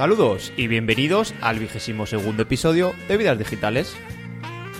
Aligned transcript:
Saludos 0.00 0.50
y 0.56 0.66
bienvenidos 0.66 1.34
al 1.42 1.58
vigésimo 1.58 2.06
segundo 2.06 2.44
episodio 2.44 2.94
de 3.06 3.18
Vidas 3.18 3.36
Digitales. 3.36 3.94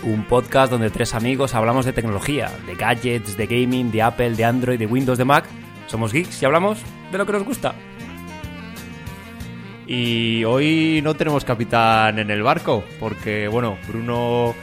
Un 0.01 0.25
podcast 0.25 0.71
donde 0.71 0.89
tres 0.89 1.13
amigos 1.13 1.53
hablamos 1.53 1.85
de 1.85 1.93
tecnología, 1.93 2.49
de 2.65 2.73
gadgets, 2.73 3.37
de 3.37 3.45
gaming, 3.45 3.91
de 3.91 4.01
Apple, 4.01 4.31
de 4.31 4.45
Android, 4.45 4.79
de 4.79 4.87
Windows, 4.87 5.19
de 5.19 5.25
Mac. 5.25 5.45
Somos 5.85 6.11
geeks 6.11 6.41
y 6.41 6.45
hablamos 6.45 6.79
de 7.11 7.19
lo 7.19 7.27
que 7.27 7.33
nos 7.33 7.43
gusta. 7.43 7.75
Y 9.85 10.43
hoy 10.43 11.01
no 11.03 11.13
tenemos 11.13 11.45
capitán 11.45 12.17
en 12.17 12.31
el 12.31 12.41
barco, 12.41 12.83
porque 12.99 13.47
bueno, 13.47 13.77
Bruno 13.87 14.55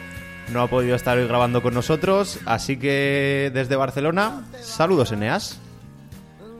no 0.52 0.60
ha 0.60 0.66
podido 0.66 0.96
estar 0.96 1.16
hoy 1.18 1.28
grabando 1.28 1.62
con 1.62 1.72
nosotros, 1.72 2.40
así 2.46 2.78
que 2.78 3.52
desde 3.54 3.76
Barcelona, 3.76 4.44
saludos 4.60 5.12
Eneas. 5.12 5.60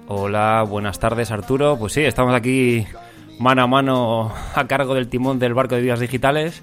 Hola, 0.06 0.64
buenas 0.68 1.00
tardes 1.00 1.32
Arturo. 1.32 1.76
Pues 1.76 1.94
sí, 1.94 2.02
estamos 2.02 2.32
aquí 2.32 2.86
mano 3.38 3.62
a 3.62 3.66
mano 3.66 4.32
a 4.54 4.66
cargo 4.66 4.94
del 4.94 5.08
timón 5.08 5.38
del 5.38 5.54
barco 5.54 5.74
de 5.74 5.82
vidas 5.82 6.00
digitales. 6.00 6.62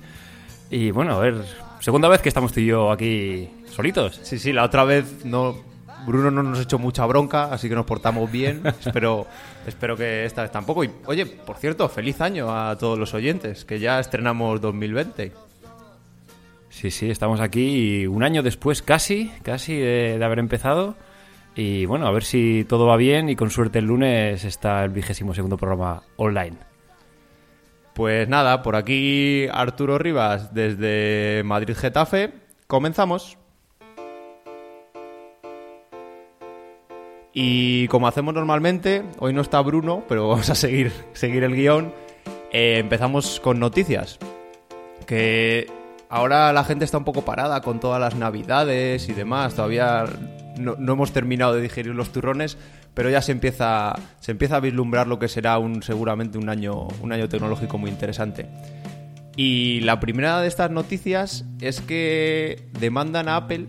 Y 0.69 0.91
bueno, 0.91 1.13
a 1.13 1.19
ver, 1.19 1.43
segunda 1.79 2.07
vez 2.07 2.21
que 2.21 2.29
estamos 2.29 2.53
tú 2.53 2.59
y 2.59 2.67
yo 2.67 2.91
aquí 2.91 3.49
solitos. 3.69 4.19
Sí, 4.23 4.39
sí, 4.39 4.51
la 4.53 4.63
otra 4.63 4.83
vez 4.83 5.25
no 5.25 5.55
Bruno 6.05 6.29
no 6.29 6.43
nos 6.43 6.59
ha 6.59 6.61
hecho 6.61 6.77
mucha 6.77 7.05
bronca, 7.05 7.45
así 7.45 7.67
que 7.67 7.75
nos 7.75 7.85
portamos 7.85 8.31
bien. 8.31 8.61
espero, 8.85 9.25
espero 9.65 9.95
que 9.95 10.25
esta 10.25 10.43
vez 10.43 10.51
tampoco. 10.51 10.83
Y 10.83 10.91
oye, 11.05 11.25
por 11.25 11.57
cierto, 11.57 11.89
feliz 11.89 12.21
año 12.21 12.55
a 12.55 12.77
todos 12.77 12.99
los 12.99 13.13
oyentes, 13.13 13.65
que 13.65 13.79
ya 13.79 13.99
estrenamos 13.99 14.61
2020. 14.61 15.31
Sí, 16.69 16.91
sí, 16.91 17.09
estamos 17.09 17.39
aquí 17.39 18.05
un 18.05 18.23
año 18.23 18.43
después 18.43 18.81
casi, 18.81 19.31
casi 19.43 19.75
de, 19.75 20.17
de 20.19 20.25
haber 20.25 20.39
empezado. 20.39 20.95
Y 21.55 21.85
bueno, 21.85 22.05
a 22.05 22.11
ver 22.11 22.23
si 22.23 22.65
todo 22.67 22.85
va 22.85 22.97
bien 22.97 23.29
y 23.29 23.35
con 23.37 23.49
suerte 23.49 23.79
el 23.79 23.85
lunes 23.85 24.43
está 24.43 24.83
el 24.83 24.91
vigésimo 24.91 25.33
segundo 25.33 25.57
programa 25.57 26.03
online. 26.17 26.57
Pues 27.93 28.27
nada, 28.27 28.61
por 28.61 28.75
aquí 28.75 29.47
Arturo 29.49 29.97
Rivas 29.97 30.53
desde 30.53 31.43
Madrid 31.45 31.77
Getafe. 31.77 32.33
Comenzamos. 32.67 33.37
Y 37.31 37.87
como 37.87 38.07
hacemos 38.07 38.33
normalmente, 38.33 39.03
hoy 39.19 39.31
no 39.31 39.41
está 39.41 39.61
Bruno, 39.61 40.03
pero 40.09 40.27
vamos 40.27 40.49
a 40.49 40.55
seguir, 40.55 40.91
seguir 41.13 41.45
el 41.45 41.55
guion. 41.55 41.93
Eh, 42.51 42.79
empezamos 42.79 43.39
con 43.39 43.59
noticias. 43.59 44.19
Que 45.05 45.67
ahora 46.09 46.51
la 46.53 46.63
gente 46.63 46.85
está 46.85 46.97
un 46.97 47.03
poco 47.03 47.23
parada 47.23 47.61
con 47.61 47.79
todas 47.79 47.99
las 47.99 48.15
navidades 48.15 49.09
y 49.09 49.13
demás. 49.13 49.55
Todavía 49.55 50.05
no, 50.57 50.75
no, 50.77 50.93
hemos 50.93 51.11
terminado 51.11 51.53
de 51.53 51.61
digerir 51.61 51.93
los 51.95 52.11
turrones, 52.11 52.57
pero 52.93 53.09
ya 53.09 53.21
se 53.21 53.31
empieza, 53.31 53.95
se 54.19 54.31
empieza 54.31 54.57
a 54.57 54.59
vislumbrar 54.59 55.07
lo 55.07 55.19
que 55.19 55.27
será 55.27 55.57
un, 55.57 55.83
seguramente 55.83 56.37
un 56.37 56.49
año, 56.49 56.87
un 57.01 57.11
año 57.11 57.29
tecnológico 57.29 57.77
muy 57.77 57.89
interesante. 57.89 58.47
Y 59.35 59.81
la 59.81 59.99
primera 59.99 60.39
de 60.39 60.47
estas 60.47 60.71
noticias 60.71 61.45
es 61.59 61.81
que 61.81 62.69
demandan 62.79 63.27
a 63.27 63.35
Apple 63.35 63.67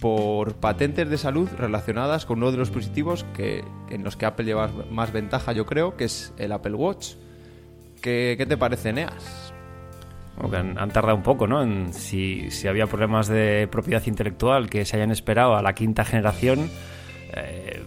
por 0.00 0.56
patentes 0.56 1.08
de 1.08 1.16
salud 1.16 1.48
relacionadas 1.56 2.26
con 2.26 2.38
uno 2.38 2.50
de 2.50 2.58
los 2.58 2.68
dispositivos 2.68 3.24
que, 3.36 3.64
en 3.88 4.02
los 4.02 4.16
que 4.16 4.26
Apple 4.26 4.44
lleva 4.44 4.68
más 4.90 5.12
ventaja, 5.12 5.52
yo 5.52 5.64
creo, 5.64 5.96
que 5.96 6.04
es 6.04 6.32
el 6.38 6.50
Apple 6.50 6.74
Watch. 6.74 7.14
¿Qué, 8.00 8.34
qué 8.36 8.44
te 8.44 8.56
parece, 8.56 8.92
Neas? 8.92 9.41
Han, 10.52 10.78
han, 10.78 10.90
tardado 10.90 11.16
un 11.16 11.22
poco, 11.22 11.46
¿no? 11.46 11.62
En 11.62 11.92
si, 11.92 12.50
si, 12.50 12.68
había 12.68 12.86
problemas 12.86 13.28
de 13.28 13.68
propiedad 13.70 14.02
intelectual 14.06 14.68
que 14.68 14.84
se 14.84 14.96
hayan 14.96 15.10
esperado 15.10 15.56
a 15.56 15.62
la 15.62 15.74
quinta 15.74 16.04
generación, 16.04 16.70
eh, 17.34 17.82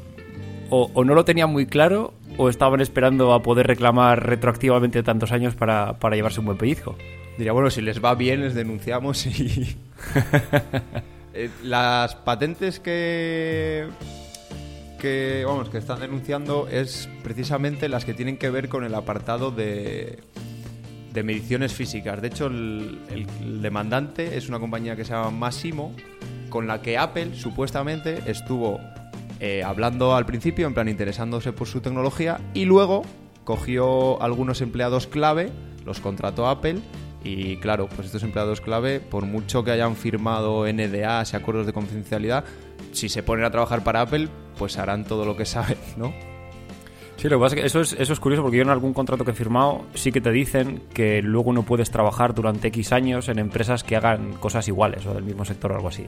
o, 0.69 0.89
o, 0.93 1.03
no 1.03 1.13
lo 1.13 1.25
tenían 1.25 1.51
muy 1.51 1.65
claro, 1.65 2.13
o 2.37 2.49
estaban 2.49 2.81
esperando 2.81 3.33
a 3.33 3.41
poder 3.41 3.67
reclamar 3.67 4.25
retroactivamente 4.25 5.03
tantos 5.03 5.31
años 5.31 5.55
para, 5.55 5.93
para 5.99 6.15
llevarse 6.15 6.39
un 6.39 6.47
buen 6.47 6.57
pellizco. 6.57 6.95
Diría, 7.37 7.51
bueno, 7.51 7.69
si 7.69 7.81
les 7.81 8.03
va 8.03 8.15
bien, 8.15 8.41
les 8.41 8.55
denunciamos 8.55 9.25
y. 9.25 9.77
Eh, 11.37 11.49
las 11.63 12.15
patentes 12.15 12.79
que 12.79 13.89
que 14.99 15.43
vamos 15.45 15.69
que 15.69 15.77
están 15.77 15.99
denunciando 15.99 16.69
es 16.69 17.09
precisamente 17.23 17.89
las 17.89 18.05
que 18.05 18.13
tienen 18.13 18.37
que 18.37 18.49
ver 18.49 18.69
con 18.69 18.85
el 18.85 18.95
apartado 18.95 19.51
de, 19.51 20.19
de 21.15 21.23
mediciones 21.23 21.73
físicas. 21.73 22.21
De 22.21 22.27
hecho, 22.27 22.47
el, 22.47 22.99
demandante 23.61 24.37
es 24.37 24.49
una 24.49 24.59
compañía 24.59 24.95
que 24.95 25.05
se 25.05 25.13
llama 25.13 25.31
Massimo, 25.31 25.95
con 26.49 26.67
la 26.67 26.81
que 26.81 26.97
Apple 26.97 27.33
supuestamente 27.33 28.21
estuvo 28.27 28.79
eh, 29.39 29.63
hablando 29.63 30.15
al 30.15 30.25
principio, 30.25 30.67
en 30.67 30.73
plan 30.73 30.89
interesándose 30.89 31.53
por 31.53 31.67
su 31.67 31.81
tecnología, 31.81 32.39
y 32.53 32.65
luego 32.65 33.03
cogió 33.45 34.21
algunos 34.21 34.61
empleados 34.61 35.07
clave, 35.07 35.51
los 35.85 36.01
contrató 36.01 36.47
Apple 36.47 36.79
y 37.23 37.57
claro, 37.57 37.87
pues 37.87 38.07
estos 38.07 38.23
empleados 38.23 38.61
clave, 38.61 38.99
por 38.99 39.25
mucho 39.25 39.63
que 39.63 39.71
hayan 39.71 39.95
firmado 39.95 40.71
NDAs 40.71 41.33
y 41.33 41.35
acuerdos 41.35 41.65
de 41.65 41.73
confidencialidad, 41.73 42.43
si 42.91 43.09
se 43.09 43.23
ponen 43.23 43.45
a 43.45 43.51
trabajar 43.51 43.83
para 43.83 44.01
Apple, 44.01 44.29
pues 44.57 44.77
harán 44.77 45.05
todo 45.05 45.25
lo 45.25 45.35
que 45.35 45.45
saben, 45.45 45.77
¿no? 45.97 46.13
Sí, 47.17 47.29
lo 47.29 47.37
que 47.37 47.41
pasa 47.41 47.55
es 47.55 47.61
que 47.61 47.67
eso 47.67 47.81
es, 47.81 47.93
eso 47.93 48.13
es 48.13 48.19
curioso 48.19 48.43
porque 48.43 48.57
yo 48.57 48.63
en 48.63 48.69
algún 48.69 48.93
contrato 48.93 49.23
que 49.23 49.31
he 49.31 49.35
firmado 49.35 49.85
sí 49.93 50.11
que 50.11 50.19
te 50.19 50.31
dicen 50.31 50.83
que 50.93 51.21
luego 51.21 51.53
no 51.53 51.63
puedes 51.63 51.89
trabajar 51.89 52.33
durante 52.33 52.67
X 52.67 52.91
años 52.91 53.29
en 53.29 53.39
empresas 53.39 53.83
que 53.83 53.95
hagan 53.95 54.33
cosas 54.33 54.67
iguales 54.67 55.05
o 55.05 55.13
del 55.13 55.23
mismo 55.23 55.45
sector 55.45 55.71
o 55.71 55.75
algo 55.75 55.87
así. 55.87 56.05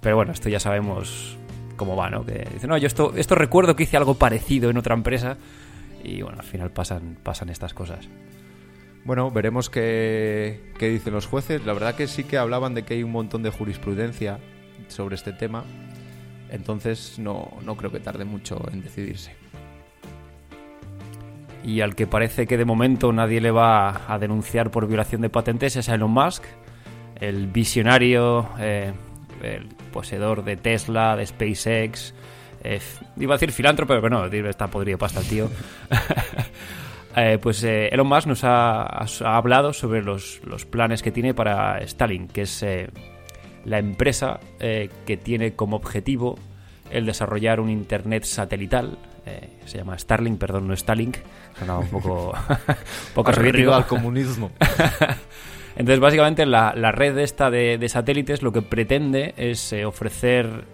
Pero 0.00 0.16
bueno, 0.16 0.32
esto 0.32 0.48
ya 0.48 0.60
sabemos 0.60 1.36
cómo 1.76 1.94
va, 1.94 2.08
¿no? 2.08 2.24
Que 2.24 2.46
dicen, 2.52 2.70
no, 2.70 2.78
yo 2.78 2.86
esto, 2.86 3.12
esto 3.16 3.34
recuerdo 3.34 3.76
que 3.76 3.82
hice 3.82 3.96
algo 3.96 4.14
parecido 4.14 4.70
en 4.70 4.78
otra 4.78 4.94
empresa 4.94 5.36
y 6.02 6.22
bueno, 6.22 6.38
al 6.38 6.46
final 6.46 6.70
pasan, 6.70 7.18
pasan 7.22 7.50
estas 7.50 7.74
cosas. 7.74 8.08
Bueno, 9.04 9.30
veremos 9.30 9.68
qué, 9.68 10.72
qué, 10.78 10.88
dicen 10.88 11.12
los 11.12 11.26
jueces. 11.26 11.64
La 11.66 11.74
verdad 11.74 11.94
que 11.94 12.06
sí 12.06 12.24
que 12.24 12.38
hablaban 12.38 12.74
de 12.74 12.84
que 12.84 12.94
hay 12.94 13.02
un 13.02 13.12
montón 13.12 13.42
de 13.42 13.50
jurisprudencia 13.50 14.38
sobre 14.88 15.16
este 15.16 15.32
tema. 15.32 15.64
Entonces 16.50 17.18
no, 17.18 17.50
no 17.62 17.76
creo 17.76 17.90
que 17.90 18.00
tarde 18.00 18.24
mucho 18.24 18.62
en 18.72 18.80
decidirse. 18.82 19.43
Y 21.64 21.80
al 21.80 21.94
que 21.94 22.06
parece 22.06 22.46
que 22.46 22.58
de 22.58 22.66
momento 22.66 23.10
nadie 23.10 23.40
le 23.40 23.50
va 23.50 24.02
a 24.06 24.18
denunciar 24.18 24.70
por 24.70 24.86
violación 24.86 25.22
de 25.22 25.30
patentes 25.30 25.76
es 25.76 25.88
Elon 25.88 26.10
Musk, 26.10 26.44
el 27.18 27.46
visionario, 27.46 28.50
eh, 28.58 28.92
el 29.42 29.68
poseedor 29.90 30.44
de 30.44 30.58
Tesla, 30.58 31.16
de 31.16 31.26
SpaceX. 31.26 32.14
Eh, 32.62 32.80
iba 33.16 33.34
a 33.34 33.36
decir 33.38 33.50
filántropo, 33.50 33.94
pero 33.94 34.10
no, 34.10 34.26
está 34.26 34.66
podrido 34.68 34.98
pasta 34.98 35.20
el 35.20 35.26
tío. 35.26 35.50
Eh, 37.16 37.38
pues 37.40 37.62
Elon 37.62 38.08
Musk 38.08 38.26
nos 38.26 38.42
ha, 38.42 38.82
ha 38.82 39.36
hablado 39.36 39.72
sobre 39.72 40.02
los, 40.02 40.40
los, 40.44 40.64
planes 40.64 41.00
que 41.00 41.12
tiene 41.12 41.32
para 41.32 41.78
Starlink, 41.86 42.32
que 42.32 42.42
es 42.42 42.66
la 43.64 43.78
empresa 43.78 44.40
que 44.58 45.16
tiene 45.22 45.52
como 45.52 45.76
objetivo 45.76 46.36
el 46.90 47.06
desarrollar 47.06 47.60
un 47.60 47.70
Internet 47.70 48.24
satelital. 48.24 48.98
Se 49.64 49.78
llama 49.78 49.98
Starlink, 49.98 50.38
perdón, 50.38 50.68
no 50.68 50.76
Starlink. 50.76 51.18
Sonaba 51.58 51.80
un 51.80 51.88
poco, 51.88 52.30
un 52.30 52.74
poco 53.14 53.32
soviético. 53.32 53.74
al 53.74 53.86
comunismo. 53.86 54.50
Entonces, 55.76 55.98
básicamente, 55.98 56.46
la, 56.46 56.72
la 56.76 56.92
red 56.92 57.18
esta 57.18 57.50
de, 57.50 57.78
de, 57.78 57.88
satélites 57.88 58.42
lo 58.42 58.52
que 58.52 58.62
pretende 58.62 59.34
es 59.36 59.74
ofrecer 59.84 60.64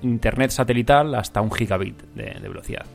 Internet 0.00 0.50
satelital 0.50 1.14
hasta 1.14 1.42
un 1.42 1.52
gigabit 1.52 2.00
de, 2.14 2.38
de 2.40 2.48
velocidad. 2.48 2.86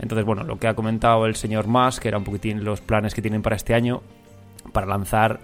Entonces, 0.00 0.24
bueno, 0.24 0.44
lo 0.44 0.58
que 0.58 0.68
ha 0.68 0.74
comentado 0.74 1.26
el 1.26 1.36
señor 1.36 1.66
Musk, 1.66 2.02
que 2.02 2.08
era 2.08 2.18
un 2.18 2.24
poquitín 2.24 2.64
los 2.64 2.80
planes 2.80 3.14
que 3.14 3.20
tienen 3.20 3.42
para 3.42 3.56
este 3.56 3.74
año, 3.74 4.02
para 4.72 4.86
lanzar 4.86 5.40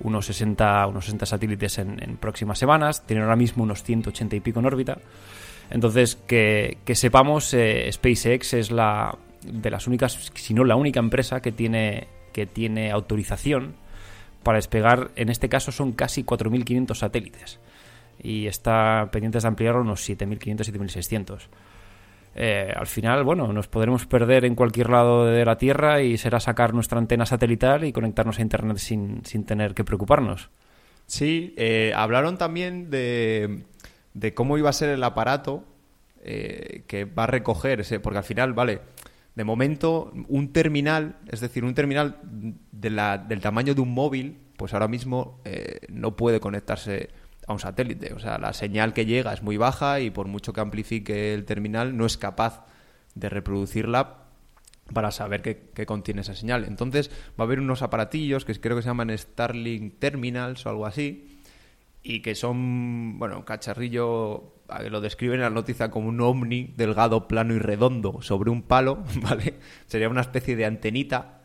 unos 0.00 0.26
60, 0.26 0.86
unos 0.86 1.04
60 1.06 1.26
satélites 1.26 1.78
en, 1.78 2.02
en 2.02 2.16
próximas 2.16 2.58
semanas, 2.58 3.04
tienen 3.06 3.24
ahora 3.24 3.36
mismo 3.36 3.64
unos 3.64 3.82
180 3.82 4.36
y 4.36 4.40
pico 4.40 4.60
en 4.60 4.66
órbita. 4.66 4.98
Entonces, 5.70 6.16
que, 6.26 6.78
sepamos, 6.94 7.52
eh, 7.54 7.88
SpaceX 7.92 8.54
es 8.54 8.70
la 8.70 9.18
de 9.42 9.70
las 9.70 9.86
únicas, 9.86 10.30
si 10.34 10.54
no 10.54 10.64
la 10.64 10.76
única 10.76 11.00
empresa 11.00 11.40
que 11.40 11.52
tiene, 11.52 12.08
que 12.32 12.46
tiene 12.46 12.90
autorización 12.90 13.74
para 14.42 14.56
despegar, 14.56 15.10
en 15.16 15.28
este 15.28 15.48
caso 15.48 15.72
son 15.72 15.92
casi 15.92 16.24
4.500 16.24 16.94
satélites. 16.94 17.60
Y 18.22 18.46
está 18.46 19.08
pendiente 19.12 19.38
de 19.38 19.46
ampliar 19.46 19.76
unos 19.76 20.08
7.500, 20.08 20.72
7.600 20.72 21.48
eh, 22.38 22.70
al 22.76 22.86
final, 22.86 23.24
bueno, 23.24 23.50
nos 23.54 23.66
podremos 23.66 24.04
perder 24.04 24.44
en 24.44 24.54
cualquier 24.54 24.90
lado 24.90 25.24
de 25.24 25.42
la 25.46 25.56
Tierra 25.56 26.02
y 26.02 26.18
será 26.18 26.38
sacar 26.38 26.74
nuestra 26.74 26.98
antena 26.98 27.24
satelital 27.24 27.84
y 27.84 27.92
conectarnos 27.92 28.38
a 28.38 28.42
Internet 28.42 28.76
sin, 28.76 29.24
sin 29.24 29.44
tener 29.44 29.72
que 29.72 29.84
preocuparnos. 29.84 30.50
Sí, 31.06 31.54
eh, 31.56 31.92
hablaron 31.96 32.36
también 32.36 32.90
de, 32.90 33.64
de, 34.16 34.34
cómo 34.34 34.58
iba 34.58 34.70
a 34.70 34.72
ser 34.72 34.88
el 34.88 35.02
aparato 35.04 35.64
eh, 36.22 36.84
que 36.86 37.04
va 37.04 37.24
a 37.24 37.26
recoger 37.26 37.80
ese, 37.80 38.00
porque 38.00 38.18
al 38.18 38.24
final, 38.24 38.52
vale, 38.52 38.80
de 39.34 39.44
momento 39.44 40.12
un 40.28 40.52
terminal, 40.52 41.16
es 41.28 41.40
decir, 41.40 41.64
un 41.64 41.74
terminal 41.74 42.18
del 42.72 43.40
tamaño 43.40 43.74
de 43.74 43.80
un 43.80 43.92
móvil, 43.92 44.38
pues 44.56 44.72
ahora 44.72 44.88
mismo 44.88 45.40
eh, 45.44 45.80
no 45.90 46.16
puede 46.16 46.40
conectarse 46.40 47.10
a 47.46 47.52
un 47.52 47.58
satélite. 47.58 48.14
O 48.14 48.18
sea, 48.18 48.38
la 48.38 48.52
señal 48.52 48.92
que 48.92 49.04
llega 49.04 49.32
es 49.32 49.42
muy 49.42 49.58
baja 49.58 50.00
y 50.00 50.10
por 50.10 50.26
mucho 50.26 50.52
que 50.52 50.60
amplifique 50.60 51.34
el 51.34 51.44
terminal 51.44 51.96
no 51.96 52.06
es 52.06 52.16
capaz 52.16 52.64
de 53.14 53.28
reproducirla 53.28 54.26
para 54.92 55.10
saber 55.10 55.42
qué, 55.42 55.86
contiene 55.86 56.22
esa 56.22 56.34
señal. 56.34 56.64
Entonces 56.64 57.10
va 57.38 57.42
a 57.42 57.42
haber 57.42 57.60
unos 57.60 57.82
aparatillos 57.82 58.44
que 58.44 58.54
creo 58.54 58.76
que 58.76 58.82
se 58.82 58.88
llaman 58.88 59.16
Starlink 59.16 59.98
Terminals 59.98 60.64
o 60.64 60.70
algo 60.70 60.86
así, 60.86 61.35
y 62.08 62.20
que 62.20 62.36
son, 62.36 63.18
bueno, 63.18 63.44
cacharrillo, 63.44 64.54
lo 64.88 65.00
describen 65.00 65.36
en 65.36 65.42
la 65.42 65.50
noticia 65.50 65.90
como 65.90 66.08
un 66.08 66.20
ovni 66.20 66.72
delgado, 66.76 67.26
plano 67.26 67.52
y 67.52 67.58
redondo 67.58 68.22
sobre 68.22 68.50
un 68.50 68.62
palo, 68.62 69.02
¿vale? 69.22 69.54
Sería 69.86 70.08
una 70.08 70.20
especie 70.20 70.54
de 70.54 70.66
antenita 70.66 71.40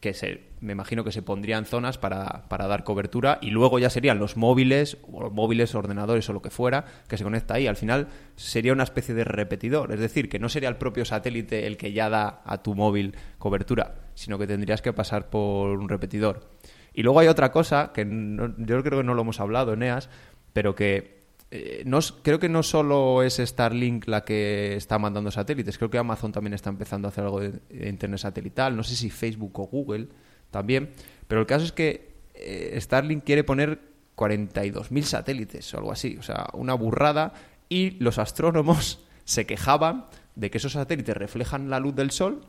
que 0.00 0.12
se, 0.12 0.42
me 0.60 0.72
imagino 0.72 1.04
que 1.04 1.12
se 1.12 1.22
pondría 1.22 1.58
en 1.58 1.64
zonas 1.64 1.96
para, 1.96 2.46
para, 2.48 2.66
dar 2.66 2.82
cobertura 2.82 3.38
y 3.40 3.50
luego 3.50 3.78
ya 3.78 3.88
serían 3.88 4.18
los 4.18 4.36
móviles, 4.36 4.98
o 5.10 5.22
los 5.22 5.32
móviles, 5.32 5.74
ordenadores 5.76 6.28
o 6.28 6.32
lo 6.32 6.42
que 6.42 6.50
fuera, 6.50 6.84
que 7.08 7.16
se 7.16 7.24
conecta 7.24 7.54
ahí. 7.54 7.68
Al 7.68 7.76
final 7.76 8.08
sería 8.34 8.72
una 8.72 8.82
especie 8.82 9.14
de 9.14 9.24
repetidor, 9.24 9.92
es 9.92 10.00
decir, 10.00 10.28
que 10.28 10.40
no 10.40 10.48
sería 10.48 10.68
el 10.68 10.76
propio 10.76 11.04
satélite 11.04 11.66
el 11.68 11.76
que 11.76 11.92
ya 11.92 12.10
da 12.10 12.42
a 12.44 12.62
tu 12.62 12.74
móvil 12.74 13.14
cobertura, 13.38 13.94
sino 14.14 14.38
que 14.38 14.46
tendrías 14.48 14.82
que 14.82 14.92
pasar 14.92 15.30
por 15.30 15.78
un 15.78 15.88
repetidor. 15.88 16.53
Y 16.94 17.02
luego 17.02 17.20
hay 17.20 17.28
otra 17.28 17.50
cosa 17.50 17.92
que 17.92 18.06
yo 18.06 18.82
creo 18.82 18.98
que 18.98 19.04
no 19.04 19.14
lo 19.14 19.22
hemos 19.22 19.40
hablado, 19.40 19.72
Eneas, 19.72 20.08
pero 20.52 20.74
que 20.74 21.24
eh, 21.50 21.82
no, 21.86 22.00
creo 22.22 22.38
que 22.38 22.48
no 22.48 22.62
solo 22.62 23.22
es 23.22 23.36
Starlink 23.36 24.08
la 24.08 24.24
que 24.24 24.74
está 24.74 24.98
mandando 24.98 25.30
satélites, 25.30 25.78
creo 25.78 25.90
que 25.90 25.98
Amazon 25.98 26.32
también 26.32 26.54
está 26.54 26.70
empezando 26.70 27.06
a 27.06 27.10
hacer 27.10 27.24
algo 27.24 27.40
de, 27.40 27.60
Internet 27.88 28.18
satelital, 28.18 28.76
no 28.76 28.82
sé 28.82 28.96
si 28.96 29.10
Facebook 29.10 29.58
o 29.60 29.66
Google 29.66 30.08
también, 30.50 30.90
pero 31.28 31.40
el 31.40 31.46
caso 31.46 31.64
es 31.64 31.72
que 31.72 32.14
eh, 32.34 32.76
Starlink 32.80 33.24
quiere 33.24 33.44
poner 33.44 33.80
42.000 34.16 35.02
satélites 35.02 35.74
o 35.74 35.78
algo 35.78 35.92
así, 35.92 36.16
o 36.18 36.22
sea, 36.22 36.46
una 36.54 36.74
burrada, 36.74 37.34
y 37.68 37.92
los 38.02 38.18
astrónomos 38.18 39.04
se 39.24 39.46
quejaban 39.46 40.06
de 40.34 40.50
que 40.50 40.58
esos 40.58 40.72
satélites 40.72 41.16
reflejan 41.16 41.70
la 41.70 41.78
luz 41.78 41.94
del 41.94 42.10
sol 42.10 42.46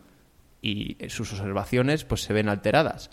y 0.62 0.98
sus 1.10 1.32
observaciones 1.32 2.06
pues 2.06 2.24
se 2.24 2.34
ven 2.34 2.50
alteradas. 2.50 3.12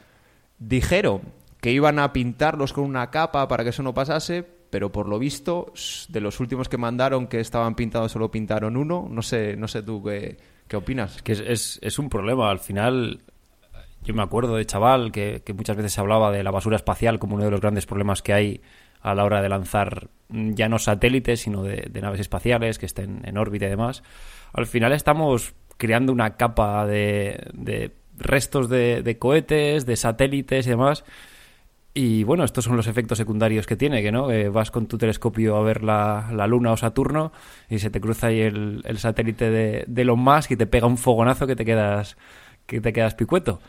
Dijeron 0.64 1.22
que 1.60 1.72
iban 1.72 1.98
a 1.98 2.12
pintarlos 2.12 2.72
con 2.72 2.84
una 2.84 3.10
capa 3.10 3.48
para 3.48 3.64
que 3.64 3.70
eso 3.70 3.82
no 3.82 3.94
pasase, 3.94 4.46
pero 4.70 4.92
por 4.92 5.08
lo 5.08 5.18
visto, 5.18 5.72
de 6.08 6.20
los 6.20 6.38
últimos 6.38 6.68
que 6.68 6.78
mandaron 6.78 7.26
que 7.26 7.40
estaban 7.40 7.74
pintados, 7.74 8.12
solo 8.12 8.30
pintaron 8.30 8.76
uno. 8.76 9.08
No 9.10 9.22
sé, 9.22 9.56
no 9.56 9.66
sé 9.66 9.82
tú 9.82 10.02
qué, 10.04 10.38
qué 10.68 10.76
opinas. 10.76 11.20
Que 11.22 11.32
es, 11.32 11.80
es, 11.82 11.98
un 11.98 12.08
problema. 12.08 12.48
Al 12.48 12.60
final, 12.60 13.22
yo 14.02 14.14
me 14.14 14.22
acuerdo 14.22 14.54
de 14.54 14.64
chaval 14.64 15.10
que, 15.10 15.42
muchas 15.54 15.76
veces 15.76 15.92
se 15.92 16.00
hablaba 16.00 16.30
de 16.30 16.44
la 16.44 16.52
basura 16.52 16.76
espacial 16.76 17.18
como 17.18 17.34
uno 17.34 17.44
de 17.44 17.50
los 17.50 17.60
grandes 17.60 17.86
problemas 17.86 18.22
que 18.22 18.32
hay 18.32 18.60
a 19.00 19.14
la 19.16 19.24
hora 19.24 19.42
de 19.42 19.48
lanzar 19.48 20.10
mm, 20.28 20.52
ya 20.54 20.68
no 20.68 20.78
satélites, 20.78 21.40
sino 21.40 21.64
de, 21.64 21.90
naves 22.00 22.20
espaciales 22.20 22.78
que 22.78 22.86
estén 22.86 23.22
en 23.24 23.36
órbita 23.36 23.66
y 23.66 23.70
demás. 23.70 24.04
Al 24.52 24.66
final 24.66 24.92
estamos 24.92 25.54
creando 25.76 26.12
una 26.12 26.36
capa 26.36 26.86
de 26.86 27.92
restos 28.22 28.69
de, 28.69 29.02
de 29.02 29.19
cohetes, 29.19 29.86
de 29.86 29.96
satélites 29.96 30.66
y 30.66 30.70
demás 30.70 31.04
y 31.94 32.24
bueno, 32.24 32.44
estos 32.44 32.64
son 32.64 32.76
los 32.76 32.86
efectos 32.86 33.19
secundarios 33.19 33.66
que 33.66 33.76
tiene, 33.76 34.02
que 34.02 34.10
no 34.10 34.28
vas 34.50 34.70
con 34.70 34.86
tu 34.86 34.96
telescopio 34.96 35.56
a 35.56 35.62
ver 35.62 35.82
la, 35.82 36.30
la, 36.32 36.46
Luna 36.46 36.72
o 36.72 36.76
Saturno 36.78 37.32
y 37.69 37.80
se 37.80 37.90
te 37.90 38.00
cruza 38.00 38.28
ahí 38.28 38.40
el, 38.40 38.80
el 38.86 38.98
satélite 38.98 39.50
de, 39.50 39.84
de 39.86 40.02
Elon 40.02 40.19
Musk 40.19 40.52
y 40.52 40.56
te 40.56 40.66
pega 40.66 40.86
un 40.86 40.96
fogonazo 40.96 41.46
que 41.46 41.54
te 41.54 41.66
quedas, 41.66 42.16
que 42.66 42.80
te 42.80 42.94
quedas 42.94 43.14
picueto. 43.14 43.60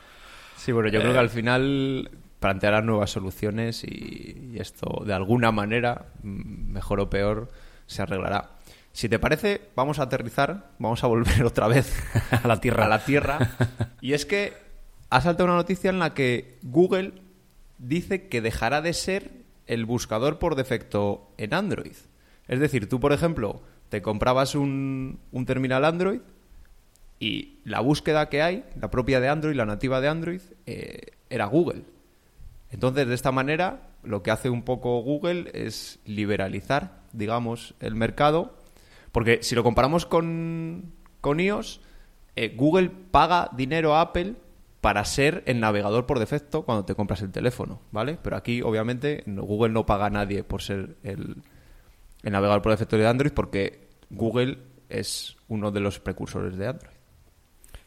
Sí, 0.55 0.71
bueno, 0.71 0.87
yo 0.89 1.01
creo 1.01 1.11
que 1.11 1.19
al 1.19 1.29
final 1.29 2.09
plantearán 2.39 2.85
nuevas 2.85 3.11
soluciones 3.11 3.83
y, 3.83 4.55
esto 4.57 5.03
de 5.05 5.13
alguna 5.13 5.51
manera, 5.51 6.05
mejor 6.23 7.01
o 7.01 7.09
peor, 7.09 7.49
se 7.87 8.01
arreglará. 8.01 8.51
Si 8.93 9.09
te 9.09 9.17
parece, 9.17 9.69
vamos 9.75 9.97
a 9.97 10.03
aterrizar, 10.03 10.71
vamos 10.77 11.03
a 11.03 11.07
volver 11.07 11.43
otra 11.45 11.67
vez 11.67 11.93
a 12.31 12.47
la 12.47 12.61
Tierra. 12.61 12.85
A 12.85 12.87
la 12.87 13.03
Tierra. 13.03 13.39
Y 14.01 14.13
es 14.13 14.25
que 14.25 14.53
ha 15.09 15.19
saltado 15.19 15.45
una 15.45 15.55
noticia 15.55 15.89
en 15.89 15.99
la 15.99 16.13
que 16.13 16.59
Google 16.61 17.13
dice 17.79 18.27
que 18.27 18.41
dejará 18.41 18.81
de 18.81 18.93
ser 18.93 19.31
el 19.65 19.85
buscador 19.85 20.39
por 20.39 20.55
defecto 20.55 21.31
en 21.37 21.53
Android. 21.53 21.95
Es 22.47 22.59
decir, 22.59 22.87
tú, 22.87 22.99
por 22.99 23.13
ejemplo, 23.13 23.63
te 23.89 24.01
comprabas 24.01 24.53
un, 24.53 25.19
terminal 25.45 25.85
Android 25.85 26.21
y 27.19 27.59
la 27.63 27.79
búsqueda 27.79 28.29
que 28.29 28.41
hay, 28.41 28.63
la 28.79 28.91
propia 28.91 29.19
de 29.19 29.29
Android, 29.29 29.55
la 29.55 29.65
nativa 29.65 30.01
de 30.01 30.07
Android, 30.07 30.41
eh, 30.65 31.11
era 31.29 31.45
Google. 31.45 31.83
Entonces, 32.69 33.07
de 33.07 33.15
esta 33.15 33.31
manera, 33.31 33.87
lo 34.03 34.21
que 34.21 34.31
hace 34.31 34.49
un 34.49 34.63
poco 34.63 35.01
Google 35.01 35.49
es 35.53 35.99
liberalizar, 36.05 37.01
digamos, 37.11 37.75
el 37.79 37.95
mercado, 37.95 38.57
porque 39.13 39.39
si 39.43 39.55
lo 39.55 39.63
comparamos 39.63 40.05
con, 40.05 40.91
con 41.21 41.39
iOS, 41.39 41.79
eh, 42.35 42.53
Google 42.57 42.89
paga 42.89 43.49
dinero 43.55 43.95
a 43.95 44.01
Apple 44.01 44.33
para 44.81 45.05
ser 45.05 45.43
el 45.45 45.61
navegador 45.61 46.05
por 46.05 46.19
defecto 46.19 46.63
cuando 46.63 46.83
te 46.83 46.95
compras 46.95 47.21
el 47.21 47.31
teléfono, 47.31 47.79
¿vale? 47.91 48.17
Pero 48.21 48.35
aquí, 48.35 48.61
obviamente, 48.61 49.23
Google 49.27 49.71
no 49.71 49.85
paga 49.85 50.07
a 50.07 50.09
nadie 50.09 50.43
por 50.43 50.61
ser 50.61 50.97
el, 51.03 51.37
navegador 52.23 52.61
por 52.61 52.73
defecto 52.73 52.97
de 52.97 53.07
Android 53.07 53.31
porque 53.31 53.87
Google 54.09 54.57
es 54.89 55.37
uno 55.47 55.71
de 55.71 55.79
los 55.79 55.99
precursores 55.99 56.57
de 56.57 56.67
Android. 56.67 56.95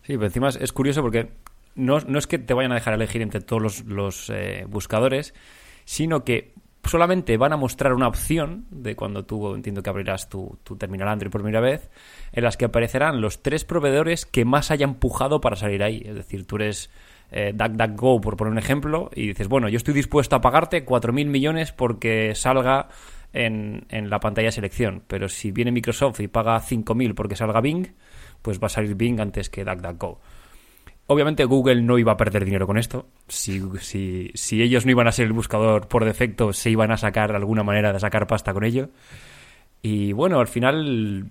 Sí, 0.02 0.14
pero 0.14 0.26
encima 0.26 0.48
es 0.48 0.72
curioso 0.72 1.02
porque 1.02 1.32
no, 1.74 1.98
es 1.98 2.26
que 2.26 2.38
te 2.38 2.54
vayan 2.54 2.72
a 2.72 2.76
dejar 2.76 2.94
elegir 2.94 3.20
entre 3.20 3.40
todos 3.40 3.84
los, 3.84 4.30
eh, 4.30 4.64
buscadores, 4.68 5.34
sino 5.84 6.24
que 6.24 6.54
solamente 6.86 7.36
van 7.36 7.52
a 7.52 7.56
mostrar 7.56 7.92
una 7.92 8.08
opción 8.08 8.66
de 8.70 8.96
cuando 8.96 9.24
tú 9.24 9.54
entiendo 9.54 9.82
que 9.82 9.90
abrirás 9.90 10.28
tu, 10.28 10.58
tu, 10.64 10.76
terminal 10.76 11.08
Android 11.08 11.30
por 11.30 11.42
primera 11.42 11.60
vez, 11.60 11.90
en 12.32 12.44
las 12.44 12.56
que 12.56 12.66
aparecerán 12.66 13.20
los 13.20 13.42
tres 13.42 13.64
proveedores 13.64 14.26
que 14.26 14.44
más 14.44 14.70
haya 14.70 14.84
empujado 14.84 15.40
para 15.40 15.56
salir 15.56 15.82
ahí. 15.82 16.02
Es 16.04 16.14
decir, 16.14 16.46
tú 16.46 16.56
eres 16.56 16.90
eh, 17.30 17.52
DuckDuckGo, 17.54 18.20
por 18.20 18.36
poner 18.36 18.52
un 18.52 18.58
ejemplo, 18.58 19.10
y 19.14 19.28
dices, 19.28 19.48
bueno, 19.48 19.68
yo 19.68 19.76
estoy 19.76 19.94
dispuesto 19.94 20.36
a 20.36 20.40
pagarte 20.40 20.84
4.000 20.84 21.26
millones 21.26 21.72
porque 21.72 22.34
salga 22.34 22.88
en, 23.32 23.86
en, 23.88 24.10
la 24.10 24.20
pantalla 24.20 24.48
de 24.48 24.52
selección, 24.52 25.02
pero 25.06 25.28
si 25.28 25.50
viene 25.50 25.72
Microsoft 25.72 26.20
y 26.20 26.28
paga 26.28 26.60
5.000 26.60 27.14
porque 27.14 27.36
salga 27.36 27.60
Bing, 27.60 27.88
pues 28.42 28.60
va 28.60 28.66
a 28.66 28.70
salir 28.70 28.94
Bing 28.94 29.20
antes 29.20 29.50
que 29.50 29.64
DuckDuckGo. 29.64 30.20
Obviamente 31.08 31.44
Google 31.44 31.82
no 31.82 31.98
iba 31.98 32.12
a 32.12 32.16
perder 32.16 32.44
dinero 32.44 32.66
con 32.66 32.78
esto. 32.78 33.06
Si, 33.28 33.62
si, 33.80 34.30
si, 34.34 34.62
ellos 34.62 34.84
no 34.84 34.90
iban 34.90 35.06
a 35.06 35.12
ser 35.12 35.26
el 35.26 35.32
buscador 35.32 35.86
por 35.86 36.04
defecto, 36.04 36.52
se 36.52 36.70
iban 36.70 36.90
a 36.90 36.96
sacar 36.96 37.34
alguna 37.34 37.62
manera 37.62 37.92
de 37.92 38.00
sacar 38.00 38.26
pasta 38.26 38.52
con 38.52 38.64
ello. 38.64 38.88
Y 39.82 40.12
bueno, 40.12 40.40
al 40.40 40.48
final 40.48 41.30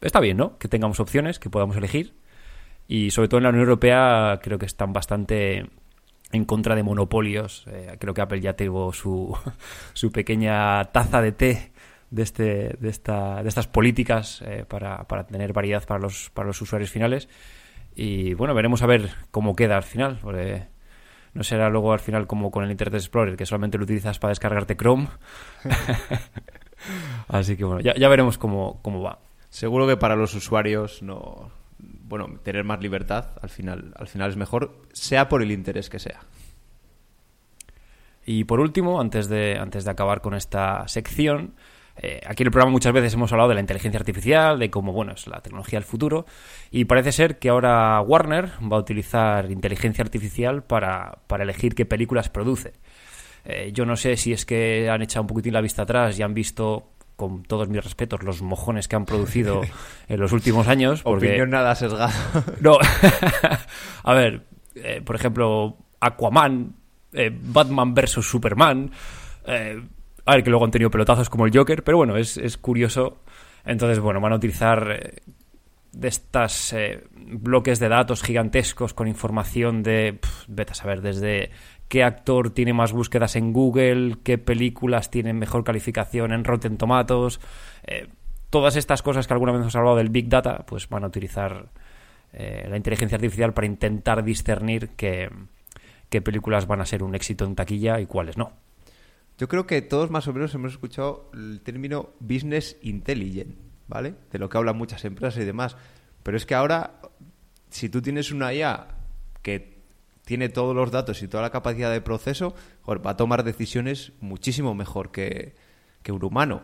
está 0.00 0.20
bien, 0.20 0.36
¿no? 0.36 0.58
Que 0.58 0.68
tengamos 0.68 0.98
opciones, 0.98 1.38
que 1.38 1.50
podamos 1.50 1.76
elegir. 1.76 2.14
Y 2.88 3.10
sobre 3.10 3.28
todo 3.28 3.38
en 3.38 3.44
la 3.44 3.50
Unión 3.50 3.64
Europea 3.64 4.40
creo 4.42 4.58
que 4.58 4.66
están 4.66 4.92
bastante 4.92 5.70
en 6.32 6.44
contra 6.44 6.74
de 6.74 6.82
monopolios. 6.82 7.66
Eh, 7.68 7.96
creo 8.00 8.14
que 8.14 8.20
Apple 8.20 8.40
ya 8.40 8.56
tuvo 8.56 8.92
su, 8.92 9.36
su 9.92 10.10
pequeña 10.10 10.84
taza 10.86 11.22
de 11.22 11.32
té 11.32 11.72
de, 12.10 12.22
este, 12.22 12.76
de, 12.80 12.88
esta, 12.88 13.42
de 13.42 13.48
estas 13.48 13.66
políticas 13.66 14.42
eh, 14.44 14.64
para, 14.66 15.04
para 15.04 15.26
tener 15.26 15.52
variedad 15.52 15.84
para 15.86 16.00
los, 16.00 16.30
para 16.30 16.48
los 16.48 16.60
usuarios 16.60 16.90
finales. 16.90 17.28
Y 17.98 18.34
bueno, 18.34 18.54
veremos 18.54 18.80
a 18.82 18.86
ver 18.86 19.10
cómo 19.32 19.56
queda 19.56 19.76
al 19.76 19.82
final, 19.82 20.20
porque 20.22 20.68
no 21.34 21.42
será 21.42 21.68
luego 21.68 21.92
al 21.92 21.98
final 21.98 22.28
como 22.28 22.52
con 22.52 22.62
el 22.62 22.70
Internet 22.70 22.94
Explorer, 22.94 23.36
que 23.36 23.44
solamente 23.44 23.76
lo 23.76 23.82
utilizas 23.82 24.20
para 24.20 24.28
descargarte 24.28 24.76
Chrome. 24.76 25.08
Así 27.26 27.56
que 27.56 27.64
bueno, 27.64 27.80
ya, 27.80 28.08
veremos 28.08 28.38
cómo, 28.38 28.78
cómo 28.82 29.02
va. 29.02 29.18
Seguro 29.50 29.88
que 29.88 29.96
para 29.96 30.14
los 30.14 30.32
usuarios 30.34 31.02
no. 31.02 31.50
Bueno, 31.80 32.38
tener 32.44 32.62
más 32.62 32.80
libertad 32.80 33.30
al 33.42 33.48
final, 33.48 33.92
al 33.96 34.06
final 34.06 34.30
es 34.30 34.36
mejor, 34.36 34.80
sea 34.92 35.28
por 35.28 35.42
el 35.42 35.50
interés 35.50 35.90
que 35.90 35.98
sea. 35.98 36.20
Y 38.24 38.44
por 38.44 38.60
último, 38.60 39.00
antes 39.00 39.28
de, 39.28 39.58
antes 39.58 39.84
de 39.84 39.90
acabar 39.90 40.20
con 40.20 40.34
esta 40.34 40.86
sección, 40.86 41.54
eh, 42.00 42.20
aquí 42.26 42.42
en 42.42 42.46
el 42.46 42.52
programa 42.52 42.70
muchas 42.70 42.92
veces 42.92 43.14
hemos 43.14 43.32
hablado 43.32 43.48
de 43.48 43.56
la 43.56 43.60
inteligencia 43.60 43.98
artificial, 43.98 44.58
de 44.58 44.70
cómo, 44.70 44.92
bueno, 44.92 45.12
es 45.12 45.26
la 45.26 45.40
tecnología 45.40 45.78
del 45.78 45.86
futuro, 45.86 46.26
y 46.70 46.84
parece 46.84 47.12
ser 47.12 47.38
que 47.38 47.48
ahora 47.48 48.00
Warner 48.00 48.50
va 48.70 48.76
a 48.76 48.80
utilizar 48.80 49.50
inteligencia 49.50 50.02
artificial 50.02 50.62
para, 50.62 51.18
elegir 51.38 51.74
qué 51.74 51.86
películas 51.86 52.28
produce. 52.28 52.74
Eh, 53.44 53.70
yo 53.72 53.84
no 53.84 53.96
sé 53.96 54.16
si 54.16 54.32
es 54.32 54.44
que 54.46 54.88
han 54.90 55.02
echado 55.02 55.22
un 55.22 55.26
poquitín 55.28 55.54
la 55.54 55.60
vista 55.60 55.82
atrás 55.82 56.18
y 56.18 56.22
han 56.22 56.34
visto 56.34 56.90
con 57.16 57.42
todos 57.42 57.68
mis 57.68 57.82
respetos, 57.82 58.22
los 58.22 58.42
mojones 58.42 58.86
que 58.86 58.94
han 58.94 59.04
producido 59.04 59.62
en 60.08 60.20
los 60.20 60.32
últimos 60.32 60.68
años. 60.68 61.00
Opinión 61.04 61.50
nada 61.50 61.74
sesgada. 61.74 62.12
no, 62.60 62.78
a 64.04 64.14
ver, 64.14 64.46
eh, 64.76 65.02
por 65.04 65.16
ejemplo, 65.16 65.76
Aquaman, 66.00 66.76
Batman 67.10 67.94
vs. 67.94 68.24
Superman, 68.24 68.92
a 70.28 70.32
ver, 70.34 70.44
que 70.44 70.50
luego 70.50 70.66
han 70.66 70.70
tenido 70.70 70.90
pelotazos 70.90 71.30
como 71.30 71.46
el 71.46 71.56
Joker, 71.56 71.82
pero 71.82 71.96
bueno, 71.96 72.18
es, 72.18 72.58
curioso. 72.58 73.22
Entonces, 73.64 73.98
bueno, 73.98 74.20
van 74.20 74.34
a 74.34 74.36
utilizar 74.36 74.90
eh, 74.90 75.22
de 75.92 76.08
estas 76.08 76.74
eh, 76.74 77.02
bloques 77.14 77.78
de 77.78 77.88
datos 77.88 78.22
gigantescos 78.22 78.92
con 78.92 79.08
información 79.08 79.82
de, 79.82 80.18
vete 80.46 80.72
a 80.72 80.74
saber, 80.74 81.00
desde 81.00 81.50
qué 81.88 82.04
actor 82.04 82.50
tiene 82.50 82.74
más 82.74 82.92
búsquedas 82.92 83.36
en 83.36 83.54
Google, 83.54 84.18
qué 84.22 84.36
películas 84.36 85.10
tienen 85.10 85.38
mejor 85.38 85.64
calificación 85.64 86.32
en 86.32 86.44
Rotten 86.44 86.76
Tomatoes. 86.76 87.40
Eh, 87.86 88.08
todas 88.50 88.76
estas 88.76 89.00
cosas 89.00 89.26
que 89.26 89.32
alguna 89.32 89.52
vez 89.52 89.62
hemos 89.62 89.76
hablado 89.76 89.96
del 89.96 90.10
Big 90.10 90.28
Data, 90.28 90.66
pues 90.66 90.90
van 90.90 91.04
a 91.04 91.06
utilizar 91.06 91.70
la 92.30 92.76
inteligencia 92.76 93.16
artificial 93.16 93.54
para 93.54 93.66
intentar 93.66 94.22
discernir 94.22 94.90
qué, 94.90 95.30
qué 96.10 96.20
películas 96.20 96.66
van 96.66 96.82
a 96.82 96.84
ser 96.84 97.02
un 97.02 97.14
éxito 97.14 97.46
en 97.46 97.54
taquilla 97.54 97.98
y 98.00 98.06
cuáles 98.06 98.36
no. 98.36 98.67
Yo 99.38 99.46
creo 99.46 99.66
que 99.66 99.80
todos 99.82 100.10
más 100.10 100.26
o 100.26 100.32
menos 100.32 100.52
hemos 100.54 100.72
escuchado 100.72 101.30
el 101.32 101.60
término 101.62 102.10
business 102.18 102.76
intelligent, 102.82 103.56
¿vale? 103.86 104.14
De 104.32 104.38
lo 104.40 104.48
que 104.48 104.58
hablan 104.58 104.76
muchas 104.76 105.04
empresas 105.04 105.40
y 105.40 105.46
demás. 105.46 105.76
Pero 106.24 106.36
es 106.36 106.44
que 106.44 106.56
ahora, 106.56 107.00
si 107.70 107.88
tú 107.88 108.02
tienes 108.02 108.32
una 108.32 108.52
IA 108.52 108.88
que 109.40 109.78
tiene 110.24 110.48
todos 110.48 110.74
los 110.74 110.90
datos 110.90 111.22
y 111.22 111.28
toda 111.28 111.44
la 111.44 111.50
capacidad 111.50 111.92
de 111.92 112.00
proceso, 112.00 112.54
va 112.86 113.10
a 113.12 113.16
tomar 113.16 113.44
decisiones 113.44 114.12
muchísimo 114.20 114.74
mejor 114.74 115.12
que, 115.12 115.54
que 116.02 116.10
un 116.10 116.24
humano. 116.24 116.62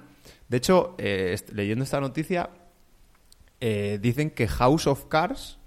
De 0.49 0.57
hecho, 0.57 0.97
eh, 0.99 1.37
leyendo 1.53 1.85
esta 1.85 2.01
noticia, 2.01 2.51
eh, 3.61 4.01
dicen 4.03 4.31
que 4.31 4.49
House 4.49 4.89
of 4.89 5.07
Cards 5.07 5.59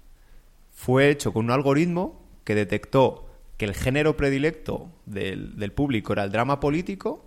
fue 0.72 1.08
hecho 1.10 1.32
con 1.32 1.46
un 1.46 1.50
algoritmo 1.52 2.22
que 2.44 2.54
detectó 2.54 3.27
que 3.58 3.64
el 3.66 3.74
género 3.74 4.16
predilecto 4.16 4.90
del, 5.04 5.72
público 5.72 6.12
era 6.12 6.24
el 6.24 6.30
drama 6.30 6.60
político 6.60 7.26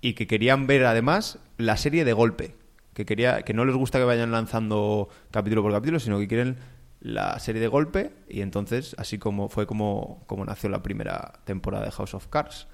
y 0.00 0.12
que 0.12 0.26
querían 0.26 0.66
ver 0.66 0.84
además 0.84 1.38
la 1.56 1.76
serie 1.76 2.04
de 2.04 2.12
golpe. 2.12 2.56
Que, 2.92 3.06
quería, 3.06 3.42
que 3.42 3.54
no 3.54 3.64
les 3.64 3.76
gusta 3.76 3.98
que 3.98 4.04
vayan 4.04 4.32
lanzando 4.32 5.08
capítulo 5.30 5.62
por 5.62 5.72
capítulo, 5.72 6.00
sino 6.00 6.18
que 6.18 6.26
quieren 6.26 6.56
la 7.00 7.38
serie 7.38 7.60
de 7.60 7.68
golpe 7.68 8.12
y 8.28 8.40
entonces 8.40 8.96
así 8.98 9.18
como 9.18 9.48
fue 9.48 9.66
como, 9.66 10.24
como 10.26 10.44
nació 10.44 10.70
la 10.70 10.82
primera 10.82 11.34
temporada 11.44 11.84
de 11.84 11.92
House 11.92 12.14
of 12.14 12.26
Cards. 12.26 12.66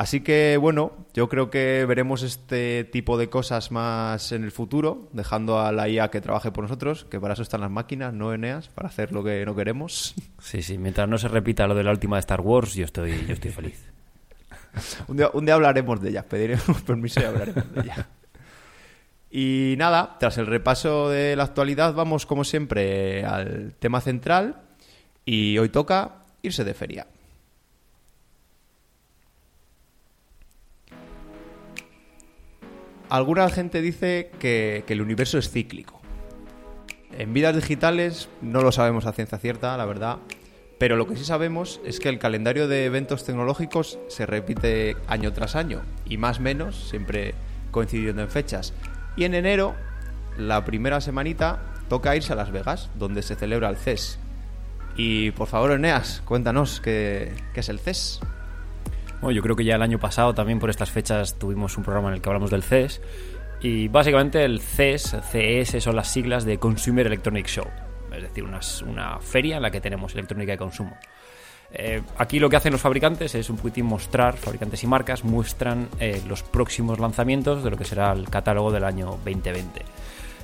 Así 0.00 0.22
que 0.22 0.56
bueno, 0.56 0.92
yo 1.12 1.28
creo 1.28 1.50
que 1.50 1.84
veremos 1.86 2.22
este 2.22 2.84
tipo 2.84 3.18
de 3.18 3.28
cosas 3.28 3.70
más 3.70 4.32
en 4.32 4.44
el 4.44 4.50
futuro, 4.50 5.10
dejando 5.12 5.60
a 5.60 5.72
la 5.72 5.90
IA 5.90 6.08
que 6.08 6.22
trabaje 6.22 6.50
por 6.50 6.64
nosotros, 6.64 7.04
que 7.04 7.20
para 7.20 7.34
eso 7.34 7.42
están 7.42 7.60
las 7.60 7.70
máquinas, 7.70 8.14
no 8.14 8.32
Eneas, 8.32 8.68
para 8.68 8.88
hacer 8.88 9.12
lo 9.12 9.22
que 9.22 9.44
no 9.44 9.54
queremos. 9.54 10.14
Sí, 10.38 10.62
sí, 10.62 10.78
mientras 10.78 11.06
no 11.06 11.18
se 11.18 11.28
repita 11.28 11.66
lo 11.66 11.74
de 11.74 11.84
la 11.84 11.90
última 11.90 12.16
de 12.16 12.20
Star 12.20 12.40
Wars, 12.40 12.72
yo 12.72 12.86
estoy, 12.86 13.26
yo 13.26 13.34
estoy 13.34 13.50
feliz. 13.50 13.78
un, 15.08 15.18
día, 15.18 15.28
un 15.34 15.44
día 15.44 15.52
hablaremos 15.52 16.00
de 16.00 16.08
ella, 16.08 16.22
pediremos 16.26 16.80
permiso 16.80 17.20
y 17.20 17.24
hablaremos 17.24 17.70
de 17.74 17.80
ella. 17.82 18.08
Y 19.30 19.74
nada, 19.76 20.16
tras 20.18 20.38
el 20.38 20.46
repaso 20.46 21.10
de 21.10 21.36
la 21.36 21.42
actualidad, 21.42 21.92
vamos 21.92 22.24
como 22.24 22.44
siempre 22.44 23.26
al 23.26 23.74
tema 23.78 24.00
central 24.00 24.62
y 25.26 25.58
hoy 25.58 25.68
toca 25.68 26.24
irse 26.40 26.64
de 26.64 26.72
feria. 26.72 27.06
Alguna 33.10 33.50
gente 33.50 33.82
dice 33.82 34.30
que, 34.38 34.84
el 34.86 35.02
universo 35.02 35.36
es 35.36 35.50
cíclico. 35.50 36.00
En 37.18 37.34
vidas 37.34 37.56
digitales 37.56 38.28
no 38.40 38.62
lo 38.62 38.70
sabemos 38.70 39.04
a 39.04 39.12
ciencia 39.12 39.36
cierta, 39.38 39.76
la 39.76 39.84
verdad. 39.84 40.18
Pero 40.78 40.94
lo 40.94 41.08
que 41.08 41.16
sí 41.16 41.24
sabemos 41.24 41.80
es 41.84 41.98
que 41.98 42.08
el 42.08 42.20
calendario 42.20 42.68
de 42.68 42.84
eventos 42.84 43.24
tecnológicos 43.24 43.98
se 44.06 44.26
repite 44.26 44.96
año 45.08 45.32
tras 45.32 45.56
año, 45.56 45.82
y 46.06 46.18
más 46.18 46.38
o 46.38 46.42
menos, 46.42 46.88
siempre 46.88 47.34
coincidiendo 47.72 48.22
en 48.22 48.30
fechas. 48.30 48.72
Y 49.16 49.24
en 49.24 49.34
enero, 49.34 49.74
la 50.38 50.64
primera 50.64 51.00
semanita, 51.00 51.64
toca 51.88 52.14
irse 52.14 52.32
a 52.32 52.36
Las 52.36 52.52
Vegas, 52.52 52.90
donde 52.94 53.22
se 53.22 53.34
celebra 53.34 53.70
el 53.70 53.76
CES. 53.76 54.20
Y 54.96 55.32
por 55.32 55.48
favor, 55.48 55.72
Eneas, 55.72 56.22
cuéntanos 56.24 56.80
qué, 56.80 57.32
qué 57.54 57.60
es 57.60 57.68
el 57.68 57.80
CES. 57.80 58.20
Bueno, 59.20 59.32
yo 59.32 59.42
creo 59.42 59.54
que 59.54 59.64
ya 59.64 59.76
el 59.76 59.82
año 59.82 59.98
pasado 59.98 60.34
también 60.34 60.58
por 60.58 60.70
estas 60.70 60.90
fechas 60.90 61.38
tuvimos 61.38 61.76
un 61.76 61.84
programa 61.84 62.08
en 62.08 62.14
el 62.14 62.22
que 62.22 62.28
hablamos 62.28 62.50
del 62.50 62.62
CES. 62.62 63.00
Y 63.60 63.88
básicamente 63.88 64.42
el 64.44 64.60
CES, 64.60 65.16
CES 65.30 65.82
son 65.82 65.94
las 65.94 66.08
siglas 66.08 66.44
de 66.44 66.58
Consumer 66.58 67.06
Electronic 67.06 67.46
Show. 67.46 67.66
Es 68.14 68.22
decir, 68.22 68.44
una, 68.44 69.18
feria 69.20 69.56
en 69.56 69.62
la 69.62 69.70
que 69.70 69.80
tenemos 69.80 70.14
electrónica 70.14 70.52
de 70.52 70.58
consumo. 70.58 70.96
Eh, 71.72 72.02
aquí 72.16 72.40
lo 72.40 72.48
que 72.48 72.56
hacen 72.56 72.72
los 72.72 72.80
fabricantes 72.80 73.34
es 73.34 73.48
un 73.48 73.56
poquitín 73.56 73.86
mostrar, 73.86 74.36
fabricantes 74.36 74.82
y 74.82 74.86
marcas 74.88 75.22
muestran 75.22 75.88
eh, 76.00 76.20
los 76.26 76.42
próximos 76.42 76.98
lanzamientos 76.98 77.62
de 77.62 77.70
lo 77.70 77.76
que 77.76 77.84
será 77.84 78.12
el 78.12 78.28
catálogo 78.28 78.72
del 78.72 78.84
año 78.84 79.18
2020. 79.24 79.82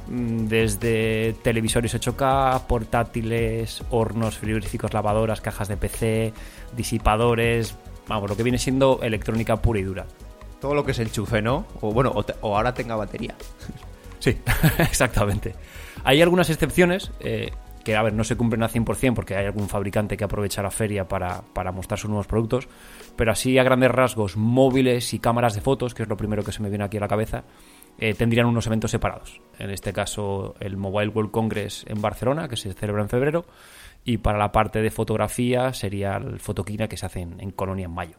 Mm, 0.09 0.47
desde 0.47 1.35
televisores 1.43 1.95
8K, 1.95 2.67
portátiles, 2.67 3.83
hornos, 3.91 4.39
frigoríficos, 4.39 4.95
lavadoras, 4.95 5.41
cajas 5.41 5.67
de 5.67 5.77
PC, 5.77 6.33
disipadores, 6.77 7.77
vamos, 8.09 8.31
lo 8.31 8.37
que 8.37 8.43
viene 8.43 8.59
siendo 8.59 9.01
electrónica 9.03 9.57
pura 9.57 9.81
y 9.81 9.83
dura. 9.83 10.07
Todo 10.61 10.75
lo 10.75 10.85
que 10.85 10.93
es 10.93 10.99
enchufe, 10.99 11.43
¿no? 11.43 11.67
O 11.81 11.93
bueno, 11.93 12.13
o, 12.15 12.57
ahora 12.57 12.73
tenga 12.75 12.97
batería. 12.97 13.35
sí, 14.19 14.39
exactamente. 14.79 15.55
Hay 16.05 16.23
algunas 16.23 16.51
excepciones 16.51 17.11
eh, 17.21 17.51
que, 17.87 17.95
a 17.95 18.03
ver, 18.03 18.15
no 18.15 18.25
se 18.25 18.37
cumplen 18.37 18.63
al 18.63 18.71
100% 18.71 19.15
porque 19.15 19.37
hay 19.37 19.47
algún 19.47 19.69
fabricante 19.69 20.17
que 20.17 20.25
aprovecha 20.25 20.63
la 20.63 20.71
feria 20.71 21.07
para, 21.07 21.43
mostrar 21.73 21.99
sus 21.99 22.09
nuevos 22.09 22.27
productos, 22.27 22.69
pero 23.15 23.31
así 23.31 23.59
a 23.59 23.63
grandes 23.63 23.91
rasgos, 23.91 24.37
móviles 24.37 25.15
y 25.15 25.19
cámaras 25.19 25.55
de 25.55 25.61
fotos, 25.61 25.95
que 25.95 26.03
es 26.03 26.09
lo 26.09 26.17
primero 26.17 26.43
que 26.43 26.53
se 26.53 26.63
me 26.63 26.69
viene 26.69 26.85
aquí 26.85 26.97
a 26.97 27.01
la 27.01 27.09
cabeza, 27.09 27.45
eh, 27.99 28.15
tendrían 28.15 28.47
unos 28.47 28.67
eventos 28.67 28.91
separados. 28.91 29.41
En 29.59 29.71
este 29.71 29.93
caso, 29.93 30.57
el 30.59 30.77
Mobile 30.77 31.11
World 31.11 31.31
Congress 31.31 31.85
en 31.89 32.01
Barcelona, 32.03 32.49
que 32.49 32.57
se 32.57 32.73
celebra 32.73 33.03
en 33.03 33.09
febrero, 33.09 33.47
y 34.07 34.19
para 34.19 34.39
la 34.39 34.53
parte 34.53 34.81
de 34.81 34.91
fotografía 34.91 35.75
sería 35.75 36.17
el 36.17 36.39
fotoquina 36.39 36.87
que 36.87 36.97
se 36.97 37.05
hace 37.05 37.21
en, 37.21 37.51
Colonia 37.51 37.87
en 37.87 37.91
mayo. 37.91 38.17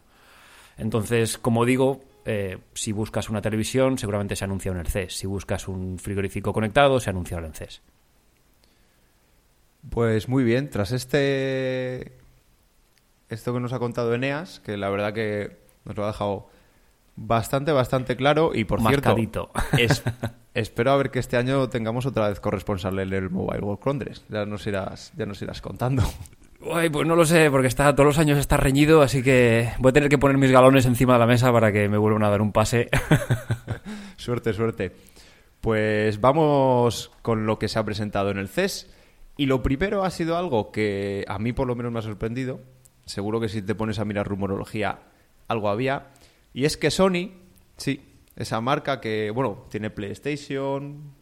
Entonces, 0.78 1.38
como 1.38 1.64
digo, 1.64 2.04
eh, 2.26 2.58
si 2.74 2.92
buscas 2.92 3.30
una 3.30 3.42
televisión, 3.42 3.98
seguramente 3.98 4.36
se 4.36 4.44
anuncia 4.44 4.72
en 4.74 4.80
el 4.80 4.88
CES. 4.88 5.18
Si 5.18 5.26
buscas 5.26 5.70
un 5.70 5.98
frigorífico 5.98 6.52
conectado, 6.52 7.00
se 7.00 7.10
anuncia 7.10 7.38
en 7.38 7.46
el 7.46 7.54
CES. 7.54 7.82
Pues 9.90 10.28
muy 10.28 10.44
bien, 10.44 10.70
tras 10.70 10.92
este 10.92 12.18
esto 13.30 13.54
que 13.54 13.62
nos 13.62 13.72
ha 13.72 13.80
contado 13.80 14.14
Eneas, 14.14 14.60
que 14.60 14.76
la 14.76 14.90
verdad 14.90 15.14
que 15.14 15.58
nos 15.86 15.96
lo 15.96 16.04
ha 16.04 16.08
dejado 16.08 16.50
bastante, 17.18 17.74
bastante 17.74 18.16
claro. 18.16 18.52
Y 18.54 18.64
por 18.64 18.82
cierto, 18.82 19.52
es, 19.78 20.02
espero 20.54 20.92
a 20.92 20.98
ver 20.98 21.12
que 21.12 21.20
este 21.20 21.36
año 21.36 21.68
tengamos 21.68 22.06
otra 22.06 22.30
vez 22.30 22.40
corresponsal 22.40 22.98
en 23.00 23.12
el 23.12 23.30
Mobile 23.30 23.60
World 23.60 23.82
Congress. 23.82 24.24
Ya 24.30 24.46
nos 24.46 24.66
irás, 24.66 25.12
ya 25.18 25.26
nos 25.26 25.42
irás 25.42 25.60
contando. 25.60 26.04
Pues 26.60 27.06
no 27.06 27.16
lo 27.16 27.26
sé, 27.26 27.52
porque 27.52 27.68
está 27.68 27.94
todos 27.94 28.08
los 28.08 28.18
años 28.18 28.38
está 28.38 28.58
reñido, 28.58 29.02
así 29.02 29.22
que 29.22 29.70
voy 29.80 29.92
a 29.92 29.94
tener 29.94 30.10
que 30.10 30.18
poner 30.18 30.38
mis 30.38 30.52
galones 30.52 30.86
encima 30.86 31.14
de 31.14 31.20
la 31.20 31.28
mesa 31.28 31.52
para 31.52 31.72
que 31.72 31.88
me 31.88 31.98
vuelvan 31.98 32.24
a 32.24 32.30
dar 32.30 32.42
un 32.42 32.52
pase. 32.52 32.90
suerte, 34.18 34.54
suerte. 34.54 34.96
Pues 35.62 36.22
vamos 36.22 37.12
con 37.22 37.46
lo 37.46 37.60
que 37.60 37.68
se 37.68 37.80
ha 37.80 37.84
presentado 37.84 38.32
en 38.32 38.38
el 38.38 38.48
CES. 38.48 38.94
Y 39.38 39.46
lo 39.46 39.62
primero 39.62 40.04
ha 40.04 40.10
sido 40.10 40.36
algo 40.36 40.72
que 40.72 41.24
a 41.28 41.38
mí 41.38 41.54
por 41.54 41.68
lo 41.68 41.76
menos 41.76 41.92
me 41.92 42.00
ha 42.00 42.04
sorprendido. 42.04 42.60
Seguro 43.06 43.40
que 43.40 43.50
si 43.50 43.62
te 43.62 43.76
pones 43.76 44.00
a 44.00 44.06
mirar 44.06 44.28
rumorología 44.28 45.00
algo 45.48 45.70
había. 45.70 46.08
Y 46.54 46.66
es 46.66 46.78
que 46.78 46.92
Sony, 46.92 47.32
sí, 47.78 48.02
esa 48.36 48.62
marca 48.62 49.02
que, 49.02 49.32
bueno, 49.32 49.66
tiene 49.70 49.90
PlayStation, 49.90 51.14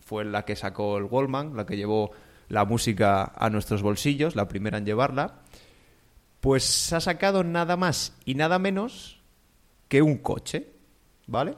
fue 0.00 0.24
la 0.24 0.44
que 0.44 0.56
sacó 0.56 0.98
el 0.98 1.04
Wallman, 1.04 1.56
la 1.56 1.66
que 1.66 1.76
llevó 1.76 2.10
la 2.48 2.64
música 2.64 3.32
a 3.36 3.48
nuestros 3.48 3.82
bolsillos, 3.82 4.36
la 4.36 4.48
primera 4.48 4.78
en 4.78 4.84
llevarla, 4.84 5.42
pues 6.40 6.92
ha 6.92 7.00
sacado 7.00 7.44
nada 7.44 7.76
más 7.76 8.16
y 8.24 8.34
nada 8.34 8.58
menos 8.58 9.20
que 9.88 10.02
un 10.02 10.18
coche, 10.18 10.68
¿vale? 11.26 11.54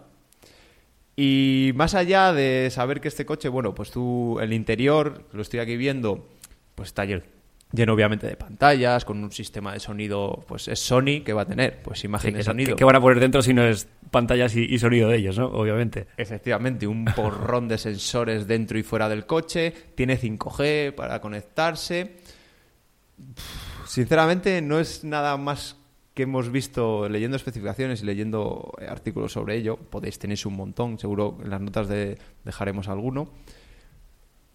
Y 1.17 1.73
más 1.75 1.95
allá 1.95 2.33
de 2.33 2.69
saber 2.71 3.01
que 3.01 3.09
este 3.09 3.27
coche, 3.27 3.49
bueno, 3.49 3.75
pues 3.75 3.91
tú, 3.91 4.39
el 4.41 4.53
interior, 4.53 5.27
lo 5.33 5.43
estoy 5.43 5.61
aquí 5.61 5.77
viendo, 5.77 6.29
pues 6.75 6.89
está 6.89 7.05
lleno 7.73 7.95
obviamente 7.95 8.27
de 8.27 8.37
pantallas, 8.37 9.05
con 9.05 9.23
un 9.23 9.33
sistema 9.33 9.73
de 9.73 9.81
sonido, 9.81 10.45
pues 10.47 10.69
es 10.69 10.79
Sony 10.79 11.23
que 11.25 11.33
va 11.33 11.43
a 11.43 11.47
tener, 11.47 11.83
pues 11.83 12.05
imagen 12.05 12.35
de 12.35 12.45
sonido. 12.45 12.77
¿Qué 12.77 12.85
van 12.85 12.97
a 12.97 13.01
poner 13.01 13.19
dentro 13.21 13.43
si 13.43 13.55
no 13.55 13.65
es 13.65 13.89
pantallas 14.11 14.55
y, 14.55 14.79
sonido 14.79 15.09
de 15.09 15.17
ellos, 15.17 15.39
¿no? 15.39 15.47
Obviamente. 15.47 16.07
Efectivamente, 16.17 16.87
un 16.87 17.05
porrón 17.17 17.69
de 17.69 17.79
sensores 17.79 18.47
dentro 18.47 18.79
y 18.79 18.83
fuera 18.83 19.09
del 19.09 19.27
coche, 19.27 19.73
tiene 19.95 20.19
5G 20.19 20.95
para 20.95 21.21
conectarse. 21.21 22.17
Sinceramente, 23.87 24.61
no 24.61 24.79
es 24.79 25.05
nada 25.05 25.37
más 25.37 25.77
que 26.15 26.25
hemos 26.25 26.53
visto 26.53 27.09
leyendo 27.09 27.39
especificaciones 27.39 28.03
y 28.03 28.07
leyendo 28.07 28.73
artículos 28.87 29.33
sobre 29.33 29.57
ello. 29.57 29.77
Podéis 29.77 30.19
tenéis 30.19 30.45
un 30.45 30.57
montón, 30.57 30.99
seguro 30.99 31.39
en 31.43 31.49
las 31.49 31.61
notas 31.61 31.89
de, 31.89 32.19
dejaremos 32.45 32.89
alguno 32.89 33.31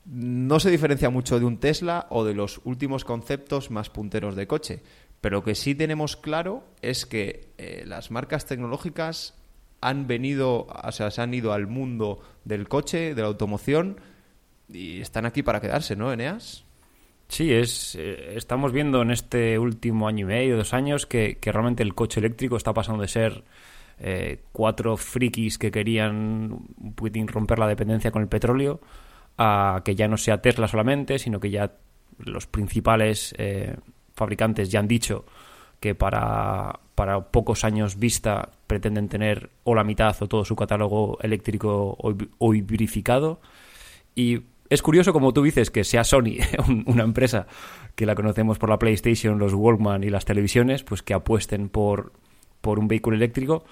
no 0.07 0.59
se 0.59 0.71
diferencia 0.71 1.09
mucho 1.09 1.39
de 1.39 1.45
un 1.45 1.59
Tesla 1.59 2.07
o 2.09 2.23
de 2.23 2.33
los 2.33 2.61
últimos 2.63 3.03
conceptos 3.03 3.71
más 3.71 3.89
punteros 3.89 4.35
de 4.35 4.47
coche. 4.47 4.81
Pero 5.19 5.37
lo 5.37 5.43
que 5.43 5.55
sí 5.55 5.75
tenemos 5.75 6.15
claro 6.15 6.63
es 6.81 7.05
que 7.05 7.49
eh, 7.57 7.83
las 7.85 8.11
marcas 8.11 8.45
tecnológicas 8.45 9.35
han 9.81 10.07
venido, 10.07 10.67
o 10.67 10.91
sea, 10.91 11.11
se 11.11 11.21
han 11.21 11.33
ido 11.33 11.53
al 11.53 11.67
mundo 11.67 12.21
del 12.45 12.67
coche, 12.67 13.13
de 13.13 13.21
la 13.21 13.27
automoción, 13.27 13.99
y 14.71 15.01
están 15.01 15.25
aquí 15.25 15.43
para 15.43 15.59
quedarse, 15.59 15.95
¿no, 15.95 16.11
Eneas? 16.11 16.63
Sí, 17.27 17.53
es, 17.53 17.95
eh, 17.95 18.35
estamos 18.35 18.71
viendo 18.71 19.01
en 19.01 19.11
este 19.11 19.59
último 19.59 20.07
año 20.07 20.25
y 20.25 20.29
medio, 20.29 20.57
dos 20.57 20.73
años, 20.73 21.05
que, 21.05 21.37
realmente 21.43 21.83
el 21.83 21.93
coche 21.93 22.21
eléctrico 22.21 22.55
está 22.55 22.73
pasando 22.73 23.01
de 23.01 23.07
ser 23.09 23.43
eh, 23.99 24.39
cuatro 24.53 24.95
frikis 24.95 25.57
que 25.57 25.71
querían 25.71 26.67
romper 27.27 27.59
la 27.59 27.67
dependencia 27.67 28.11
con 28.11 28.21
el 28.21 28.29
petróleo 28.29 28.79
a 29.37 29.81
que 29.85 29.95
ya 29.95 30.07
no 30.07 30.17
sea 30.17 30.41
Tesla 30.41 30.67
solamente, 30.67 31.19
sino 31.19 31.39
que 31.39 31.49
ya 31.49 31.73
los 32.19 32.47
principales 32.47 33.35
eh, 33.37 33.75
fabricantes 34.13 34.69
ya 34.69 34.79
han 34.79 34.87
dicho 34.87 35.25
que 35.79 35.93
para, 35.93 36.79
para 36.95 37.21
pocos 37.31 37.63
años 37.63 37.99
vista 37.99 38.49
pretenden 38.65 39.09
tener 39.09 39.51
o 39.63 39.75
la 39.75 39.83
mitad 39.83 40.15
o 40.21 40.27
todo 40.27 40.43
su 40.43 40.55
catálogo 40.55 41.19
eléctrico 41.21 41.95
o, 41.99 42.15
o 42.39 42.53
hibridificado. 42.53 43.39
Y 44.15 44.41
es 44.69 44.81
curioso, 44.81 45.13
como 45.13 45.33
tú 45.33 45.43
dices, 45.43 45.69
que 45.69 45.83
sea 45.83 46.03
Sony, 46.03 46.37
una 46.85 47.03
empresa 47.03 47.47
que 47.95 48.05
la 48.05 48.15
conocemos 48.15 48.57
por 48.57 48.69
la 48.69 48.79
PlayStation, 48.79 49.39
los 49.39 49.53
Walkman 49.53 50.03
y 50.03 50.09
las 50.09 50.25
televisiones, 50.25 50.83
pues 50.83 51.03
que 51.03 51.13
apuesten 51.13 51.69
por, 51.69 52.13
por 52.61 52.79
un 52.79 52.87
vehículo 52.87 53.15
eléctrico. 53.15 53.63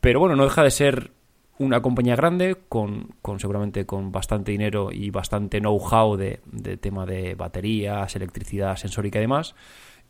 Pero 0.00 0.20
bueno, 0.20 0.36
no 0.36 0.44
deja 0.44 0.62
de 0.62 0.70
ser 0.70 1.12
una 1.58 1.80
compañía 1.80 2.16
grande 2.16 2.56
con, 2.68 3.14
con 3.22 3.40
seguramente 3.40 3.86
con 3.86 4.12
bastante 4.12 4.52
dinero 4.52 4.90
y 4.92 5.10
bastante 5.10 5.60
know-how 5.60 6.16
de, 6.16 6.40
de, 6.44 6.76
tema 6.76 7.06
de 7.06 7.34
baterías, 7.34 8.14
electricidad 8.14 8.76
sensórica 8.76 9.18
y 9.18 9.22
demás. 9.22 9.54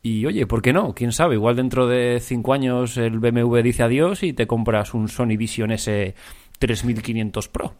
Y 0.02 0.26
oye, 0.26 0.46
¿por 0.46 0.62
qué 0.62 0.72
no? 0.72 0.94
¿Quién 0.94 1.12
sabe? 1.12 1.34
Igual 1.34 1.56
dentro 1.56 1.86
de 1.86 2.20
cinco 2.20 2.52
años 2.52 2.96
el 2.96 3.18
BMW 3.18 3.58
dice 3.58 3.82
adiós 3.82 4.22
y 4.22 4.32
te 4.32 4.46
compras 4.46 4.94
un 4.94 5.08
Sony 5.08 5.36
Vision 5.36 5.70
S 5.72 6.14
3500 6.58 7.48
Pro. 7.48 7.74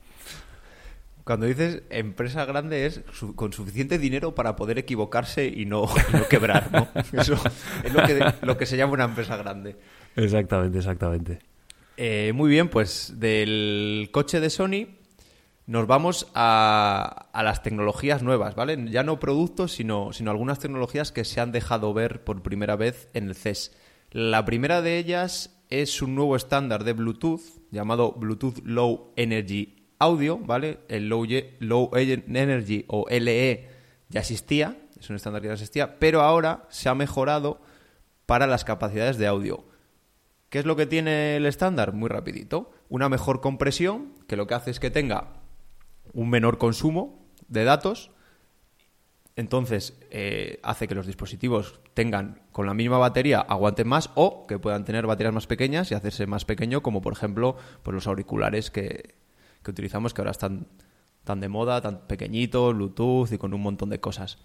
Cuando 1.25 1.47
dices 1.47 1.83
empresa 1.91 2.45
grande 2.45 2.87
es 2.87 3.03
con 3.35 3.53
suficiente 3.53 3.99
dinero 3.99 4.35
para 4.37 4.55
poder 4.55 4.79
equivocarse 4.79 5.47
y 5.47 5.67
no, 5.67 5.85
y 6.13 6.17
no 6.17 6.29
quebrar, 6.29 6.71
¿no? 6.71 6.89
Eso 7.21 7.35
es 7.85 7.93
lo 7.93 8.03
que, 8.05 8.33
lo 8.43 8.57
que 8.57 8.67
se 8.67 8.77
llama 8.77 8.93
una 8.93 9.05
empresa 9.07 9.37
grande. 9.37 9.77
Exactamente, 10.15 10.79
exactamente. 10.79 11.41
Eh, 11.97 12.33
muy 12.35 12.51
bien, 12.51 12.69
pues 12.69 13.15
del 13.17 14.11
coche 14.13 14.41
de 14.41 14.51
Sony 14.51 14.89
nos 15.67 15.87
vamos 15.87 16.31
a, 16.35 17.29
las 17.35 17.63
tecnologías 17.63 18.23
nuevas, 18.23 18.55
¿vale? 18.55 18.91
Ya 18.91 19.03
no 19.03 19.19
productos, 19.19 19.73
sino, 19.73 20.13
sino 20.13 20.31
algunas 20.31 20.59
tecnologías 20.59 21.11
que 21.11 21.25
se 21.25 21.41
han 21.41 21.53
dejado 21.53 21.93
ver 21.93 22.23
por 22.23 22.43
primera 22.43 22.77
vez 22.77 23.09
en 23.15 23.29
el 23.29 23.35
CES. 23.35 23.75
La 24.13 24.45
primera 24.45 24.83
de 24.83 24.99
ellas 24.99 25.59
es 25.71 26.03
un 26.03 26.15
nuevo 26.15 26.37
estándar 26.37 26.85
de 26.85 26.93
Bluetooth 26.93 27.41
llamado 27.71 28.13
Bluetooth 28.13 28.59
Low 28.63 29.13
Energy 29.17 29.89
Audio, 29.99 30.39
¿vale? 30.39 30.81
El 30.89 31.09
Low, 31.09 31.27
Low 31.59 31.91
Energy 31.95 32.85
o 32.87 33.07
LE 33.09 33.69
ya 34.09 34.21
existía, 34.21 34.77
es 35.01 35.11
un 35.11 35.17
estándar 35.17 35.43
que 35.43 35.49
ya 35.49 35.55
existía, 35.55 35.99
pero 35.99 36.21
ahora 36.21 36.67
se 36.69 36.89
ha 36.89 36.95
mejorado 36.95 37.61
para 38.27 38.47
las 38.47 38.65
capacidades 38.65 39.19
de 39.19 39.27
audio. 39.27 39.65
¿Qué 40.49 40.61
es 40.61 40.65
lo 40.65 40.77
que 40.77 40.87
tiene 40.87 41.37
el 41.37 41.47
estándar? 41.47 41.93
Muy 41.93 42.09
rapidito. 42.09 42.71
Una 42.89 43.09
mejor 43.09 43.41
compresión, 43.41 44.15
que 44.29 44.37
lo 44.37 44.47
que 44.47 44.55
hace 44.55 44.71
es 44.71 44.81
que 44.81 44.91
tenga 44.91 45.43
un 46.13 46.31
menor 46.31 46.59
consumo 46.59 47.27
de 47.49 47.65
datos. 47.65 48.11
Entonces, 49.35 49.99
eh, 50.11 50.61
hace 50.63 50.89
que 50.89 50.95
los 50.95 51.07
dispositivos 51.07 51.81
tengan 51.95 52.43
con 52.53 52.67
la 52.67 52.75
misma 52.75 52.97
batería 52.97 53.41
aguanten 53.41 53.87
más 53.87 54.11
o 54.15 54.47
que 54.47 54.59
puedan 54.59 54.85
tener 54.85 55.07
baterías 55.07 55.35
más 55.35 55.47
pequeñas 55.47 55.91
y 55.91 55.95
hacerse 55.95 56.27
más 56.27 56.45
pequeño, 56.45 56.83
como 56.83 57.03
por 57.03 57.13
ejemplo 57.13 57.57
pues 57.83 57.95
los 57.95 58.07
auriculares 58.07 58.71
que, 58.71 59.15
que 59.63 59.71
utilizamos, 59.71 60.15
que 60.15 60.23
ahora 60.23 60.31
están 60.31 60.69
tan 61.25 61.41
de 61.41 61.49
moda, 61.49 61.83
tan 61.83 62.07
pequeñitos, 62.07 62.75
Bluetooth 62.75 63.33
y 63.33 63.37
con 63.37 63.53
un 63.53 63.61
montón 63.61 63.91
de 63.91 64.01
cosas. 64.01 64.39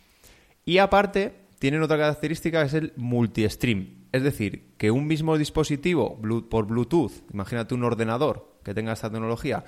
Y 0.66 0.80
aparte, 0.80 1.36
tienen 1.60 1.84
otra 1.84 1.98
característica 1.98 2.60
que 2.62 2.68
es 2.68 2.74
el 2.74 2.94
multi-stream. 2.98 4.01
Es 4.12 4.24
decir, 4.24 4.74
que 4.78 4.92
un 4.92 5.08
mismo 5.08 5.38
dispositivo 5.38 6.20
por 6.50 6.68
Bluetooth, 6.68 7.12
imagínate 7.34 7.74
un 7.74 7.84
ordenador 7.84 8.58
que 8.64 8.74
tenga 8.74 8.94
esta 8.94 9.10
tecnología, 9.10 9.64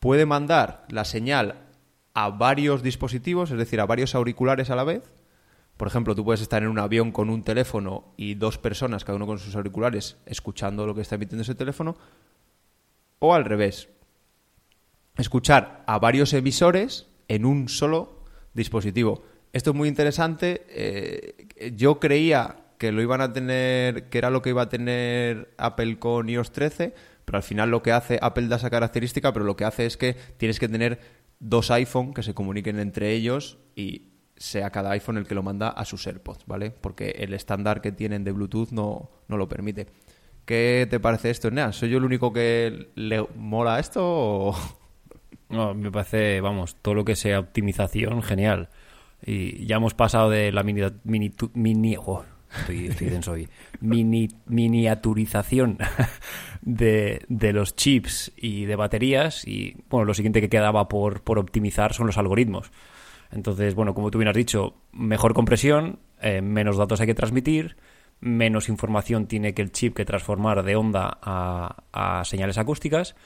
puede 0.00 0.26
mandar 0.26 0.86
la 0.90 1.04
señal 1.04 1.66
a 2.14 2.30
varios 2.30 2.82
dispositivos, 2.82 3.50
es 3.50 3.58
decir, 3.58 3.80
a 3.80 3.86
varios 3.86 4.14
auriculares 4.14 4.70
a 4.70 4.76
la 4.76 4.84
vez. 4.84 5.12
Por 5.76 5.86
ejemplo, 5.86 6.14
tú 6.14 6.24
puedes 6.24 6.40
estar 6.40 6.62
en 6.62 6.68
un 6.68 6.78
avión 6.78 7.12
con 7.12 7.28
un 7.28 7.44
teléfono 7.44 8.14
y 8.16 8.34
dos 8.34 8.58
personas, 8.58 9.04
cada 9.04 9.16
uno 9.16 9.26
con 9.26 9.38
sus 9.38 9.54
auriculares, 9.54 10.16
escuchando 10.26 10.86
lo 10.86 10.94
que 10.94 11.02
está 11.02 11.14
emitiendo 11.14 11.42
ese 11.42 11.54
teléfono. 11.54 11.96
O 13.18 13.34
al 13.34 13.44
revés, 13.44 13.88
escuchar 15.16 15.84
a 15.86 15.98
varios 15.98 16.32
emisores 16.32 17.06
en 17.28 17.44
un 17.44 17.68
solo 17.68 18.24
dispositivo. 18.54 19.22
Esto 19.52 19.70
es 19.70 19.76
muy 19.76 19.88
interesante. 19.88 20.66
Eh, 20.68 21.72
yo 21.76 22.00
creía 22.00 22.65
que 22.78 22.92
lo 22.92 23.02
iban 23.02 23.20
a 23.20 23.32
tener, 23.32 24.08
que 24.08 24.18
era 24.18 24.30
lo 24.30 24.42
que 24.42 24.50
iba 24.50 24.62
a 24.62 24.68
tener 24.68 25.54
Apple 25.58 25.98
con 25.98 26.28
iOS 26.28 26.52
13, 26.52 26.94
pero 27.24 27.36
al 27.36 27.42
final 27.42 27.70
lo 27.70 27.82
que 27.82 27.92
hace, 27.92 28.18
Apple 28.22 28.48
da 28.48 28.56
esa 28.56 28.70
característica, 28.70 29.32
pero 29.32 29.44
lo 29.44 29.56
que 29.56 29.64
hace 29.64 29.86
es 29.86 29.96
que 29.96 30.16
tienes 30.36 30.58
que 30.58 30.68
tener 30.68 31.00
dos 31.40 31.70
iPhone 31.70 32.14
que 32.14 32.22
se 32.22 32.34
comuniquen 32.34 32.78
entre 32.78 33.12
ellos 33.12 33.58
y 33.74 34.12
sea 34.36 34.70
cada 34.70 34.90
iPhone 34.92 35.16
el 35.16 35.26
que 35.26 35.34
lo 35.34 35.42
manda 35.42 35.68
a 35.68 35.84
sus 35.84 36.06
AirPods, 36.06 36.46
¿vale? 36.46 36.70
Porque 36.70 37.10
el 37.18 37.34
estándar 37.34 37.80
que 37.80 37.92
tienen 37.92 38.24
de 38.24 38.32
Bluetooth 38.32 38.70
no, 38.70 39.10
no 39.28 39.36
lo 39.36 39.48
permite. 39.48 39.86
¿Qué 40.44 40.86
te 40.88 41.00
parece 41.00 41.30
esto, 41.30 41.50
Nea? 41.50 41.72
¿Soy 41.72 41.90
yo 41.90 41.98
el 41.98 42.04
único 42.04 42.32
que 42.32 42.90
le 42.94 43.26
mola 43.34 43.78
esto 43.78 44.00
o...? 44.02 44.56
No, 45.48 45.74
me 45.74 45.92
parece, 45.92 46.40
vamos, 46.40 46.74
todo 46.82 46.94
lo 46.94 47.04
que 47.04 47.14
sea 47.14 47.38
optimización, 47.38 48.20
genial. 48.20 48.68
Y 49.24 49.64
ya 49.64 49.76
hemos 49.76 49.94
pasado 49.94 50.28
de 50.28 50.50
la 50.50 50.64
mini... 50.64 50.82
mini, 51.04 51.32
mini 51.54 51.96
oh, 51.96 52.24
estoy, 52.60 52.86
estoy 52.86 53.08
denso 53.08 53.32
hoy. 53.32 53.48
Mini, 53.80 54.28
miniaturización 54.46 55.78
de, 56.62 57.24
de, 57.28 57.52
los 57.52 57.76
chips 57.76 58.32
y 58.36 58.64
de 58.64 58.76
baterías. 58.76 59.46
Y 59.46 59.76
bueno, 59.88 60.04
lo 60.04 60.14
siguiente 60.14 60.40
que 60.40 60.48
quedaba 60.48 60.88
por, 60.88 61.22
por 61.22 61.38
optimizar 61.38 61.94
son 61.94 62.06
los 62.06 62.18
algoritmos. 62.18 62.70
Entonces, 63.30 63.74
bueno, 63.74 63.94
como 63.94 64.10
tú 64.10 64.18
bien 64.18 64.28
has 64.28 64.36
dicho, 64.36 64.74
mejor 64.92 65.34
compresión, 65.34 65.98
eh, 66.20 66.42
menos 66.42 66.76
datos 66.76 67.00
hay 67.00 67.06
que 67.06 67.14
transmitir, 67.14 67.76
menos 68.20 68.68
información 68.68 69.26
tiene 69.26 69.52
que 69.54 69.62
el 69.62 69.72
chip 69.72 69.94
que 69.94 70.04
transformar 70.04 70.62
de 70.62 70.76
onda 70.76 71.18
a, 71.20 71.84
a 71.92 72.24
señales 72.24 72.58
acústicas. 72.58 73.16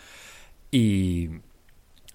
Y, 0.70 1.28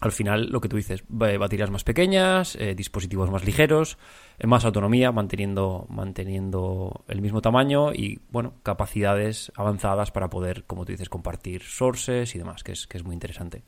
al 0.01 0.12
final 0.12 0.49
lo 0.51 0.60
que 0.60 0.67
tú 0.67 0.75
dices, 0.75 1.03
baterías 1.08 1.71
más 1.71 1.84
pequeñas, 1.84 2.55
eh, 2.55 2.75
dispositivos 2.75 3.31
más 3.31 3.45
ligeros, 3.45 3.97
eh, 4.38 4.47
más 4.47 4.65
autonomía, 4.65 5.12
manteniendo, 5.12 5.86
manteniendo 5.89 7.05
el 7.08 7.21
mismo 7.21 7.41
tamaño 7.41 7.93
y, 7.93 8.19
bueno, 8.29 8.55
capacidades 8.63 9.51
avanzadas 9.55 10.12
para 10.12 10.29
poder, 10.29 10.65
como 10.65 10.86
tú 10.86 10.91
dices, 10.91 11.10
compartir 11.10 11.63
sources 11.63 12.36
y 12.36 12.38
demás, 12.38 12.63
que 12.63 12.73
es, 12.73 12.88
que 12.88 12.97
es 12.97 13.05
muy 13.05 13.13
interesante. 13.13 13.63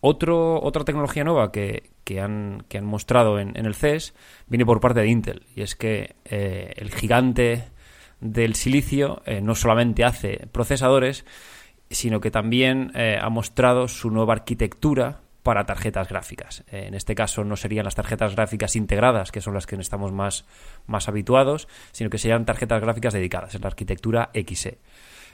Otra 0.00 0.84
tecnología 0.84 1.24
nueva 1.24 1.50
que, 1.50 1.90
que, 2.04 2.20
han, 2.20 2.64
que 2.68 2.76
han 2.76 2.84
mostrado 2.84 3.38
en, 3.38 3.56
en, 3.56 3.64
el 3.64 3.74
CES 3.74 4.14
viene 4.46 4.66
por 4.66 4.78
parte 4.78 5.00
de 5.00 5.08
Intel, 5.08 5.46
y 5.56 5.62
es 5.62 5.74
que 5.74 6.14
eh, 6.26 6.74
el 6.76 6.90
gigante 6.92 7.64
del 8.20 8.54
silicio 8.54 9.22
no 9.42 9.54
solamente 9.54 10.04
hace 10.04 10.46
procesadores, 10.52 11.24
sino 11.90 12.20
que 12.20 12.30
también 12.30 12.92
ha 12.94 13.28
mostrado 13.28 13.86
su 13.86 14.10
nueva 14.10 14.32
arquitectura 14.32 15.23
para 15.44 15.66
tarjetas 15.66 16.08
gráficas. 16.08 16.64
Eh, 16.72 16.86
en 16.88 16.94
este 16.94 17.14
caso 17.14 17.44
no 17.44 17.54
serían 17.54 17.84
las 17.84 17.94
tarjetas 17.94 18.34
gráficas 18.34 18.74
integradas, 18.74 19.30
que 19.30 19.42
son 19.42 19.54
las 19.54 19.66
que 19.66 19.76
estamos 19.76 20.10
más, 20.10 20.46
más 20.86 21.06
habituados, 21.06 21.68
sino 21.92 22.10
que 22.10 22.18
serían 22.18 22.46
tarjetas 22.46 22.80
gráficas 22.80 23.12
dedicadas, 23.12 23.54
en 23.54 23.60
la 23.60 23.68
arquitectura 23.68 24.30
XE. 24.34 24.78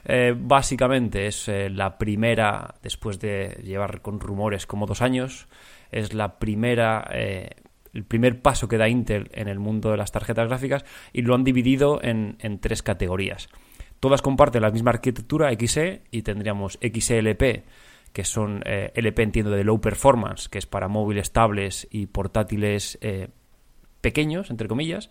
Eh, 0.04 0.34
básicamente 0.36 1.26
es 1.26 1.48
eh, 1.48 1.70
la 1.70 1.96
primera, 1.96 2.74
después 2.82 3.20
de 3.20 3.60
llevar 3.62 4.02
con 4.02 4.18
rumores 4.18 4.66
como 4.66 4.86
dos 4.86 5.00
años, 5.00 5.46
es 5.92 6.12
la 6.12 6.38
primera, 6.38 7.08
el 7.12 8.04
primer 8.04 8.42
paso 8.42 8.68
que 8.68 8.78
da 8.78 8.88
Intel 8.88 9.28
en 9.32 9.48
el 9.48 9.58
mundo 9.58 9.90
de 9.90 9.96
las 9.96 10.12
tarjetas 10.12 10.48
gráficas 10.48 10.84
y 11.12 11.22
lo 11.22 11.34
han 11.34 11.42
dividido 11.42 12.00
en, 12.02 12.36
en 12.38 12.60
tres 12.60 12.82
categorías. 12.82 13.48
Todas 13.98 14.22
comparten 14.22 14.62
la 14.62 14.70
misma 14.70 14.92
arquitectura 14.92 15.50
XE 15.52 16.02
y 16.12 16.22
tendríamos 16.22 16.78
XELP, 16.80 17.64
que 18.12 18.24
son 18.24 18.62
eh, 18.64 18.92
LP, 18.94 19.22
entiendo, 19.22 19.50
de 19.50 19.64
low 19.64 19.80
performance, 19.80 20.48
que 20.48 20.58
es 20.58 20.66
para 20.66 20.88
móviles 20.88 21.22
estables 21.22 21.86
y 21.90 22.06
portátiles 22.06 22.98
eh, 23.00 23.28
pequeños, 24.00 24.50
entre 24.50 24.68
comillas, 24.68 25.10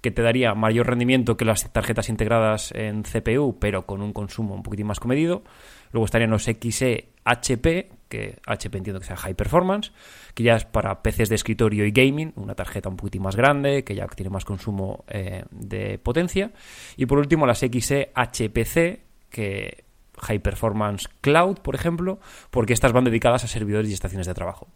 que 0.00 0.10
te 0.10 0.22
daría 0.22 0.54
mayor 0.54 0.86
rendimiento 0.86 1.36
que 1.36 1.44
las 1.44 1.72
tarjetas 1.72 2.08
integradas 2.08 2.72
en 2.72 3.02
CPU, 3.02 3.58
pero 3.58 3.86
con 3.86 4.02
un 4.02 4.12
consumo 4.12 4.54
un 4.54 4.62
poquitín 4.62 4.86
más 4.86 5.00
comedido. 5.00 5.42
Luego 5.90 6.04
estarían 6.04 6.30
los 6.30 6.44
XE 6.44 7.08
HP, 7.24 7.90
que 8.08 8.38
HP 8.46 8.78
entiendo 8.78 9.00
que 9.00 9.06
sea 9.06 9.16
High 9.16 9.34
Performance, 9.34 9.92
que 10.34 10.44
ya 10.44 10.54
es 10.56 10.64
para 10.64 11.02
PCs 11.02 11.28
de 11.28 11.34
escritorio 11.34 11.86
y 11.86 11.90
gaming, 11.90 12.32
una 12.36 12.54
tarjeta 12.54 12.88
un 12.88 12.96
poquitín 12.96 13.22
más 13.22 13.34
grande, 13.34 13.82
que 13.82 13.94
ya 13.94 14.06
tiene 14.06 14.30
más 14.30 14.44
consumo 14.44 15.04
eh, 15.08 15.44
de 15.50 15.98
potencia. 15.98 16.52
Y 16.96 17.06
por 17.06 17.18
último 17.18 17.46
las 17.46 17.60
XE 17.60 18.12
HPC, 18.14 19.00
que 19.30 19.85
High 20.18 20.40
Performance 20.40 21.08
Cloud, 21.20 21.58
por 21.58 21.74
ejemplo, 21.74 22.18
porque 22.50 22.72
estas 22.72 22.92
van 22.92 23.04
dedicadas 23.04 23.44
a 23.44 23.48
servidores 23.48 23.90
y 23.90 23.94
estaciones 23.94 24.26
de 24.26 24.34
trabajo. 24.34 24.68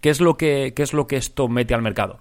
¿Qué 0.00 0.10
es 0.10 0.20
lo 0.20 0.36
que, 0.36 0.72
es 0.76 0.92
lo 0.92 1.06
que 1.06 1.16
esto 1.16 1.48
mete 1.48 1.74
al 1.74 1.82
mercado? 1.82 2.20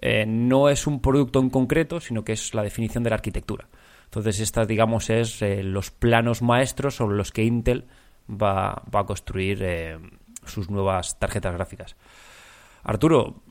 Eh, 0.00 0.24
no 0.26 0.68
es 0.68 0.86
un 0.86 1.00
producto 1.00 1.40
en 1.40 1.50
concreto, 1.50 2.00
sino 2.00 2.24
que 2.24 2.32
es 2.32 2.54
la 2.54 2.62
definición 2.62 3.02
de 3.02 3.10
la 3.10 3.16
arquitectura. 3.16 3.68
Entonces, 4.04 4.40
esta, 4.40 4.64
digamos, 4.64 5.10
es 5.10 5.42
eh, 5.42 5.62
los 5.62 5.90
planos 5.90 6.42
maestros 6.42 6.94
sobre 6.94 7.16
los 7.16 7.32
que 7.32 7.44
Intel 7.44 7.86
va, 8.30 8.82
a 8.92 9.04
construir 9.04 9.58
eh, 9.62 9.98
sus 10.46 10.70
nuevas 10.70 11.18
tarjetas 11.18 11.54
gráficas. 11.54 11.96
Arturo, 12.84 13.42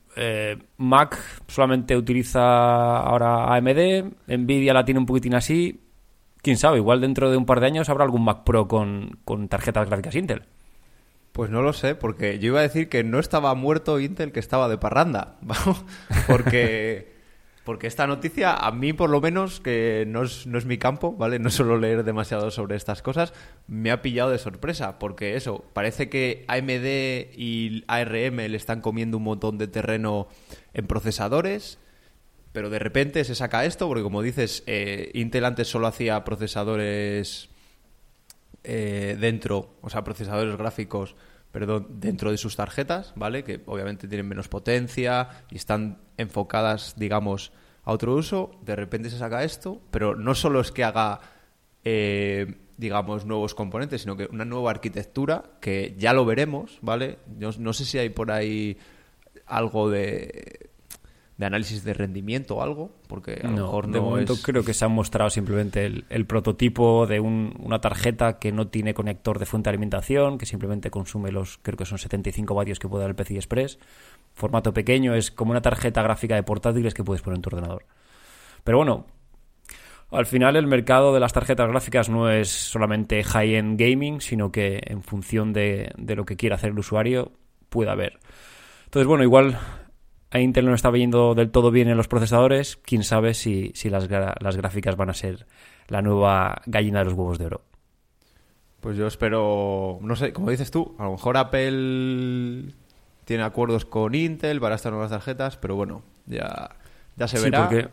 Mac 0.77 1.19
solamente 1.47 1.95
utiliza 1.95 2.97
ahora 2.97 3.53
AMD, 3.53 4.13
Nvidia 4.27 4.73
la 4.73 4.83
tiene 4.83 4.99
un 4.99 5.05
poquitín 5.05 5.35
así. 5.35 5.86
Quién 6.47 6.55
sabe, 6.57 6.77
igual 6.77 7.01
dentro 7.01 7.29
de 7.29 7.35
un 7.35 7.45
par 7.45 7.59
de 7.59 7.65
años 7.65 7.89
habrá 7.89 8.05
algún 8.05 8.23
Mac 8.23 8.45
Pro 8.45 8.69
con, 8.69 9.19
con 9.25 9.49
tarjetas 9.49 9.89
gráficas 9.89 10.15
Intel. 10.15 10.43
Pues 11.33 11.49
no 11.49 11.61
lo 11.61 11.73
sé, 11.73 11.93
porque 11.93 12.39
yo 12.39 12.47
iba 12.47 12.59
a 12.59 12.61
decir 12.61 12.87
que 12.87 13.03
no 13.03 13.19
estaba 13.19 13.53
muerto 13.53 13.99
Intel, 13.99 14.31
que 14.31 14.39
estaba 14.39 14.69
de 14.69 14.77
parranda. 14.77 15.35
¿vamos? 15.41 15.83
Porque, 16.25 17.11
porque 17.65 17.87
esta 17.87 18.07
noticia, 18.07 18.53
a 18.53 18.71
mí 18.71 18.93
por 18.93 19.09
lo 19.09 19.19
menos, 19.19 19.59
que 19.59 20.05
no 20.07 20.23
es, 20.23 20.47
no 20.47 20.57
es 20.57 20.63
mi 20.63 20.77
campo, 20.77 21.11
¿vale? 21.17 21.37
No 21.37 21.49
suelo 21.49 21.77
leer 21.77 22.05
demasiado 22.05 22.49
sobre 22.49 22.77
estas 22.77 23.01
cosas, 23.01 23.33
me 23.67 23.91
ha 23.91 24.01
pillado 24.01 24.29
de 24.29 24.37
sorpresa. 24.37 24.99
Porque 24.99 25.35
eso, 25.35 25.65
parece 25.73 26.07
que 26.07 26.45
AMD 26.47 27.35
y 27.37 27.83
ARM 27.87 28.37
le 28.37 28.55
están 28.55 28.79
comiendo 28.79 29.17
un 29.17 29.23
montón 29.23 29.57
de 29.57 29.67
terreno 29.67 30.29
en 30.73 30.87
procesadores. 30.87 31.77
Pero 32.51 32.69
de 32.69 32.79
repente 32.79 33.23
se 33.23 33.35
saca 33.35 33.65
esto, 33.65 33.87
porque 33.87 34.03
como 34.03 34.21
dices, 34.21 34.63
eh, 34.67 35.11
Intel 35.13 35.45
antes 35.45 35.67
solo 35.67 35.87
hacía 35.87 36.23
procesadores 36.23 37.49
eh, 38.63 39.15
dentro, 39.19 39.75
o 39.81 39.89
sea, 39.89 40.03
procesadores 40.03 40.57
gráficos, 40.57 41.15
perdón, 41.51 41.87
dentro 42.01 42.31
de 42.31 42.37
sus 42.37 42.55
tarjetas, 42.55 43.13
¿vale? 43.15 43.43
Que 43.43 43.61
obviamente 43.65 44.07
tienen 44.07 44.27
menos 44.27 44.47
potencia 44.47 45.45
y 45.49 45.55
están 45.55 45.99
enfocadas, 46.17 46.95
digamos, 46.97 47.53
a 47.83 47.93
otro 47.93 48.13
uso. 48.13 48.51
De 48.63 48.75
repente 48.75 49.09
se 49.09 49.17
saca 49.17 49.43
esto, 49.43 49.81
pero 49.89 50.15
no 50.15 50.35
solo 50.35 50.59
es 50.59 50.71
que 50.71 50.83
haga, 50.83 51.21
eh, 51.85 52.55
digamos, 52.75 53.25
nuevos 53.25 53.55
componentes, 53.55 54.01
sino 54.01 54.17
que 54.17 54.25
una 54.25 54.43
nueva 54.43 54.71
arquitectura 54.71 55.43
que 55.61 55.95
ya 55.97 56.11
lo 56.11 56.25
veremos, 56.25 56.79
¿vale? 56.81 57.19
No 57.37 57.71
sé 57.73 57.85
si 57.85 57.97
hay 57.97 58.09
por 58.09 58.31
ahí 58.31 58.77
algo 59.45 59.89
de 59.89 60.66
de 61.37 61.45
análisis 61.45 61.83
de 61.83 61.93
rendimiento 61.93 62.55
o 62.55 62.63
algo, 62.63 62.89
porque 63.07 63.41
a 63.43 63.47
lo 63.47 63.55
No, 63.55 63.63
mejor 63.65 63.87
de 63.89 63.99
momento 64.01 64.33
es... 64.33 64.41
creo 64.43 64.63
que 64.63 64.73
se 64.73 64.85
ha 64.85 64.87
mostrado 64.87 65.29
simplemente 65.29 65.85
el, 65.85 66.05
el 66.09 66.25
prototipo 66.25 67.05
de 67.05 67.19
un- 67.19 67.53
una 67.59 67.79
tarjeta 67.79 68.39
que 68.39 68.51
no 68.51 68.69
tiene 68.69 68.95
conector 68.95 69.37
de 69.37 69.45
fuente 69.45 69.69
de 69.69 69.75
alimentación, 69.75 70.39
que 70.39 70.47
simplemente 70.47 70.89
consume 70.89 71.31
los, 71.31 71.59
creo 71.61 71.77
que 71.77 71.85
son 71.85 71.99
75 71.99 72.55
vatios 72.55 72.79
que 72.79 72.87
puede 72.87 73.03
dar 73.03 73.11
el 73.11 73.15
PCI 73.15 73.35
Express. 73.35 73.77
Formato 74.33 74.73
pequeño, 74.73 75.13
es 75.13 75.29
como 75.29 75.51
una 75.51 75.61
tarjeta 75.61 76.01
gráfica 76.01 76.33
de 76.33 76.41
portátiles 76.43 76.95
que 76.95 77.03
puedes 77.03 77.21
poner 77.21 77.35
en 77.37 77.41
tu 77.43 77.49
ordenador. 77.49 77.85
Pero 78.63 78.77
bueno, 78.79 79.05
al 80.09 80.25
final 80.25 80.55
el 80.55 80.65
mercado 80.65 81.13
de 81.13 81.19
las 81.19 81.33
tarjetas 81.33 81.67
gráficas 81.69 82.09
no 82.09 82.31
es 82.31 82.49
solamente 82.49 83.23
high-end 83.23 83.79
gaming, 83.79 84.21
sino 84.21 84.51
que 84.51 84.79
en 84.85 85.03
función 85.03 85.53
de, 85.53 85.91
de 85.97 86.15
lo 86.15 86.25
que 86.25 86.35
quiera 86.35 86.55
hacer 86.55 86.71
el 86.71 86.79
usuario, 86.79 87.31
puede 87.69 87.91
haber. 87.91 88.17
Entonces, 88.85 89.05
bueno, 89.07 89.23
igual 89.23 89.59
a 90.31 90.39
Intel 90.39 90.65
no 90.65 90.73
está 90.73 90.91
yendo 90.91 91.35
del 91.35 91.51
todo 91.51 91.71
bien 91.71 91.87
en 91.87 91.97
los 91.97 92.07
procesadores. 92.07 92.77
Quién 92.77 93.03
sabe 93.03 93.33
si, 93.33 93.71
si 93.75 93.89
las, 93.89 94.09
gra- 94.09 94.35
las 94.41 94.57
gráficas 94.57 94.95
van 94.95 95.09
a 95.09 95.13
ser 95.13 95.45
la 95.87 96.01
nueva 96.01 96.61
gallina 96.65 96.99
de 96.99 97.05
los 97.05 97.13
huevos 97.13 97.37
de 97.39 97.45
oro. 97.45 97.61
Pues 98.81 98.95
yo 98.97 99.07
espero, 99.07 99.97
no 100.01 100.15
sé, 100.15 100.33
como 100.33 100.51
dices 100.51 100.69
tú, 100.71 100.95
a 100.99 101.03
lo 101.05 101.11
mejor 101.13 101.37
Apple 101.37 102.73
tiene 103.25 103.43
acuerdos 103.43 103.85
con 103.85 104.13
Intel 104.15 104.59
para 104.61 104.75
estas 104.75 104.91
nuevas 104.91 105.09
tarjetas, 105.11 105.57
pero 105.57 105.75
bueno, 105.75 106.03
ya, 106.25 106.69
ya 107.15 107.27
se 107.27 107.37
Sí, 107.37 107.43
verá. 107.45 107.67
porque 107.67 107.87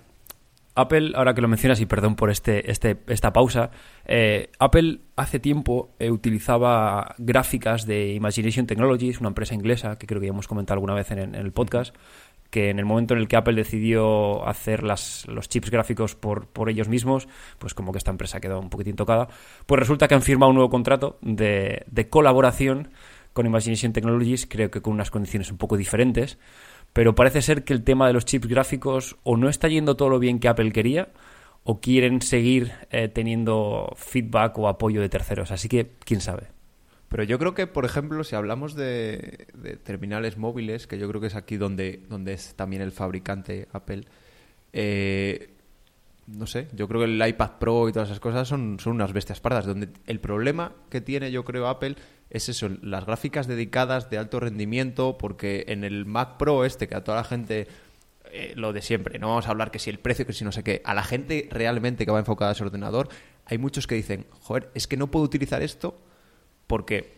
Apple, 0.74 1.12
ahora 1.14 1.34
que 1.34 1.40
lo 1.40 1.48
mencionas, 1.48 1.80
y 1.80 1.86
perdón 1.86 2.16
por 2.16 2.30
este, 2.30 2.70
este, 2.70 2.98
esta 3.06 3.32
pausa, 3.32 3.70
eh, 4.06 4.50
Apple 4.58 5.00
hace 5.16 5.38
tiempo 5.38 5.94
eh, 5.98 6.10
utilizaba 6.10 7.14
gráficas 7.18 7.86
de 7.86 8.12
Imagination 8.14 8.66
Technologies, 8.66 9.20
una 9.20 9.28
empresa 9.28 9.54
inglesa 9.54 9.96
que 9.96 10.06
creo 10.06 10.20
que 10.20 10.26
ya 10.26 10.32
hemos 10.32 10.48
comentado 10.48 10.74
alguna 10.74 10.94
vez 10.94 11.10
en, 11.12 11.34
el 11.34 11.52
podcast, 11.52 11.94
que 12.50 12.70
en 12.70 12.78
el 12.78 12.84
momento 12.84 13.14
en 13.14 13.20
el 13.20 13.28
que 13.28 13.36
Apple 13.36 13.54
decidió 13.54 14.46
hacer 14.46 14.82
las, 14.82 15.26
los 15.28 15.48
chips 15.48 15.70
gráficos 15.70 16.16
por, 16.16 16.48
ellos 16.68 16.88
mismos, 16.88 17.28
pues 17.58 17.74
como 17.74 17.92
que 17.92 17.98
esta 17.98 18.10
empresa 18.10 18.40
quedó 18.40 18.58
un 18.58 18.70
poquitín 18.70 18.96
tocada, 18.96 19.28
pues 19.66 19.78
resulta 19.78 20.08
que 20.08 20.14
han 20.14 20.22
firmado 20.22 20.50
un 20.50 20.56
nuevo 20.56 20.70
contrato 20.70 21.18
de 21.22 22.08
colaboración 22.10 22.90
con 23.34 23.46
Imagination 23.46 23.92
Technologies, 23.92 24.46
creo 24.48 24.70
que 24.70 24.80
con 24.80 24.94
unas 24.94 25.10
condiciones 25.10 25.50
un 25.50 25.58
poco 25.58 25.76
diferentes, 25.76 26.38
pero 26.94 27.14
parece 27.14 27.42
ser 27.42 27.64
que 27.64 27.74
el 27.74 27.84
tema 27.84 28.06
de 28.06 28.14
los 28.14 28.24
chips 28.24 28.46
gráficos 28.46 29.16
o 29.24 29.36
no 29.36 29.50
está 29.50 29.68
yendo 29.68 29.96
todo 29.96 30.08
lo 30.08 30.18
bien 30.18 30.38
que 30.38 30.48
Apple 30.48 30.72
quería, 30.72 31.08
o 31.64 31.80
quieren 31.80 32.22
seguir 32.22 32.72
eh, 32.90 33.08
teniendo 33.08 33.92
feedback 33.96 34.56
o 34.58 34.68
apoyo 34.68 35.00
de 35.00 35.08
terceros. 35.08 35.50
Así 35.50 35.68
que, 35.68 35.90
quién 36.04 36.20
sabe. 36.20 36.48
Pero 37.08 37.24
yo 37.24 37.38
creo 37.38 37.54
que, 37.54 37.66
por 37.66 37.84
ejemplo, 37.84 38.22
si 38.22 38.36
hablamos 38.36 38.74
de, 38.74 39.48
de 39.54 39.76
terminales 39.76 40.36
móviles, 40.36 40.86
que 40.86 40.98
yo 40.98 41.08
creo 41.08 41.20
que 41.20 41.26
es 41.26 41.34
aquí 41.34 41.56
donde, 41.56 42.02
donde 42.08 42.34
es 42.34 42.54
también 42.54 42.80
el 42.80 42.92
fabricante 42.92 43.66
Apple, 43.72 44.04
eh, 44.72 45.54
no 46.26 46.46
sé, 46.46 46.68
yo 46.72 46.86
creo 46.86 47.00
que 47.00 47.06
el 47.06 47.26
iPad 47.26 47.52
Pro 47.58 47.88
y 47.88 47.92
todas 47.92 48.08
esas 48.08 48.20
cosas 48.20 48.46
son, 48.46 48.78
son 48.78 48.94
unas 48.94 49.12
bestias 49.12 49.40
pardas. 49.40 49.66
Donde 49.66 49.88
el 50.06 50.20
problema 50.20 50.72
que 50.90 51.00
tiene, 51.00 51.32
yo 51.32 51.44
creo, 51.44 51.66
Apple 51.66 51.96
es 52.34 52.48
eso, 52.48 52.68
las 52.82 53.06
gráficas 53.06 53.46
dedicadas 53.46 54.10
de 54.10 54.18
alto 54.18 54.40
rendimiento, 54.40 55.16
porque 55.16 55.64
en 55.68 55.84
el 55.84 56.04
Mac 56.04 56.36
Pro 56.36 56.64
este, 56.64 56.88
que 56.88 56.96
a 56.96 57.04
toda 57.04 57.18
la 57.18 57.24
gente 57.24 57.68
eh, 58.32 58.52
lo 58.56 58.72
de 58.72 58.82
siempre, 58.82 59.20
no 59.20 59.28
vamos 59.28 59.46
a 59.46 59.50
hablar 59.50 59.70
que 59.70 59.78
si 59.78 59.88
el 59.88 60.00
precio, 60.00 60.26
que 60.26 60.32
si 60.32 60.44
no 60.44 60.50
sé 60.50 60.64
qué, 60.64 60.82
a 60.84 60.94
la 60.94 61.04
gente 61.04 61.48
realmente 61.52 62.04
que 62.04 62.10
va 62.10 62.18
enfocada 62.18 62.50
a 62.50 62.52
ese 62.54 62.64
ordenador, 62.64 63.08
hay 63.46 63.58
muchos 63.58 63.86
que 63.86 63.94
dicen, 63.94 64.26
joder, 64.40 64.68
es 64.74 64.88
que 64.88 64.96
no 64.96 65.12
puedo 65.12 65.24
utilizar 65.24 65.62
esto 65.62 65.96
porque 66.66 67.12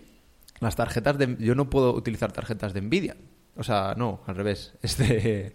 las 0.60 0.76
tarjetas 0.76 1.16
de... 1.16 1.36
Yo 1.38 1.54
no 1.54 1.70
puedo 1.70 1.94
utilizar 1.94 2.32
tarjetas 2.32 2.74
de 2.74 2.82
Nvidia. 2.82 3.16
O 3.56 3.62
sea, 3.62 3.94
no, 3.96 4.20
al 4.26 4.36
revés. 4.36 4.74
Es 4.82 4.98
de... 4.98 5.54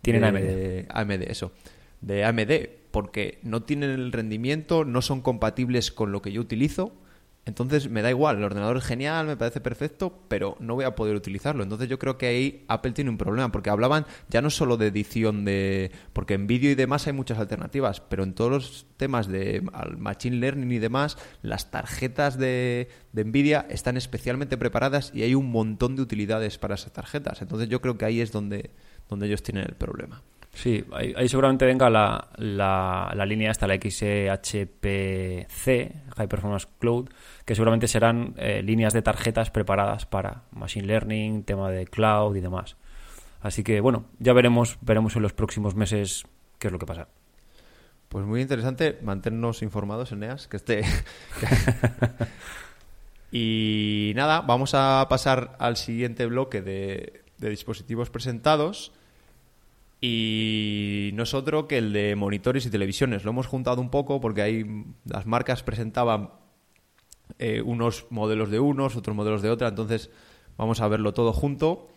Tienen 0.00 0.34
de 0.34 0.86
AMD, 0.90 1.22
eso. 1.22 1.52
De 2.00 2.24
AMD, 2.24 2.68
porque 2.92 3.40
no 3.42 3.64
tienen 3.64 3.90
el 3.90 4.12
rendimiento, 4.12 4.84
no 4.84 5.02
son 5.02 5.20
compatibles 5.20 5.90
con 5.90 6.12
lo 6.12 6.22
que 6.22 6.30
yo 6.30 6.40
utilizo. 6.40 6.92
Entonces 7.44 7.90
me 7.90 8.02
da 8.02 8.10
igual, 8.10 8.36
el 8.36 8.44
ordenador 8.44 8.76
es 8.76 8.84
genial, 8.84 9.26
me 9.26 9.36
parece 9.36 9.60
perfecto, 9.60 10.16
pero 10.28 10.56
no 10.60 10.76
voy 10.76 10.84
a 10.84 10.94
poder 10.94 11.16
utilizarlo. 11.16 11.64
Entonces 11.64 11.88
yo 11.88 11.98
creo 11.98 12.16
que 12.16 12.26
ahí 12.26 12.64
Apple 12.68 12.92
tiene 12.92 13.10
un 13.10 13.18
problema, 13.18 13.50
porque 13.50 13.68
hablaban 13.68 14.06
ya 14.28 14.40
no 14.40 14.48
solo 14.48 14.76
de 14.76 14.86
edición 14.86 15.44
de... 15.44 15.90
Porque 16.12 16.34
en 16.34 16.46
vídeo 16.46 16.70
y 16.70 16.76
demás 16.76 17.08
hay 17.08 17.12
muchas 17.14 17.40
alternativas, 17.40 18.00
pero 18.00 18.22
en 18.22 18.34
todos 18.34 18.50
los 18.50 18.86
temas 18.96 19.26
de 19.26 19.60
Machine 19.98 20.36
Learning 20.36 20.70
y 20.70 20.78
demás, 20.78 21.18
las 21.42 21.72
tarjetas 21.72 22.38
de, 22.38 22.88
de 23.12 23.24
Nvidia 23.24 23.66
están 23.68 23.96
especialmente 23.96 24.56
preparadas 24.56 25.10
y 25.12 25.22
hay 25.22 25.34
un 25.34 25.50
montón 25.50 25.96
de 25.96 26.02
utilidades 26.02 26.58
para 26.58 26.76
esas 26.76 26.92
tarjetas. 26.92 27.42
Entonces 27.42 27.68
yo 27.68 27.80
creo 27.80 27.98
que 27.98 28.04
ahí 28.04 28.20
es 28.20 28.30
donde, 28.30 28.70
donde 29.08 29.26
ellos 29.26 29.42
tienen 29.42 29.64
el 29.64 29.74
problema. 29.74 30.22
Sí, 30.54 30.84
ahí, 30.92 31.14
ahí 31.16 31.28
seguramente 31.28 31.64
venga 31.64 31.88
la, 31.88 32.28
la, 32.36 33.10
la 33.14 33.26
línea 33.26 33.50
esta, 33.50 33.66
la 33.66 33.74
XHPC, 33.76 35.46
High 36.16 36.28
Performance 36.28 36.68
Cloud, 36.78 37.08
que 37.46 37.54
seguramente 37.54 37.88
serán 37.88 38.34
eh, 38.36 38.62
líneas 38.62 38.92
de 38.92 39.00
tarjetas 39.00 39.50
preparadas 39.50 40.04
para 40.04 40.42
Machine 40.52 40.86
Learning, 40.86 41.44
tema 41.44 41.70
de 41.70 41.86
cloud 41.86 42.36
y 42.36 42.40
demás. 42.40 42.76
Así 43.40 43.64
que 43.64 43.80
bueno, 43.80 44.04
ya 44.18 44.34
veremos, 44.34 44.78
veremos 44.82 45.16
en 45.16 45.22
los 45.22 45.32
próximos 45.32 45.74
meses 45.74 46.24
qué 46.58 46.68
es 46.68 46.72
lo 46.72 46.78
que 46.78 46.86
pasa. 46.86 47.08
Pues 48.10 48.26
muy 48.26 48.42
interesante 48.42 48.98
mantenernos 49.02 49.62
informados, 49.62 50.12
Eneas, 50.12 50.48
que 50.48 50.58
esté... 50.58 50.82
y 53.32 54.12
nada, 54.14 54.42
vamos 54.42 54.74
a 54.74 55.06
pasar 55.08 55.56
al 55.58 55.78
siguiente 55.78 56.26
bloque 56.26 56.60
de, 56.60 57.22
de 57.38 57.48
dispositivos 57.48 58.10
presentados. 58.10 58.92
Y 60.04 61.10
no 61.14 61.22
es 61.22 61.32
otro 61.32 61.68
que 61.68 61.78
el 61.78 61.92
de 61.92 62.16
monitores 62.16 62.66
y 62.66 62.70
televisiones. 62.70 63.24
Lo 63.24 63.30
hemos 63.30 63.46
juntado 63.46 63.80
un 63.80 63.88
poco 63.88 64.20
porque 64.20 64.42
ahí 64.42 64.84
las 65.04 65.26
marcas 65.26 65.62
presentaban 65.62 66.30
eh, 67.38 67.62
unos 67.62 68.06
modelos 68.10 68.50
de 68.50 68.58
unos, 68.58 68.96
otros 68.96 69.14
modelos 69.14 69.42
de 69.42 69.50
otra. 69.50 69.68
Entonces 69.68 70.10
vamos 70.56 70.80
a 70.80 70.88
verlo 70.88 71.14
todo 71.14 71.32
junto. 71.32 71.88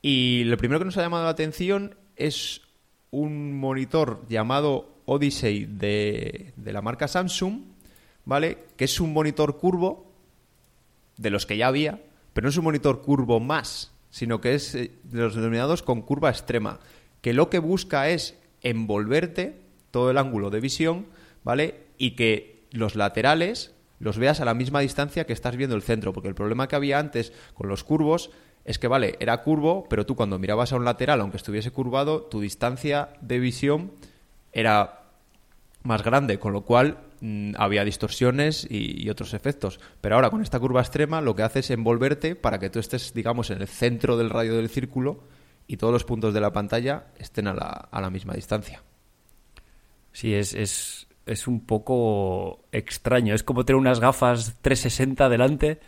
Y 0.00 0.44
lo 0.44 0.56
primero 0.56 0.78
que 0.78 0.84
nos 0.84 0.96
ha 0.98 1.02
llamado 1.02 1.24
la 1.24 1.30
atención 1.30 1.96
es 2.14 2.62
un 3.10 3.58
monitor 3.58 4.24
llamado 4.28 5.02
Odyssey 5.06 5.64
de, 5.64 6.52
de 6.54 6.72
la 6.72 6.80
marca 6.80 7.08
Samsung, 7.08 7.62
¿vale? 8.24 8.58
Que 8.76 8.84
es 8.84 9.00
un 9.00 9.12
monitor 9.12 9.58
curvo 9.58 10.12
de 11.16 11.30
los 11.30 11.44
que 11.44 11.56
ya 11.56 11.66
había, 11.66 12.00
pero 12.32 12.44
no 12.44 12.50
es 12.50 12.56
un 12.56 12.64
monitor 12.64 13.02
curvo 13.02 13.40
más, 13.40 13.92
sino 14.10 14.40
que 14.40 14.54
es 14.54 14.76
eh, 14.76 14.92
de 15.02 15.22
los 15.22 15.34
denominados 15.34 15.82
con 15.82 16.02
curva 16.02 16.30
extrema, 16.30 16.78
que 17.22 17.32
lo 17.32 17.48
que 17.48 17.60
busca 17.60 18.10
es 18.10 18.36
envolverte 18.60 19.62
todo 19.90 20.10
el 20.10 20.18
ángulo 20.18 20.50
de 20.50 20.60
visión, 20.60 21.06
¿vale? 21.44 21.80
Y 21.96 22.10
que 22.10 22.66
los 22.72 22.96
laterales 22.96 23.74
los 24.00 24.18
veas 24.18 24.40
a 24.40 24.44
la 24.44 24.54
misma 24.54 24.80
distancia 24.80 25.24
que 25.24 25.32
estás 25.32 25.56
viendo 25.56 25.76
el 25.76 25.82
centro, 25.82 26.12
porque 26.12 26.28
el 26.28 26.34
problema 26.34 26.66
que 26.66 26.74
había 26.74 26.98
antes 26.98 27.32
con 27.54 27.68
los 27.68 27.84
curvos 27.84 28.30
es 28.64 28.78
que, 28.80 28.88
vale, 28.88 29.16
era 29.20 29.42
curvo, 29.42 29.86
pero 29.88 30.04
tú 30.04 30.16
cuando 30.16 30.40
mirabas 30.40 30.72
a 30.72 30.76
un 30.76 30.84
lateral, 30.84 31.20
aunque 31.20 31.36
estuviese 31.36 31.70
curvado, 31.70 32.22
tu 32.22 32.40
distancia 32.40 33.10
de 33.20 33.38
visión 33.38 33.92
era 34.52 35.02
más 35.84 36.02
grande, 36.02 36.40
con 36.40 36.52
lo 36.52 36.62
cual 36.62 36.98
mm, 37.20 37.54
había 37.56 37.84
distorsiones 37.84 38.66
y, 38.68 39.00
y 39.04 39.08
otros 39.10 39.34
efectos. 39.34 39.78
Pero 40.00 40.16
ahora 40.16 40.30
con 40.30 40.42
esta 40.42 40.58
curva 40.58 40.80
extrema 40.80 41.20
lo 41.20 41.36
que 41.36 41.42
hace 41.44 41.60
es 41.60 41.70
envolverte 41.70 42.34
para 42.34 42.58
que 42.58 42.70
tú 42.70 42.80
estés, 42.80 43.14
digamos, 43.14 43.50
en 43.50 43.60
el 43.60 43.68
centro 43.68 44.16
del 44.16 44.30
radio 44.30 44.56
del 44.56 44.68
círculo 44.68 45.20
y 45.72 45.78
todos 45.78 45.92
los 45.92 46.04
puntos 46.04 46.34
de 46.34 46.40
la 46.40 46.52
pantalla 46.52 47.06
estén 47.18 47.46
a 47.46 47.54
la, 47.54 47.88
a 47.90 48.00
la 48.02 48.10
misma 48.10 48.34
distancia. 48.34 48.82
Sí, 50.12 50.34
es, 50.34 50.52
es, 50.52 51.08
es 51.24 51.46
un 51.46 51.64
poco 51.64 52.66
extraño. 52.72 53.34
Es 53.34 53.42
como 53.42 53.64
tener 53.64 53.80
unas 53.80 53.98
gafas 53.98 54.58
360 54.60 55.30
delante 55.30 55.80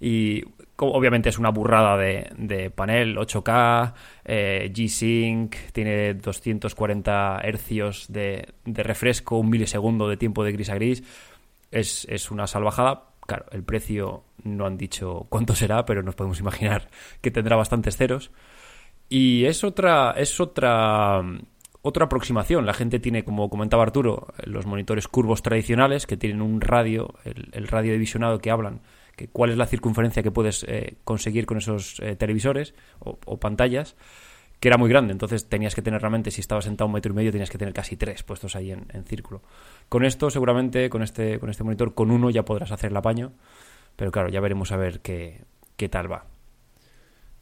y 0.00 0.42
obviamente 0.76 1.28
es 1.28 1.38
una 1.38 1.50
burrada 1.50 1.96
de, 1.96 2.72
panel, 2.74 3.16
8K, 3.16 3.94
eh, 4.24 4.72
G-Sync, 4.74 5.54
tiene 5.72 6.14
240 6.14 7.42
hercios 7.44 8.06
de, 8.08 8.48
de, 8.64 8.82
refresco, 8.82 9.38
un 9.38 9.50
milisegundo 9.50 10.08
de 10.08 10.16
tiempo 10.16 10.42
de 10.42 10.50
gris 10.50 10.70
a 10.70 10.74
gris. 10.74 11.04
Es, 11.70 12.08
es 12.10 12.32
una 12.32 12.48
salvajada. 12.48 13.04
Claro, 13.24 13.46
el 13.52 13.62
precio 13.62 14.24
no 14.42 14.66
han 14.66 14.76
dicho 14.76 15.26
cuánto 15.28 15.54
será, 15.54 15.86
pero 15.86 16.02
nos 16.02 16.16
podemos 16.16 16.40
imaginar 16.40 16.90
que 17.20 17.30
tendrá 17.30 17.54
bastantes 17.54 17.96
ceros. 17.96 18.32
Y 19.14 19.44
es 19.44 19.62
otra, 19.62 20.14
es 20.16 20.40
otra 20.40 21.22
otra 21.82 22.06
aproximación. 22.06 22.64
La 22.64 22.72
gente 22.72 22.98
tiene, 22.98 23.24
como 23.24 23.50
comentaba 23.50 23.82
Arturo, 23.82 24.28
los 24.44 24.64
monitores 24.64 25.06
curvos 25.06 25.42
tradicionales 25.42 26.06
que 26.06 26.16
tienen 26.16 26.40
un 26.40 26.62
radio, 26.62 27.12
el, 27.24 27.68
radio 27.68 27.92
divisionado 27.92 28.38
que 28.38 28.50
hablan, 28.50 28.80
que 29.14 29.28
cuál 29.28 29.50
es 29.50 29.58
la 29.58 29.66
circunferencia 29.66 30.22
que 30.22 30.30
puedes 30.30 30.64
eh, 30.66 30.96
conseguir 31.04 31.44
con 31.44 31.58
esos 31.58 32.00
eh, 32.00 32.16
televisores 32.16 32.72
o, 33.00 33.36
pantallas, 33.36 33.96
que 34.60 34.68
era 34.68 34.78
muy 34.78 34.88
grande. 34.88 35.12
Entonces 35.12 35.46
tenías 35.46 35.74
que 35.74 35.82
tener 35.82 36.00
realmente, 36.00 36.30
si 36.30 36.40
estabas 36.40 36.64
sentado 36.64 36.86
un 36.86 36.94
metro 36.94 37.12
y 37.12 37.16
medio, 37.16 37.32
tenías 37.32 37.50
que 37.50 37.58
tener 37.58 37.74
casi 37.74 37.98
tres 37.98 38.22
puestos 38.22 38.56
ahí 38.56 38.72
en, 38.72 39.04
círculo. 39.04 39.42
Con 39.90 40.06
esto, 40.06 40.30
seguramente, 40.30 40.88
con 40.88 41.02
este, 41.02 41.38
con 41.38 41.50
este 41.50 41.64
monitor, 41.64 41.92
con 41.92 42.10
uno 42.10 42.30
ya 42.30 42.46
podrás 42.46 42.72
hacer 42.72 42.92
el 42.92 42.96
apaño. 42.96 43.32
Pero 43.94 44.10
claro, 44.10 44.30
ya 44.30 44.40
veremos 44.40 44.72
a 44.72 44.78
ver 44.78 45.00
qué, 45.00 45.44
qué 45.76 45.90
tal 45.90 46.10
va. 46.10 46.31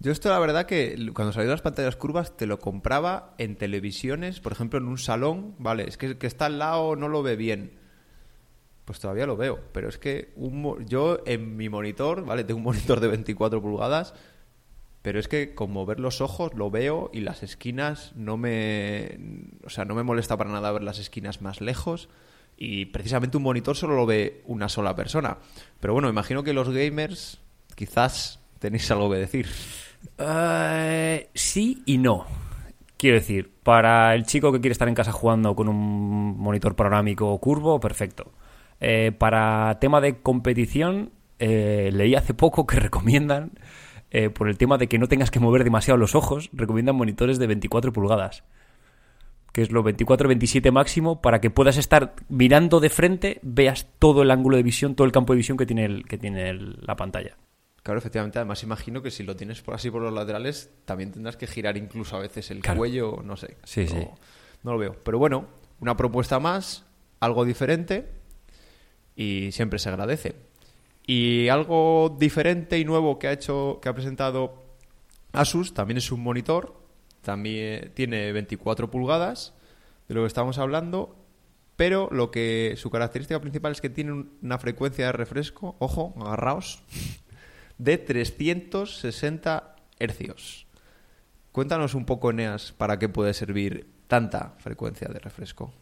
Yo 0.02 0.12
esto 0.12 0.30
la 0.30 0.38
verdad 0.38 0.64
que 0.64 0.96
cuando 1.12 1.30
salieron 1.30 1.52
las 1.52 1.60
pantallas 1.60 1.94
curvas 1.94 2.34
te 2.34 2.46
lo 2.46 2.58
compraba 2.58 3.34
en 3.36 3.56
televisiones, 3.56 4.40
por 4.40 4.52
ejemplo 4.52 4.78
en 4.78 4.86
un 4.86 4.96
salón, 4.96 5.54
vale, 5.58 5.86
es 5.86 5.98
que 5.98 6.06
el 6.06 6.16
que 6.16 6.26
está 6.26 6.46
al 6.46 6.58
lado 6.58 6.96
no 6.96 7.06
lo 7.08 7.22
ve 7.22 7.36
bien. 7.36 7.72
Pues 8.86 8.98
todavía 8.98 9.26
lo 9.26 9.36
veo, 9.36 9.60
pero 9.72 9.90
es 9.90 9.98
que 9.98 10.32
un, 10.36 10.86
yo 10.86 11.18
en 11.26 11.54
mi 11.58 11.68
monitor, 11.68 12.24
vale, 12.24 12.44
tengo 12.44 12.58
un 12.58 12.64
monitor 12.64 12.98
de 13.00 13.08
24 13.08 13.60
pulgadas, 13.60 14.14
pero 15.02 15.20
es 15.20 15.28
que 15.28 15.54
como 15.54 15.84
ver 15.84 16.00
los 16.00 16.22
ojos 16.22 16.54
lo 16.54 16.70
veo 16.70 17.10
y 17.12 17.20
las 17.20 17.42
esquinas 17.42 18.16
no 18.16 18.38
me, 18.38 19.18
o 19.64 19.68
sea, 19.68 19.84
no 19.84 19.94
me 19.94 20.02
molesta 20.02 20.38
para 20.38 20.50
nada 20.50 20.72
ver 20.72 20.82
las 20.82 20.98
esquinas 20.98 21.42
más 21.42 21.60
lejos 21.60 22.08
y 22.56 22.86
precisamente 22.86 23.36
un 23.36 23.42
monitor 23.42 23.76
solo 23.76 23.96
lo 23.96 24.06
ve 24.06 24.42
una 24.46 24.70
sola 24.70 24.96
persona. 24.96 25.36
Pero 25.78 25.92
bueno, 25.92 26.08
imagino 26.08 26.42
que 26.42 26.54
los 26.54 26.70
gamers 26.70 27.38
quizás 27.74 28.40
tenéis 28.60 28.90
algo 28.90 29.10
que 29.10 29.18
decir. 29.18 29.46
Eh, 30.18 31.28
sí 31.34 31.82
y 31.86 31.98
no. 31.98 32.26
Quiero 32.96 33.16
decir, 33.16 33.50
para 33.62 34.14
el 34.14 34.26
chico 34.26 34.52
que 34.52 34.60
quiere 34.60 34.72
estar 34.72 34.88
en 34.88 34.94
casa 34.94 35.12
jugando 35.12 35.54
con 35.56 35.68
un 35.68 36.38
monitor 36.38 36.76
panorámico 36.76 37.38
curvo, 37.38 37.80
perfecto. 37.80 38.32
Eh, 38.80 39.12
para 39.16 39.78
tema 39.80 40.00
de 40.00 40.20
competición, 40.20 41.10
eh, 41.38 41.90
leí 41.92 42.14
hace 42.14 42.34
poco 42.34 42.66
que 42.66 42.76
recomiendan, 42.80 43.52
por 44.34 44.48
el 44.48 44.58
tema 44.58 44.76
de 44.76 44.88
que 44.88 44.98
no 44.98 45.06
tengas 45.06 45.30
que 45.30 45.38
mover 45.38 45.62
demasiado 45.62 45.96
los 45.96 46.16
ojos, 46.16 46.50
recomiendan 46.52 46.96
monitores 46.96 47.38
de 47.38 47.46
24 47.46 47.92
pulgadas. 47.92 48.42
Que 49.52 49.62
es 49.62 49.70
lo 49.70 49.84
24-27 49.84 50.72
máximo 50.72 51.20
para 51.20 51.40
que 51.40 51.50
puedas 51.50 51.76
estar 51.76 52.14
mirando 52.28 52.80
de 52.80 52.90
frente, 52.90 53.38
veas 53.42 53.86
todo 54.00 54.22
el 54.22 54.32
ángulo 54.32 54.56
de 54.56 54.64
visión, 54.64 54.96
todo 54.96 55.06
el 55.06 55.12
campo 55.12 55.32
de 55.32 55.36
visión 55.36 55.56
que 55.56 55.64
tiene, 55.64 56.02
que 56.02 56.18
tiene 56.18 56.52
la 56.52 56.96
pantalla. 56.96 57.36
Claro, 57.90 57.98
efectivamente. 57.98 58.38
Además, 58.38 58.62
imagino 58.62 59.02
que 59.02 59.10
si 59.10 59.24
lo 59.24 59.34
tienes 59.34 59.62
por 59.62 59.74
así 59.74 59.90
por 59.90 60.00
los 60.00 60.12
laterales, 60.12 60.70
también 60.84 61.10
tendrás 61.10 61.36
que 61.36 61.48
girar 61.48 61.76
incluso 61.76 62.14
a 62.14 62.20
veces 62.20 62.48
el 62.52 62.62
cuello, 62.62 63.20
no 63.24 63.36
sé. 63.36 63.56
Sí, 63.64 63.80
no, 63.80 63.88
sí. 63.88 64.06
No 64.62 64.72
lo 64.74 64.78
veo. 64.78 64.96
Pero 65.02 65.18
bueno, 65.18 65.48
una 65.80 65.96
propuesta 65.96 66.38
más, 66.38 66.86
algo 67.18 67.44
diferente 67.44 68.06
y 69.16 69.50
siempre 69.50 69.80
se 69.80 69.88
agradece. 69.88 70.36
Y 71.04 71.48
algo 71.48 72.16
diferente 72.16 72.78
y 72.78 72.84
nuevo 72.84 73.18
que 73.18 73.26
ha 73.26 73.32
hecho, 73.32 73.80
que 73.82 73.88
ha 73.88 73.92
presentado 73.92 74.62
Asus, 75.32 75.74
también 75.74 75.98
es 75.98 76.12
un 76.12 76.20
monitor, 76.20 76.80
también 77.22 77.90
tiene 77.94 78.30
24 78.30 78.88
pulgadas, 78.88 79.52
de 80.06 80.14
lo 80.14 80.20
que 80.20 80.28
estamos 80.28 80.58
hablando, 80.58 81.16
pero 81.74 82.08
lo 82.12 82.30
que 82.30 82.74
su 82.76 82.88
característica 82.88 83.40
principal 83.40 83.72
es 83.72 83.80
que 83.80 83.90
tiene 83.90 84.26
una 84.42 84.58
frecuencia 84.60 85.06
de 85.06 85.12
refresco, 85.12 85.74
ojo, 85.80 86.14
agarraos, 86.20 86.84
de 87.80 87.96
360 87.96 89.76
hercios. 89.98 90.66
Cuéntanos 91.50 91.94
un 91.94 92.04
poco, 92.04 92.30
Eneas, 92.30 92.72
para 92.72 92.98
qué 92.98 93.08
puede 93.08 93.32
servir 93.32 93.86
tanta 94.06 94.54
frecuencia 94.58 95.08
de 95.08 95.18
refresco. 95.18 95.72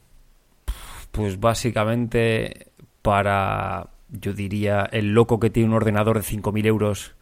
Pues 1.10 1.40
básicamente 1.40 2.68
para, 3.02 3.88
yo 4.10 4.32
diría, 4.32 4.88
el 4.92 5.12
loco 5.12 5.40
que 5.40 5.50
tiene 5.50 5.70
un 5.70 5.74
ordenador 5.74 6.16
de 6.18 6.24
5.000 6.24 6.66
euros 6.66 7.14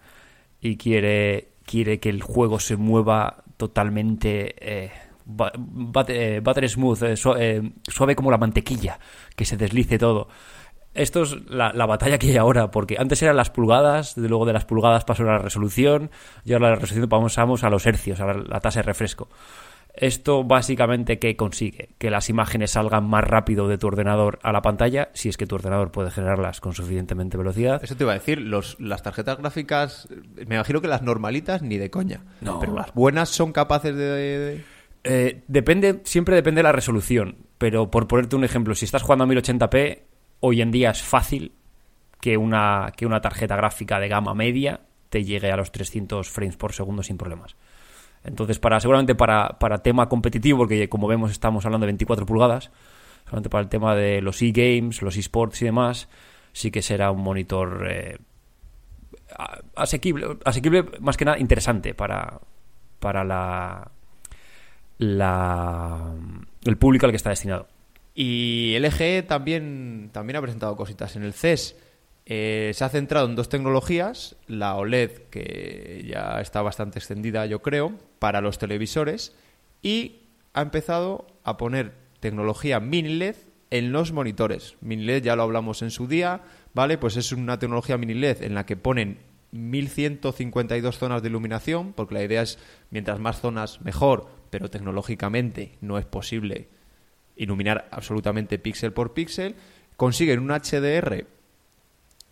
y 0.60 0.76
quiere, 0.76 1.48
quiere 1.64 1.98
que 1.98 2.10
el 2.10 2.22
juego 2.22 2.60
se 2.60 2.76
mueva 2.76 3.44
totalmente... 3.56 4.54
Eh, 4.60 4.90
eh 6.08 6.40
butter 6.40 6.68
smooth, 6.68 7.02
eh, 7.02 7.14
eh, 7.38 7.72
suave 7.88 8.14
como 8.14 8.30
la 8.30 8.38
mantequilla, 8.38 9.00
que 9.34 9.44
se 9.44 9.56
deslice 9.56 9.98
todo 9.98 10.28
esto 10.96 11.22
es 11.22 11.36
la, 11.48 11.72
batalla 11.86 12.18
que 12.18 12.28
hay 12.28 12.36
ahora, 12.36 12.70
porque 12.70 12.96
antes 12.98 13.22
eran 13.22 13.36
las 13.36 13.50
pulgadas, 13.50 14.16
luego 14.16 14.46
de 14.46 14.52
las 14.52 14.64
pulgadas 14.64 15.04
pasó 15.04 15.22
a 15.22 15.26
la 15.26 15.38
resolución, 15.38 16.10
y 16.44 16.52
ahora 16.52 16.70
la 16.70 16.76
resolución 16.76 17.08
pasamos 17.08 17.64
a 17.64 17.70
los 17.70 17.86
hercios, 17.86 18.20
a 18.20 18.34
la, 18.34 18.60
tasa 18.60 18.80
de 18.80 18.84
refresco. 18.84 19.28
Esto 19.94 20.44
básicamente 20.44 21.18
¿qué 21.18 21.36
consigue? 21.36 21.88
Que 21.96 22.10
las 22.10 22.28
imágenes 22.28 22.72
salgan 22.72 23.08
más 23.08 23.24
rápido 23.24 23.66
de 23.66 23.78
tu 23.78 23.86
ordenador 23.86 24.38
a 24.42 24.52
la 24.52 24.60
pantalla, 24.60 25.08
si 25.14 25.30
es 25.30 25.38
que 25.38 25.46
tu 25.46 25.54
ordenador 25.54 25.90
puede 25.90 26.10
generarlas 26.10 26.60
con 26.60 26.74
suficientemente 26.74 27.38
velocidad. 27.38 27.82
Eso 27.82 27.96
te 27.96 28.04
iba 28.04 28.12
a 28.12 28.16
decir, 28.16 28.40
los, 28.40 28.78
las 28.78 29.02
tarjetas 29.02 29.38
gráficas, 29.38 30.08
me 30.46 30.56
imagino 30.56 30.82
que 30.82 30.88
las 30.88 31.00
normalitas 31.00 31.62
ni 31.62 31.78
de 31.78 31.90
coña. 31.90 32.24
No. 32.42 32.60
Pero 32.60 32.74
las 32.74 32.92
buenas 32.92 33.30
son 33.30 33.52
capaces 33.52 33.96
de... 33.96 34.62
Eh, 35.08 35.44
depende, 35.46 36.00
siempre 36.04 36.34
depende 36.34 36.58
de 36.58 36.64
la 36.64 36.72
resolución. 36.72 37.36
Pero 37.58 37.90
por 37.90 38.06
ponerte 38.06 38.36
un 38.36 38.44
ejemplo, 38.44 38.74
si 38.74 38.84
estás 38.84 39.02
jugando 39.02 39.24
a 39.24 39.28
1080p, 39.28 40.00
hoy 40.40 40.62
en 40.62 40.70
día 40.70 40.90
es 40.90 41.02
fácil 41.02 41.52
que 42.20 42.36
una, 42.36 42.92
que 42.96 43.06
una 43.06 43.20
tarjeta 43.20 43.56
gráfica 43.56 44.00
de 44.00 44.08
gama 44.08 44.34
media 44.34 44.80
te 45.10 45.24
llegue 45.24 45.50
a 45.50 45.56
los 45.56 45.72
300 45.72 46.28
frames 46.28 46.56
por 46.56 46.72
segundo 46.72 47.02
sin 47.02 47.16
problemas. 47.16 47.56
Entonces, 48.24 48.58
para 48.58 48.80
seguramente 48.80 49.14
para, 49.14 49.58
para 49.58 49.78
tema 49.78 50.08
competitivo, 50.08 50.58
porque 50.58 50.88
como 50.88 51.06
vemos 51.06 51.30
estamos 51.30 51.64
hablando 51.64 51.84
de 51.84 51.92
24 51.92 52.26
pulgadas, 52.26 52.70
solamente 53.24 53.48
para 53.48 53.62
el 53.62 53.68
tema 53.68 53.94
de 53.94 54.20
los 54.20 54.42
e-games, 54.42 55.02
los 55.02 55.16
e-sports 55.16 55.62
y 55.62 55.66
demás, 55.66 56.08
sí 56.52 56.70
que 56.70 56.82
será 56.82 57.10
un 57.12 57.22
monitor 57.22 57.86
eh, 57.88 58.18
asequible, 59.76 60.38
asequible, 60.44 60.84
más 61.00 61.16
que 61.16 61.24
nada 61.24 61.38
interesante 61.38 61.94
para, 61.94 62.40
para 62.98 63.24
la, 63.24 63.90
la, 64.98 66.14
el 66.64 66.76
público 66.76 67.06
al 67.06 67.12
que 67.12 67.16
está 67.16 67.30
destinado. 67.30 67.68
Y 68.18 68.74
LG 68.80 69.26
también, 69.26 70.08
también 70.10 70.38
ha 70.38 70.40
presentado 70.40 70.74
cositas 70.74 71.16
en 71.16 71.22
el 71.22 71.34
CES. 71.34 71.76
Eh, 72.24 72.72
se 72.74 72.82
ha 72.82 72.88
centrado 72.88 73.28
en 73.28 73.36
dos 73.36 73.50
tecnologías, 73.50 74.36
la 74.46 74.74
OLED, 74.74 75.10
que 75.30 76.02
ya 76.08 76.40
está 76.40 76.62
bastante 76.62 76.98
extendida, 76.98 77.44
yo 77.44 77.60
creo, 77.60 77.92
para 78.18 78.40
los 78.40 78.56
televisores, 78.56 79.36
y 79.82 80.22
ha 80.54 80.62
empezado 80.62 81.26
a 81.44 81.58
poner 81.58 81.92
tecnología 82.18 82.80
mini 82.80 83.10
LED 83.10 83.36
en 83.70 83.92
los 83.92 84.12
monitores. 84.12 84.76
Mini 84.80 85.04
LED 85.04 85.24
ya 85.24 85.36
lo 85.36 85.42
hablamos 85.42 85.82
en 85.82 85.90
su 85.90 86.08
día, 86.08 86.40
¿vale? 86.72 86.96
Pues 86.96 87.18
es 87.18 87.32
una 87.32 87.58
tecnología 87.58 87.98
mini 87.98 88.14
LED 88.14 88.44
en 88.44 88.54
la 88.54 88.64
que 88.64 88.78
ponen 88.78 89.18
1152 89.52 90.96
zonas 90.96 91.20
de 91.20 91.28
iluminación, 91.28 91.92
porque 91.92 92.14
la 92.14 92.24
idea 92.24 92.40
es 92.40 92.58
mientras 92.90 93.20
más 93.20 93.42
zonas 93.42 93.82
mejor, 93.82 94.30
pero 94.48 94.70
tecnológicamente 94.70 95.76
no 95.82 95.98
es 95.98 96.06
posible 96.06 96.68
iluminar 97.36 97.88
absolutamente 97.90 98.58
píxel 98.58 98.92
por 98.92 99.14
píxel. 99.14 99.54
Consiguen 99.96 100.40
un 100.40 100.50
HDR 100.50 101.26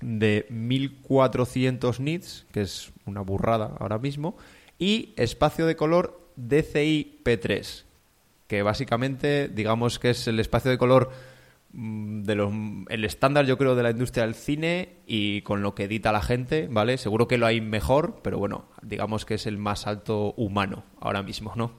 de 0.00 0.46
1400 0.50 2.00
nits, 2.00 2.46
que 2.52 2.62
es 2.62 2.92
una 3.06 3.22
burrada 3.22 3.76
ahora 3.78 3.98
mismo, 3.98 4.36
y 4.78 5.14
espacio 5.16 5.66
de 5.66 5.76
color 5.76 6.20
DCI 6.36 7.20
P3, 7.24 7.84
que 8.46 8.62
básicamente 8.62 9.48
digamos 9.48 9.98
que 9.98 10.10
es 10.10 10.26
el 10.26 10.40
espacio 10.40 10.70
de 10.70 10.78
color 10.78 11.10
mm, 11.72 12.22
de 12.22 12.34
los, 12.34 12.52
el 12.88 13.04
estándar 13.04 13.46
yo 13.46 13.56
creo 13.56 13.74
de 13.74 13.82
la 13.82 13.90
industria 13.90 14.24
del 14.24 14.34
cine 14.34 14.96
y 15.06 15.42
con 15.42 15.62
lo 15.62 15.74
que 15.74 15.84
edita 15.84 16.12
la 16.12 16.22
gente, 16.22 16.68
¿vale? 16.70 16.98
Seguro 16.98 17.28
que 17.28 17.38
lo 17.38 17.46
hay 17.46 17.60
mejor, 17.60 18.20
pero 18.22 18.38
bueno, 18.38 18.66
digamos 18.82 19.24
que 19.24 19.34
es 19.34 19.46
el 19.46 19.58
más 19.58 19.86
alto 19.86 20.34
humano 20.36 20.84
ahora 21.00 21.22
mismo, 21.22 21.52
¿no? 21.56 21.72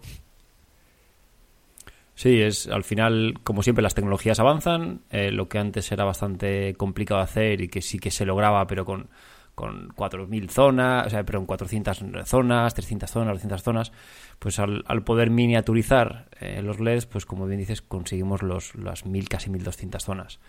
Sí, 2.16 2.42
es 2.42 2.68
al 2.68 2.86
final, 2.86 3.36
como 3.44 3.62
siempre, 3.62 3.84
las 3.84 3.94
tecnologías 3.94 4.40
avanzan. 4.40 5.02
Eh, 5.10 5.32
lo 5.32 5.50
que 5.50 5.60
antes 5.60 5.92
era 5.92 6.06
bastante 6.06 6.74
complicado 6.76 7.20
hacer 7.20 7.62
y 7.62 7.68
que 7.68 7.82
sí 7.82 8.00
que 8.00 8.10
se 8.10 8.26
lograba, 8.26 8.66
pero 8.68 8.86
con, 8.86 9.10
con 9.54 9.90
4.000 9.90 10.50
zonas, 10.50 11.08
o 11.08 11.10
sea, 11.10 11.26
pero 11.26 11.40
en 11.40 11.46
400 11.46 12.04
zonas, 12.26 12.74
300 12.74 13.12
zonas, 13.12 13.34
200 13.34 13.62
zonas, 13.62 13.92
pues 14.40 14.60
al, 14.60 14.84
poder 15.04 15.30
miniaturizar 15.30 16.30
eh, 16.40 16.62
los 16.62 16.80
LEDs, 16.80 17.06
pues 17.06 17.26
como 17.26 17.48
bien 17.48 17.60
dices, 17.60 17.82
conseguimos 17.82 18.42
los, 18.44 18.76
las 18.76 19.06
1.000, 19.06 19.28
casi 19.28 19.50
1.200 19.50 20.00
zonas. 20.00 20.40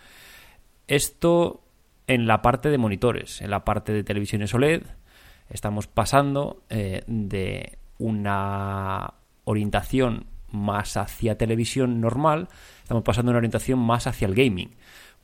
Esto 0.87 1.63
en 2.07 2.27
la 2.27 2.41
parte 2.41 2.69
de 2.69 2.77
monitores, 2.77 3.41
en 3.41 3.49
la 3.49 3.65
parte 3.65 3.91
de 3.91 4.05
televisiones 4.05 4.53
OLED, 4.53 4.83
estamos 5.49 5.87
pasando 5.87 6.63
eh, 6.69 7.03
de 7.07 7.77
una 7.97 9.15
orientación 9.43 10.27
más 10.51 10.97
hacia 10.97 11.37
televisión 11.37 12.01
normal, 12.01 12.47
estamos 12.81 13.03
pasando 13.03 13.29
a 13.29 13.33
una 13.33 13.39
orientación 13.39 13.79
más 13.79 14.07
hacia 14.07 14.27
el 14.27 14.35
gaming, 14.35 14.75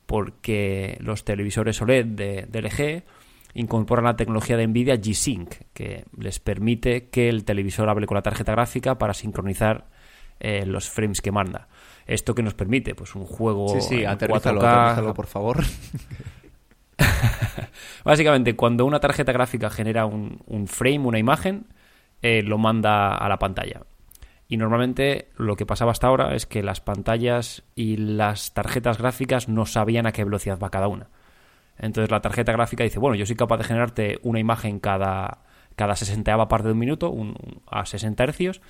porque 0.06 0.98
los 1.00 1.24
televisores 1.24 1.80
OLED 1.80 2.06
de, 2.06 2.46
de 2.48 2.62
LG 2.62 3.04
incorporan 3.54 4.04
la 4.04 4.16
tecnología 4.16 4.56
de 4.56 4.66
NVIDIA 4.66 4.96
G-Sync, 4.96 5.54
que 5.72 6.04
les 6.18 6.40
permite 6.40 7.08
que 7.08 7.28
el 7.28 7.44
televisor 7.44 7.88
hable 7.88 8.06
con 8.06 8.16
la 8.16 8.22
tarjeta 8.22 8.52
gráfica 8.52 8.98
para 8.98 9.14
sincronizar 9.14 9.86
eh, 10.40 10.66
los 10.66 10.90
frames 10.90 11.22
que 11.22 11.30
manda. 11.30 11.68
¿Esto 12.06 12.34
que 12.34 12.42
nos 12.42 12.54
permite? 12.54 12.94
Pues 12.94 13.14
un 13.14 13.24
juego 13.24 13.68
sí, 13.68 13.80
sí, 13.80 14.02
en 14.02 14.08
aterrízalo, 14.08 14.60
4K. 14.60 15.14
por 15.14 15.26
favor. 15.26 15.64
Básicamente, 18.04 18.54
cuando 18.56 18.84
una 18.84 19.00
tarjeta 19.00 19.32
gráfica 19.32 19.70
genera 19.70 20.04
un, 20.04 20.66
frame, 20.66 20.98
una 20.98 21.18
imagen, 21.18 21.66
eh, 22.20 22.42
lo 22.42 22.58
manda 22.58 23.16
a 23.16 23.28
la 23.28 23.38
pantalla. 23.38 23.82
Y 24.54 24.56
normalmente 24.56 25.30
lo 25.36 25.56
que 25.56 25.66
pasaba 25.66 25.90
hasta 25.90 26.06
ahora 26.06 26.36
es 26.36 26.46
que 26.46 26.62
las 26.62 26.80
pantallas 26.80 27.64
y 27.74 27.96
las 27.96 28.54
tarjetas 28.54 28.98
gráficas 28.98 29.48
no 29.48 29.66
sabían 29.66 30.06
a 30.06 30.12
qué 30.12 30.22
velocidad 30.22 30.60
va 30.60 30.70
cada 30.70 30.86
una. 30.86 31.08
Entonces 31.76 32.08
la 32.12 32.20
tarjeta 32.20 32.52
gráfica 32.52 32.84
dice, 32.84 33.00
bueno, 33.00 33.16
yo 33.16 33.26
soy 33.26 33.34
capaz 33.34 33.56
de 33.56 33.64
generarte 33.64 34.20
una 34.22 34.38
imagen 34.38 34.78
cada, 34.78 35.38
cada 35.74 35.96
60 35.96 36.46
parte 36.46 36.68
de 36.68 36.72
un 36.72 36.78
minuto, 36.78 37.12
a 37.66 37.84
60 37.84 38.22
hercios, 38.22 38.62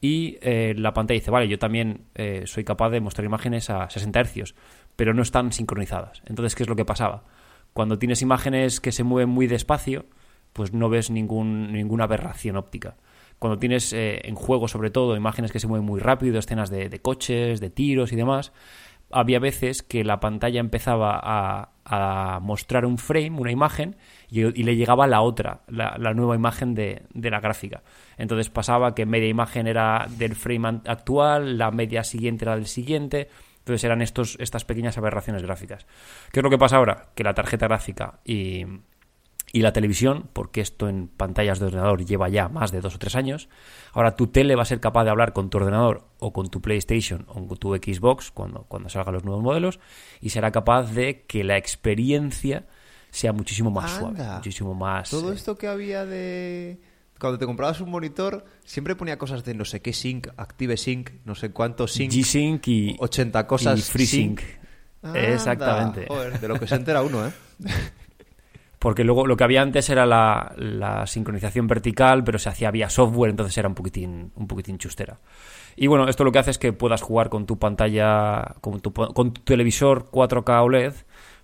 y 0.00 0.38
eh, 0.42 0.74
la 0.78 0.94
pantalla 0.94 1.18
dice, 1.18 1.32
vale, 1.32 1.48
yo 1.48 1.58
también 1.58 2.04
eh, 2.14 2.44
soy 2.46 2.62
capaz 2.62 2.90
de 2.90 3.00
mostrar 3.00 3.24
imágenes 3.24 3.68
a 3.68 3.90
60 3.90 4.20
hercios, 4.20 4.54
pero 4.94 5.12
no 5.12 5.22
están 5.22 5.50
sincronizadas. 5.50 6.22
Entonces, 6.26 6.54
¿qué 6.54 6.62
es 6.62 6.68
lo 6.68 6.76
que 6.76 6.84
pasaba? 6.84 7.24
Cuando 7.72 7.98
tienes 7.98 8.22
imágenes 8.22 8.80
que 8.80 8.92
se 8.92 9.02
mueven 9.02 9.30
muy 9.30 9.48
despacio, 9.48 10.06
pues 10.52 10.72
no 10.72 10.88
ves 10.88 11.10
ningún, 11.10 11.72
ninguna 11.72 12.04
aberración 12.04 12.56
óptica. 12.56 12.94
Cuando 13.38 13.58
tienes 13.58 13.92
eh, 13.92 14.20
en 14.24 14.34
juego, 14.34 14.68
sobre 14.68 14.90
todo, 14.90 15.16
imágenes 15.16 15.52
que 15.52 15.60
se 15.60 15.66
mueven 15.66 15.86
muy 15.86 16.00
rápido, 16.00 16.38
escenas 16.38 16.70
de, 16.70 16.88
de 16.88 16.98
coches, 17.00 17.60
de 17.60 17.70
tiros 17.70 18.12
y 18.12 18.16
demás, 18.16 18.52
había 19.10 19.38
veces 19.38 19.82
que 19.82 20.04
la 20.04 20.20
pantalla 20.20 20.60
empezaba 20.60 21.20
a, 21.22 21.70
mostrar 22.42 22.84
un 22.84 22.98
frame, 22.98 23.30
una 23.30 23.52
imagen, 23.52 23.96
y, 24.28 24.42
le 24.42 24.74
llegaba 24.74 25.06
la 25.06 25.20
otra, 25.20 25.60
la, 25.68 25.96
nueva 26.14 26.34
imagen 26.34 26.74
de, 26.74 27.02
la 27.14 27.38
gráfica. 27.38 27.82
Entonces 28.18 28.50
pasaba 28.50 28.94
que 28.94 29.06
media 29.06 29.28
imagen 29.28 29.68
era 29.68 30.06
del 30.18 30.34
frame 30.34 30.80
actual, 30.86 31.58
la 31.58 31.70
media 31.70 32.02
siguiente 32.02 32.44
era 32.44 32.56
del 32.56 32.66
siguiente. 32.66 33.28
Entonces 33.58 33.84
eran 33.84 34.02
estos, 34.02 34.36
estas 34.40 34.64
pequeñas 34.64 34.98
aberraciones 34.98 35.42
gráficas. 35.42 35.86
¿Qué 36.32 36.40
es 36.40 36.44
lo 36.44 36.50
que 36.50 36.58
pasa 36.58 36.76
ahora? 36.76 37.10
Que 37.14 37.22
la 37.22 37.34
tarjeta 37.34 37.68
gráfica 37.68 38.18
y, 38.24 38.64
y 39.56 39.62
la 39.62 39.72
televisión, 39.72 40.28
porque 40.34 40.60
esto 40.60 40.86
en 40.86 41.08
pantallas 41.08 41.58
de 41.58 41.64
ordenador 41.64 42.04
lleva 42.04 42.28
ya 42.28 42.50
más 42.50 42.72
de 42.72 42.82
dos 42.82 42.94
o 42.94 42.98
tres 42.98 43.16
años. 43.16 43.48
Ahora 43.94 44.14
tu 44.14 44.26
tele 44.26 44.54
va 44.54 44.60
a 44.60 44.66
ser 44.66 44.80
capaz 44.80 45.04
de 45.04 45.10
hablar 45.10 45.32
con 45.32 45.48
tu 45.48 45.56
ordenador 45.56 46.04
o 46.18 46.34
con 46.34 46.50
tu 46.50 46.60
PlayStation 46.60 47.24
o 47.26 47.46
con 47.46 47.56
tu 47.56 47.74
Xbox 47.74 48.30
cuando, 48.30 48.64
cuando 48.64 48.90
salgan 48.90 49.14
los 49.14 49.24
nuevos 49.24 49.42
modelos 49.42 49.80
y 50.20 50.28
será 50.28 50.52
capaz 50.52 50.92
de 50.92 51.22
que 51.22 51.42
la 51.42 51.56
experiencia 51.56 52.66
sea 53.08 53.32
muchísimo 53.32 53.70
más 53.70 53.92
suave, 53.92 54.22
muchísimo 54.34 54.74
más... 54.74 55.08
Todo 55.08 55.32
eh, 55.32 55.36
esto 55.36 55.56
que 55.56 55.68
había 55.68 56.04
de... 56.04 56.78
Cuando 57.18 57.38
te 57.38 57.46
comprabas 57.46 57.80
un 57.80 57.88
monitor, 57.88 58.44
siempre 58.62 58.94
ponía 58.94 59.16
cosas 59.16 59.42
de 59.42 59.54
no 59.54 59.64
sé 59.64 59.80
qué 59.80 59.94
sync, 59.94 60.28
active 60.36 60.76
sync, 60.76 61.12
no 61.24 61.34
sé 61.34 61.50
cuánto 61.50 61.88
sync. 61.88 62.12
G-Sync 62.12 62.68
y... 62.68 62.96
80 62.98 63.46
cosas. 63.46 63.78
Y 63.78 63.82
FreeSync. 63.82 64.42
Exactamente. 65.14 66.04
Joder, 66.08 66.38
de 66.38 66.46
lo 66.46 66.60
que 66.60 66.66
se 66.66 66.74
entera 66.74 67.00
uno, 67.00 67.26
¿eh? 67.26 67.32
porque 68.86 69.02
luego 69.02 69.26
lo 69.26 69.36
que 69.36 69.42
había 69.42 69.62
antes 69.62 69.90
era 69.90 70.06
la, 70.06 71.02
sincronización 71.08 71.66
vertical, 71.66 72.22
pero 72.22 72.38
se 72.38 72.50
hacía 72.50 72.70
vía 72.70 72.88
software, 72.88 73.30
entonces 73.30 73.58
era 73.58 73.66
un 73.66 73.74
poquitín, 73.74 74.30
un 74.36 74.46
poquitín 74.46 74.78
chustera. 74.78 75.18
Y 75.74 75.88
bueno, 75.88 76.08
esto 76.08 76.22
lo 76.22 76.30
que 76.30 76.38
hace 76.38 76.52
es 76.52 76.58
que 76.58 76.72
puedas 76.72 77.02
jugar 77.02 77.28
con 77.28 77.46
tu 77.46 77.58
pantalla, 77.58 78.54
con 78.60 78.78
tu, 78.78 78.92
con 78.92 79.32
tu 79.32 79.40
televisor 79.40 80.08
4K 80.12 80.62
OLED, 80.62 80.92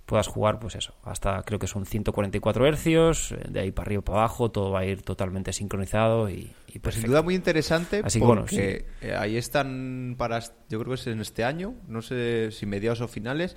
puedas 0.06 0.28
jugar, 0.28 0.60
pues 0.60 0.76
eso, 0.76 0.94
hasta 1.02 1.42
creo 1.42 1.58
que 1.58 1.66
son 1.66 1.84
144 1.84 2.64
hercios, 2.64 3.34
de 3.48 3.58
ahí 3.58 3.72
para 3.72 3.86
arriba 3.86 4.02
para 4.02 4.18
abajo, 4.20 4.52
todo 4.52 4.70
va 4.70 4.78
a 4.78 4.84
ir 4.84 5.02
totalmente 5.02 5.52
sincronizado 5.52 6.30
y, 6.30 6.52
y 6.68 6.78
pues 6.78 6.94
sin 6.94 7.08
duda 7.08 7.22
muy 7.22 7.34
interesante 7.34 8.02
Así 8.04 8.20
porque 8.20 8.86
eh, 9.00 9.16
ahí 9.18 9.36
están 9.36 10.14
para, 10.16 10.38
yo 10.68 10.78
creo 10.78 10.90
que 10.90 10.94
es 10.94 11.06
en 11.08 11.20
este 11.20 11.42
año, 11.42 11.74
no 11.88 12.02
sé 12.02 12.52
si 12.52 12.66
mediados 12.66 13.00
o 13.00 13.08
finales, 13.08 13.56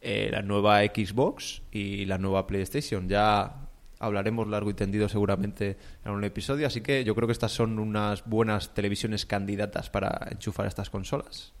eh, 0.00 0.28
la 0.30 0.42
nueva 0.42 0.80
Xbox 0.82 1.62
y 1.70 2.04
la 2.04 2.18
nueva 2.18 2.46
PlayStation. 2.46 3.08
Ya 3.08 3.68
hablaremos 3.98 4.46
largo 4.48 4.70
y 4.70 4.74
tendido 4.74 5.08
seguramente 5.08 5.76
en 6.04 6.12
un 6.12 6.24
episodio, 6.24 6.66
así 6.66 6.80
que 6.80 7.04
yo 7.04 7.14
creo 7.14 7.26
que 7.26 7.32
estas 7.32 7.52
son 7.52 7.78
unas 7.78 8.24
buenas 8.24 8.74
televisiones 8.74 9.26
candidatas 9.26 9.90
para 9.90 10.28
enchufar 10.30 10.66
estas 10.66 10.90
consolas. 10.90 11.52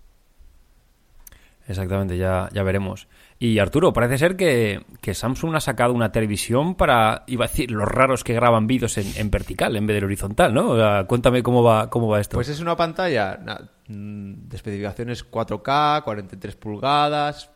Exactamente, 1.68 2.16
ya, 2.16 2.48
ya 2.52 2.62
veremos. 2.62 3.08
Y 3.38 3.58
Arturo, 3.58 3.92
parece 3.92 4.16
ser 4.16 4.36
que, 4.36 4.82
Samsung 5.12 5.54
ha 5.54 5.60
sacado 5.60 5.92
una 5.92 6.10
televisión 6.10 6.74
para, 6.74 7.24
iba 7.26 7.44
a 7.44 7.48
decir, 7.48 7.70
los 7.70 7.86
raros 7.86 8.24
que 8.24 8.32
graban 8.32 8.66
vídeos 8.66 8.96
en, 8.96 9.30
vertical 9.30 9.76
en 9.76 9.86
vez 9.86 10.00
de 10.00 10.06
horizontal, 10.06 10.54
¿no? 10.54 11.06
cuéntame 11.06 11.42
cómo 11.42 11.62
va, 11.62 11.90
cómo 11.90 12.08
va 12.08 12.20
esto. 12.20 12.36
Pues 12.38 12.48
es 12.48 12.60
una 12.60 12.74
pantalla 12.74 13.38
mm, 13.86 14.48
de 14.48 14.56
especificaciones 14.56 15.30
4K, 15.30 16.04
43 16.04 16.56
pulgadas, 16.56 17.50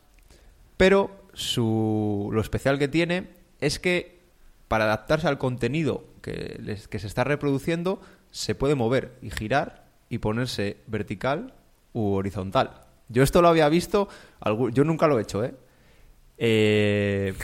pero 0.76 1.10
su, 1.34 2.30
lo 2.32 2.40
especial 2.40 2.78
que 2.78 2.88
tiene 2.88 3.30
es 3.60 3.78
que 3.78 4.20
para 4.68 4.84
adaptarse 4.84 5.28
al 5.28 5.38
contenido 5.38 6.04
que, 6.22 6.78
que 6.88 6.98
se 6.98 7.06
está 7.06 7.24
reproduciendo, 7.24 8.00
se 8.30 8.54
puede 8.54 8.74
mover 8.74 9.18
y 9.20 9.30
girar 9.30 9.84
y 10.08 10.18
ponerse 10.18 10.78
vertical 10.86 11.54
u 11.92 12.14
horizontal. 12.14 12.82
Yo 13.08 13.22
esto 13.22 13.42
lo 13.42 13.48
había 13.48 13.68
visto, 13.68 14.08
yo 14.72 14.84
nunca 14.84 15.06
lo 15.06 15.18
he 15.18 15.22
hecho, 15.22 15.44
¿eh? 15.44 15.54
eh 16.38 17.34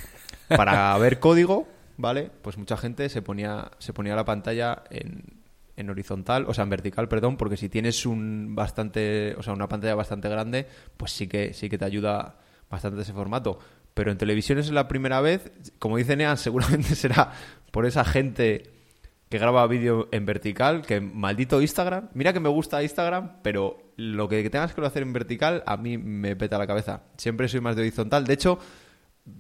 para 0.49 0.97
ver 0.99 1.21
código, 1.21 1.69
¿vale? 1.99 2.31
Pues 2.43 2.57
mucha 2.57 2.77
gente 2.77 3.09
se 3.11 3.21
ponía, 3.21 3.71
se 3.79 3.93
ponía 3.93 4.17
la 4.17 4.25
pantalla 4.25 4.85
en, 4.89 5.43
en 5.77 5.91
horizontal, 5.91 6.47
o 6.49 6.55
sea, 6.55 6.65
en 6.65 6.71
vertical, 6.71 7.09
perdón, 7.09 7.37
porque 7.37 7.57
si 7.57 7.69
tienes 7.69 8.07
un 8.07 8.55
bastante, 8.55 9.35
o 9.37 9.43
sea, 9.43 9.53
una 9.53 9.69
pantalla 9.69 9.95
bastante 9.95 10.29
grande, 10.29 10.67
pues 10.97 11.13
sí 11.13 11.29
que 11.29 11.53
sí 11.53 11.69
que 11.69 11.79
te 11.79 11.85
ayuda 11.85 12.37
bastante 12.71 13.03
ese 13.03 13.13
formato. 13.13 13.59
Pero 13.95 14.11
en 14.11 14.19
televisión 14.19 14.59
es 14.59 14.71
la 14.71 14.89
primera 14.89 15.21
vez, 15.21 15.51
como 15.79 15.97
dice 15.97 16.17
Nean, 16.17 16.37
seguramente 16.39 16.95
será 16.95 17.33
por 17.71 17.87
esa 17.87 18.05
gente 18.05 18.71
que 19.29 19.39
graba 19.39 19.67
vídeo 19.67 20.09
en 20.11 20.25
vertical, 20.25 20.87
que 20.87 21.01
maldito 21.01 21.61
Instagram. 21.61 22.09
Mira 22.15 22.33
que 22.33 22.41
me 22.41 22.49
gusta 22.49 22.83
Instagram, 22.83 23.43
pero 23.43 23.93
lo 23.97 24.29
que 24.29 24.49
tengas 24.49 24.73
que 24.73 24.85
hacer 24.85 25.03
en 25.03 25.13
vertical 25.13 25.63
a 25.67 25.77
mí 25.77 25.99
me 25.99 26.35
peta 26.37 26.59
la 26.59 26.67
cabeza. 26.67 27.03
Siempre 27.17 27.49
soy 27.49 27.61
más 27.61 27.77
de 27.77 27.83
horizontal. 27.83 28.25
De 28.25 28.35
hecho, 28.35 28.59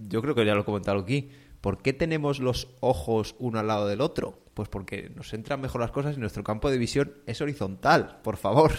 yo 0.08 0.20
creo 0.20 0.34
que 0.34 0.44
ya 0.44 0.54
lo 0.54 0.62
he 0.62 0.64
comentado 0.64 0.98
aquí. 0.98 1.30
¿Por 1.60 1.82
qué 1.82 1.92
tenemos 1.92 2.38
los 2.38 2.68
ojos 2.80 3.34
uno 3.38 3.58
al 3.58 3.66
lado 3.66 3.88
del 3.88 4.00
otro? 4.00 4.38
Pues 4.54 4.68
porque 4.68 5.10
nos 5.14 5.32
entran 5.32 5.60
mejor 5.60 5.80
las 5.80 5.90
cosas 5.90 6.16
y 6.16 6.20
nuestro 6.20 6.44
campo 6.44 6.70
de 6.70 6.78
visión 6.78 7.14
es 7.26 7.40
horizontal, 7.40 8.20
por 8.22 8.36
favor. 8.36 8.72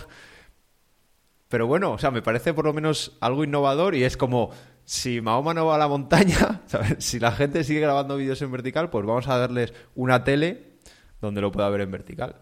Pero 1.50 1.66
bueno, 1.66 1.92
o 1.92 1.98
sea, 1.98 2.12
me 2.12 2.22
parece 2.22 2.54
por 2.54 2.66
lo 2.66 2.74
menos 2.74 3.18
algo 3.22 3.44
innovador 3.44 3.96
y 3.96 4.04
es 4.04 4.18
como 4.18 4.52
si 4.86 5.20
Mahoma 5.20 5.54
no 5.54 5.66
va 5.66 5.76
a 5.76 5.80
la 5.80 5.88
montaña, 5.88 6.62
si 7.00 7.20
la 7.20 7.32
gente 7.32 7.64
sigue 7.64 7.80
grabando 7.82 8.18
vídeos 8.18 8.42
en 8.42 8.52
vertical, 8.52 8.90
pues 8.90 9.06
vamos 9.06 9.28
a 9.28 9.38
darles 9.38 9.74
una 9.96 10.24
tele 10.24 10.78
donde 11.22 11.42
lo 11.42 11.52
pueda 11.52 11.70
ver 11.70 11.82
en 11.82 11.92
vertical. 11.92 12.36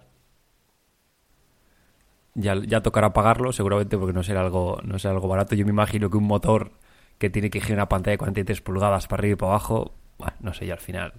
Ya, 2.35 2.55
ya 2.55 2.81
tocará 2.81 3.13
pagarlo, 3.13 3.51
seguramente, 3.51 3.97
porque 3.97 4.13
no 4.13 4.23
será 4.23 4.41
algo, 4.41 4.79
no 4.83 4.99
será 4.99 5.13
algo 5.15 5.27
barato. 5.27 5.55
Yo 5.55 5.65
me 5.65 5.71
imagino 5.71 6.09
que 6.09 6.17
un 6.17 6.25
motor 6.25 6.71
que 7.17 7.29
tiene 7.29 7.49
que 7.49 7.61
girar 7.61 7.79
una 7.79 7.89
pantalla 7.89 8.13
de 8.13 8.17
43 8.19 8.61
pulgadas 8.61 9.07
para 9.07 9.21
arriba 9.21 9.33
y 9.33 9.35
para 9.37 9.53
abajo, 9.53 9.93
bueno, 10.19 10.35
no 10.41 10.53
sé, 10.53 10.67
ya 10.67 10.73
al 10.73 10.79
final. 10.79 11.13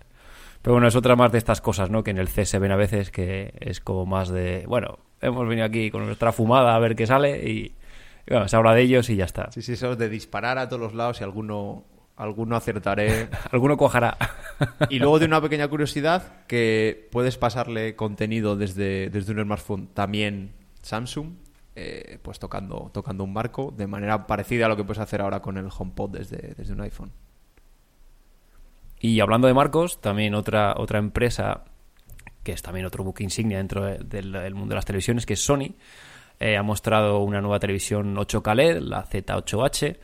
Pero 0.62 0.74
bueno, 0.74 0.86
es 0.86 0.94
otra 0.94 1.16
más 1.16 1.32
de 1.32 1.38
estas 1.38 1.60
cosas, 1.60 1.90
¿no? 1.90 2.04
Que 2.04 2.10
en 2.10 2.18
el 2.18 2.28
C 2.28 2.44
se 2.44 2.58
ven 2.58 2.70
a 2.70 2.76
veces 2.76 3.10
que 3.10 3.54
es 3.60 3.80
como 3.80 4.06
más 4.06 4.28
de, 4.28 4.64
bueno, 4.68 4.98
hemos 5.20 5.48
venido 5.48 5.66
aquí 5.66 5.90
con 5.90 6.06
nuestra 6.06 6.32
fumada 6.32 6.74
a 6.74 6.78
ver 6.78 6.94
qué 6.94 7.06
sale 7.06 7.50
y, 7.50 7.74
se 8.46 8.56
habla 8.56 8.74
de 8.74 8.82
ellos 8.82 9.10
y 9.10 9.16
ya 9.16 9.24
está. 9.24 9.50
Sí, 9.52 9.62
sí, 9.62 9.72
eso 9.72 9.96
de 9.96 10.08
disparar 10.08 10.58
a 10.58 10.68
todos 10.68 10.80
los 10.80 10.94
lados 10.94 11.20
y 11.20 11.24
alguno, 11.24 11.84
alguno 12.16 12.56
acertaré. 12.56 13.28
alguno 13.52 13.76
cojará. 13.76 14.16
y 14.90 14.98
luego 14.98 15.18
de 15.18 15.26
una 15.26 15.40
pequeña 15.40 15.68
curiosidad 15.68 16.44
que 16.46 17.08
puedes 17.10 17.38
pasarle 17.38 17.96
contenido 17.96 18.56
desde, 18.56 19.10
desde 19.10 19.32
un 19.32 19.42
smartphone 19.44 19.88
también 19.88 20.52
Samsung, 20.82 21.34
eh, 21.76 22.18
pues 22.22 22.38
tocando, 22.38 22.90
tocando 22.92 23.24
un 23.24 23.32
marco 23.32 23.72
de 23.76 23.86
manera 23.86 24.26
parecida 24.26 24.66
a 24.66 24.68
lo 24.68 24.76
que 24.76 24.84
puedes 24.84 25.00
hacer 25.00 25.20
ahora 25.20 25.40
con 25.40 25.58
el 25.58 25.68
HomePod 25.76 26.10
desde, 26.10 26.54
desde 26.56 26.72
un 26.72 26.80
iPhone. 26.80 27.12
Y 29.00 29.20
hablando 29.20 29.46
de 29.46 29.54
marcos, 29.54 30.00
también 30.00 30.34
otra, 30.34 30.74
otra 30.76 30.98
empresa 30.98 31.64
que 32.48 32.52
es 32.52 32.62
también 32.62 32.86
otro 32.86 33.04
buque 33.04 33.22
insignia 33.22 33.58
dentro 33.58 33.84
del, 33.84 34.54
mundo 34.54 34.70
de 34.70 34.74
las 34.76 34.86
televisiones, 34.86 35.26
que 35.26 35.34
es 35.34 35.44
Sony, 35.44 35.74
eh, 36.40 36.56
ha 36.56 36.62
mostrado 36.62 37.18
una 37.20 37.40
nueva 37.40 37.58
televisión 37.58 38.16
8K 38.16 38.54
LED, 38.54 38.78
la 38.78 39.04
Z8H, 39.04 39.96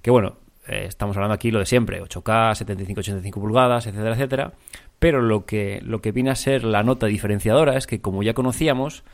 que 0.00 0.10
bueno, 0.10 0.36
eh, 0.66 0.86
estamos 0.88 1.16
hablando 1.16 1.34
aquí 1.34 1.50
lo 1.50 1.58
de 1.58 1.66
siempre, 1.66 2.02
8K, 2.02 2.54
75-85 2.64 3.32
pulgadas, 3.32 3.86
etcétera, 3.86 4.14
etcétera, 4.14 4.52
pero 4.98 5.20
lo 5.20 5.44
que, 5.44 5.80
lo 5.82 6.00
que 6.00 6.12
viene 6.12 6.30
a 6.30 6.34
ser 6.34 6.64
la 6.64 6.82
nota 6.82 7.06
diferenciadora 7.06 7.76
es 7.76 7.86
que 7.86 8.00
como 8.00 8.22
ya 8.22 8.34
conocíamos, 8.34 9.04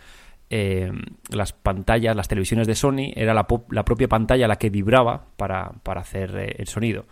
eh, 0.51 0.93
las 1.31 1.53
pantallas, 1.53 2.17
las 2.17 2.29
televisiones 2.29 2.67
de 2.67 2.75
Sony, 2.75 3.13
era 3.15 3.35
la, 3.35 3.47
propia 3.47 4.09
pantalla 4.09 4.49
la 4.49 4.57
que 4.57 4.71
vibraba 4.71 5.27
para, 5.37 5.73
para 5.83 6.01
hacer 6.01 6.55
el 6.59 6.69
sonido. 6.69 7.07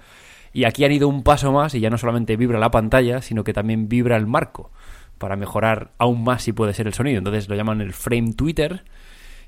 Y 0.52 0.64
aquí 0.64 0.84
han 0.84 0.92
ido 0.92 1.06
un 1.06 1.22
paso 1.22 1.52
más 1.52 1.74
y 1.74 1.80
ya 1.80 1.90
no 1.90 1.98
solamente 1.98 2.36
vibra 2.36 2.58
la 2.58 2.70
pantalla, 2.70 3.20
sino 3.20 3.44
que 3.44 3.52
también 3.52 3.88
vibra 3.88 4.16
el 4.16 4.26
marco 4.26 4.70
para 5.18 5.36
mejorar 5.36 5.92
aún 5.98 6.24
más 6.24 6.44
si 6.44 6.52
puede 6.52 6.72
ser 6.72 6.86
el 6.86 6.94
sonido. 6.94 7.18
Entonces 7.18 7.48
lo 7.48 7.56
llaman 7.56 7.80
el 7.80 7.92
frame 7.92 8.32
Twitter. 8.32 8.84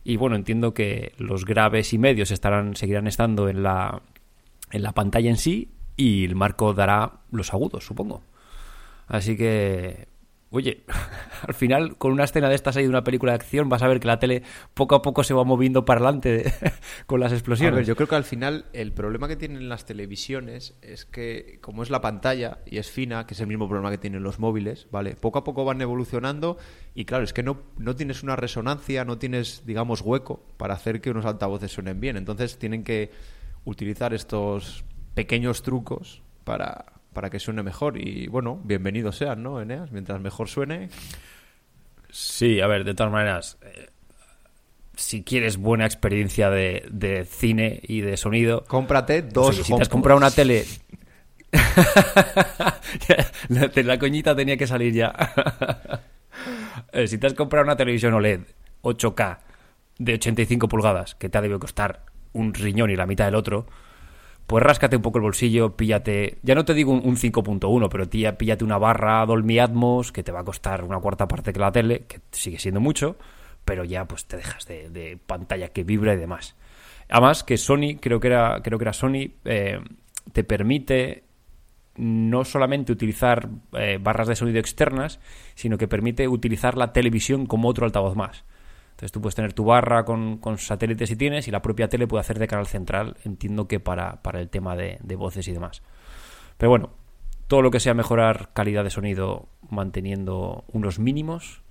Y 0.04 0.16
bueno, 0.16 0.36
entiendo 0.36 0.74
que 0.74 1.12
los 1.18 1.44
graves 1.44 1.92
y 1.92 1.98
medios 1.98 2.30
estarán, 2.30 2.76
seguirán 2.76 3.06
estando 3.06 3.48
en 3.48 3.62
la, 3.62 4.02
en 4.70 4.82
la 4.82 4.92
pantalla 4.92 5.30
en 5.30 5.36
sí 5.36 5.70
y 5.96 6.24
el 6.24 6.34
marco 6.34 6.74
dará 6.74 7.20
los 7.30 7.52
agudos, 7.52 7.84
supongo. 7.84 8.22
Así 9.06 9.36
que 9.36 10.08
Oye, 10.50 10.84
al 11.46 11.54
final 11.54 11.96
con 11.98 12.12
una 12.12 12.24
escena 12.24 12.48
de 12.48 12.54
estas 12.54 12.76
ahí 12.76 12.84
de 12.84 12.88
una 12.88 13.04
película 13.04 13.32
de 13.32 13.36
acción 13.36 13.68
vas 13.68 13.82
a 13.82 13.88
ver 13.88 14.00
que 14.00 14.06
la 14.06 14.18
tele 14.18 14.42
poco 14.74 14.94
a 14.94 15.02
poco 15.02 15.22
se 15.22 15.34
va 15.34 15.44
moviendo 15.44 15.84
para 15.84 16.00
adelante 16.00 16.52
con 17.06 17.20
las 17.20 17.32
explosiones. 17.32 17.86
yo 17.86 17.96
creo 17.96 18.08
que 18.08 18.14
al 18.14 18.24
final 18.24 18.64
el 18.72 18.92
problema 18.92 19.28
que 19.28 19.36
tienen 19.36 19.68
las 19.68 19.84
televisiones 19.84 20.74
es 20.80 21.04
que 21.04 21.58
como 21.60 21.82
es 21.82 21.90
la 21.90 22.00
pantalla 22.00 22.58
y 22.64 22.78
es 22.78 22.90
fina, 22.90 23.26
que 23.26 23.34
es 23.34 23.40
el 23.40 23.46
mismo 23.46 23.68
problema 23.68 23.90
que 23.90 23.98
tienen 23.98 24.22
los 24.22 24.38
móviles, 24.38 24.88
¿vale? 24.90 25.16
Poco 25.16 25.38
a 25.38 25.44
poco 25.44 25.64
van 25.64 25.82
evolucionando 25.82 26.56
y 26.94 27.04
claro, 27.04 27.24
es 27.24 27.32
que 27.32 27.42
no, 27.42 27.60
no 27.76 27.94
tienes 27.94 28.22
una 28.22 28.34
resonancia, 28.34 29.04
no 29.04 29.18
tienes, 29.18 29.64
digamos, 29.66 30.00
hueco 30.00 30.46
para 30.56 30.74
hacer 30.74 31.00
que 31.00 31.10
unos 31.10 31.26
altavoces 31.26 31.72
suenen 31.72 32.00
bien. 32.00 32.16
Entonces 32.16 32.58
tienen 32.58 32.84
que 32.84 33.10
utilizar 33.64 34.14
estos 34.14 34.84
pequeños 35.14 35.62
trucos 35.62 36.22
para, 36.44 36.97
para 37.18 37.30
que 37.30 37.40
suene 37.40 37.64
mejor. 37.64 37.98
Y 38.00 38.28
bueno, 38.28 38.60
bienvenidos 38.62 39.16
sean, 39.16 39.42
¿no, 39.42 39.60
Eneas? 39.60 39.90
Mientras 39.90 40.20
mejor 40.20 40.48
suene. 40.48 40.88
Sí, 42.10 42.60
a 42.60 42.68
ver, 42.68 42.84
de 42.84 42.94
todas 42.94 43.12
maneras, 43.12 43.58
eh, 43.62 43.88
si 44.94 45.24
quieres 45.24 45.56
buena 45.56 45.84
experiencia 45.84 46.48
de, 46.48 47.26
cine 47.28 47.80
y 47.82 48.02
de 48.02 48.16
sonido, 48.16 48.62
cómprate 48.68 49.22
dos. 49.22 49.56
si 49.56 49.74
te 49.74 49.82
has 49.82 49.88
comprado 49.88 50.16
una 50.16 50.30
tele. 50.30 50.64
la, 53.48 53.98
coñita 53.98 54.36
tenía 54.36 54.56
que 54.56 54.68
salir 54.68 54.94
ya. 54.94 55.12
Eh, 56.92 57.08
si 57.08 57.18
te 57.18 57.26
has 57.26 57.34
comprado 57.34 57.64
una 57.64 57.76
televisión 57.76 58.14
OLED 58.14 58.42
8K 58.82 59.38
de 59.98 60.14
85 60.14 60.68
pulgadas, 60.68 61.16
que 61.16 61.28
te 61.28 61.36
ha 61.36 61.40
debido 61.40 61.58
costar 61.58 62.04
un 62.32 62.54
riñón 62.54 62.90
y 62.90 62.96
la 62.96 63.06
mitad 63.06 63.24
del 63.24 63.34
otro, 63.34 63.66
pues 64.48 64.64
ráscate 64.64 64.96
un 64.96 65.02
poco 65.02 65.18
el 65.18 65.24
bolsillo, 65.24 65.76
píllate, 65.76 66.38
ya 66.42 66.54
no 66.54 66.64
te 66.64 66.72
digo 66.72 66.90
un, 66.90 67.16
5.1, 67.16 67.88
pero 67.90 68.08
tía, 68.08 68.38
píllate 68.38 68.64
una 68.64 68.78
barra 68.78 69.26
Dolby 69.26 69.58
Atmos 69.58 70.10
que 70.10 70.22
te 70.22 70.32
va 70.32 70.40
a 70.40 70.44
costar 70.44 70.84
una 70.84 70.98
cuarta 71.00 71.28
parte 71.28 71.52
que 71.52 71.60
la 71.60 71.70
tele, 71.70 72.06
que 72.08 72.20
sigue 72.32 72.58
siendo 72.58 72.80
mucho, 72.80 73.18
pero 73.66 73.84
ya 73.84 74.06
pues 74.06 74.24
te 74.24 74.38
dejas 74.38 74.66
de, 74.66 75.18
pantalla 75.26 75.68
que 75.68 75.84
vibra 75.84 76.14
y 76.14 76.16
demás. 76.16 76.56
Además 77.10 77.44
que 77.44 77.58
Sony, 77.58 77.98
creo 78.00 78.20
que 78.20 78.28
era, 78.28 78.62
creo 78.62 78.78
que 78.78 78.84
era 78.84 78.94
Sony, 78.94 79.32
eh, 79.44 79.80
te 80.32 80.44
permite 80.44 81.24
no 81.96 82.46
solamente 82.46 82.90
utilizar 82.90 83.50
eh, 83.74 83.98
barras 84.00 84.28
de 84.28 84.36
sonido 84.36 84.60
externas, 84.60 85.20
sino 85.56 85.76
que 85.76 85.88
permite 85.88 86.26
utilizar 86.26 86.78
la 86.78 86.94
televisión 86.94 87.44
como 87.44 87.68
otro 87.68 87.84
altavoz 87.84 88.16
más. 88.16 88.46
Entonces 88.98 89.12
tú 89.12 89.20
puedes 89.20 89.36
tener 89.36 89.52
tu 89.52 89.64
barra 89.64 90.04
con, 90.04 90.40
satélites 90.58 91.08
si 91.08 91.14
tienes 91.14 91.46
y 91.46 91.52
la 91.52 91.62
propia 91.62 91.88
tele 91.88 92.08
puede 92.08 92.20
hacer 92.20 92.40
de 92.40 92.48
canal 92.48 92.66
central, 92.66 93.16
entiendo 93.22 93.68
que 93.68 93.78
para, 93.78 94.18
el 94.34 94.48
tema 94.48 94.74
de, 94.74 94.98
voces 95.14 95.46
y 95.46 95.52
demás. 95.52 95.82
Pero 96.56 96.70
bueno, 96.70 96.90
todo 97.46 97.62
lo 97.62 97.70
que 97.70 97.78
sea 97.78 97.94
mejorar 97.94 98.50
calidad 98.54 98.82
de 98.82 98.90
sonido 98.90 99.50
manteniendo 99.70 100.64
unos 100.72 100.98
mínimos, 100.98 101.62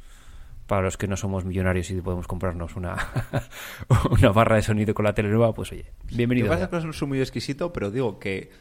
para 0.68 0.84
los 0.84 0.96
que 0.96 1.10
no 1.10 1.18
somos 1.18 1.44
millonarios 1.44 1.92
y 1.92 2.00
podemos 2.00 2.28
comprarnos 2.28 2.78
una, 2.78 2.96
una 4.10 4.32
barra 4.32 4.56
de 4.56 4.62
sonido 4.62 4.94
con 4.94 5.04
la 5.04 5.14
tele 5.14 5.28
nueva, 5.28 5.54
pues 5.54 5.74
oye, 5.74 5.92
bienvenido. 6.06 6.48
Pasa 6.48 6.64
es 6.64 6.70
que 6.70 6.78
es 6.78 7.02
muy 7.04 7.20
exquisito, 7.20 7.74
pero 7.74 7.92
digo 7.92 8.20
que 8.20 8.52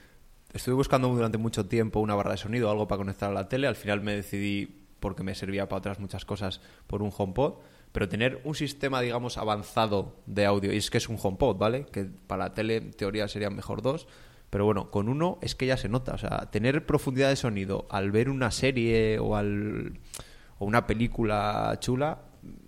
estuve 0.52 0.74
buscando 0.74 1.06
durante 1.06 1.38
mucho 1.38 1.66
tiempo 1.66 2.00
una 2.00 2.16
barra 2.16 2.32
de 2.32 2.38
sonido, 2.38 2.68
algo 2.68 2.88
para 2.88 2.98
conectar 2.98 3.30
a 3.30 3.32
la 3.32 3.48
tele, 3.48 3.68
al 3.68 3.76
final 3.76 4.00
me 4.00 4.16
decidí, 4.16 4.82
porque 4.98 5.22
me 5.22 5.36
servía 5.36 5.68
para 5.68 5.78
otras 5.78 6.00
muchas 6.00 6.24
cosas, 6.24 6.60
por 6.88 7.00
un 7.00 7.12
HomePod 7.16 7.58
pero 7.96 8.10
tener 8.10 8.42
un 8.44 8.54
sistema, 8.54 9.00
digamos, 9.00 9.38
avanzado 9.38 10.16
de 10.26 10.44
audio, 10.44 10.70
y 10.70 10.76
es 10.76 10.90
que 10.90 10.98
es 10.98 11.08
un 11.08 11.16
HomePod, 11.18 11.56
¿vale? 11.56 11.86
Que 11.86 12.04
para 12.04 12.44
la 12.44 12.52
tele, 12.52 12.76
en 12.76 12.90
teoría, 12.90 13.26
serían 13.26 13.56
mejor 13.56 13.80
dos, 13.80 14.06
pero 14.50 14.66
bueno, 14.66 14.90
con 14.90 15.08
uno 15.08 15.38
es 15.40 15.54
que 15.54 15.64
ya 15.64 15.78
se 15.78 15.88
nota, 15.88 16.12
o 16.12 16.18
sea, 16.18 16.50
tener 16.50 16.84
profundidad 16.84 17.30
de 17.30 17.36
sonido 17.36 17.86
al 17.88 18.10
ver 18.10 18.28
una 18.28 18.50
serie 18.50 19.18
o, 19.18 19.34
al, 19.34 19.98
o 20.58 20.66
una 20.66 20.86
película 20.86 21.74
chula, 21.80 22.18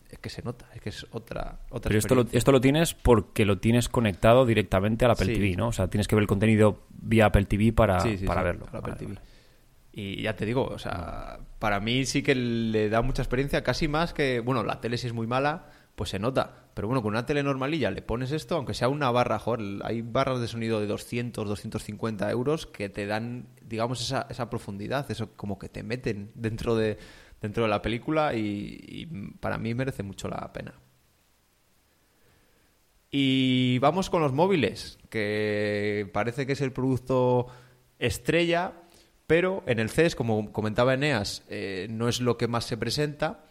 es 0.08 0.18
que 0.18 0.30
se 0.30 0.40
nota, 0.40 0.64
es 0.74 0.80
que 0.80 0.88
es 0.88 1.06
otra, 1.10 1.58
otra 1.68 1.90
Pero 1.90 1.98
esto 1.98 2.14
lo, 2.14 2.24
esto 2.32 2.50
lo 2.50 2.62
tienes 2.62 2.94
porque 2.94 3.44
lo 3.44 3.58
tienes 3.58 3.90
conectado 3.90 4.46
directamente 4.46 5.04
al 5.04 5.10
Apple 5.10 5.26
TV, 5.26 5.56
¿no? 5.56 5.68
O 5.68 5.72
sea, 5.72 5.88
tienes 5.88 6.08
que 6.08 6.14
ver 6.14 6.22
el 6.22 6.28
contenido 6.28 6.86
vía 6.88 7.26
Apple 7.26 7.44
TV 7.44 7.74
para, 7.74 8.02
para 8.24 8.42
verlo. 8.42 8.66
Apple 8.72 8.94
TV. 8.94 9.18
Y 10.00 10.22
ya 10.22 10.36
te 10.36 10.46
digo, 10.46 10.62
o 10.62 10.78
sea, 10.78 11.40
para 11.58 11.80
mí 11.80 12.06
sí 12.06 12.22
que 12.22 12.36
le 12.36 12.88
da 12.88 13.02
mucha 13.02 13.20
experiencia, 13.20 13.64
casi 13.64 13.88
más 13.88 14.14
que, 14.14 14.38
bueno, 14.38 14.62
la 14.62 14.80
tele 14.80 14.96
si 14.96 15.08
es 15.08 15.12
muy 15.12 15.26
mala, 15.26 15.70
pues 15.96 16.10
se 16.10 16.20
nota. 16.20 16.68
Pero 16.74 16.86
bueno, 16.86 17.02
con 17.02 17.14
una 17.14 17.26
tele 17.26 17.42
normalilla 17.42 17.90
le 17.90 18.00
pones 18.00 18.30
esto, 18.30 18.54
aunque 18.54 18.74
sea 18.74 18.88
una 18.88 19.10
barra, 19.10 19.40
joder, 19.40 19.80
hay 19.82 20.02
barras 20.02 20.40
de 20.40 20.46
sonido 20.46 20.78
de 20.78 20.86
200, 20.86 21.48
250 21.48 22.30
euros 22.30 22.66
que 22.68 22.88
te 22.88 23.06
dan, 23.06 23.48
digamos, 23.60 24.00
esa, 24.00 24.28
esa 24.30 24.48
profundidad, 24.48 25.10
eso 25.10 25.34
como 25.34 25.58
que 25.58 25.68
te 25.68 25.82
meten 25.82 26.30
dentro 26.36 26.76
de, 26.76 26.96
dentro 27.40 27.64
de 27.64 27.68
la 27.68 27.82
película 27.82 28.34
y 28.36 29.34
para 29.40 29.58
mí 29.58 29.74
merece 29.74 30.04
mucho 30.04 30.28
la 30.28 30.52
pena. 30.52 30.74
Y 33.10 33.80
vamos 33.80 34.10
con 34.10 34.22
los 34.22 34.32
móviles, 34.32 35.00
que 35.10 36.08
parece 36.12 36.46
que 36.46 36.52
es 36.52 36.60
el 36.60 36.72
producto 36.72 37.48
estrella 37.98 38.77
pero 39.28 39.62
en 39.66 39.78
el 39.78 39.90
CES, 39.90 40.16
como 40.16 40.52
comentaba 40.52 40.94
Eneas, 40.94 41.42
eh, 41.50 41.86
no 41.90 42.08
es 42.08 42.22
lo 42.22 42.38
que 42.38 42.48
más 42.48 42.64
se 42.64 42.78
presenta, 42.78 43.44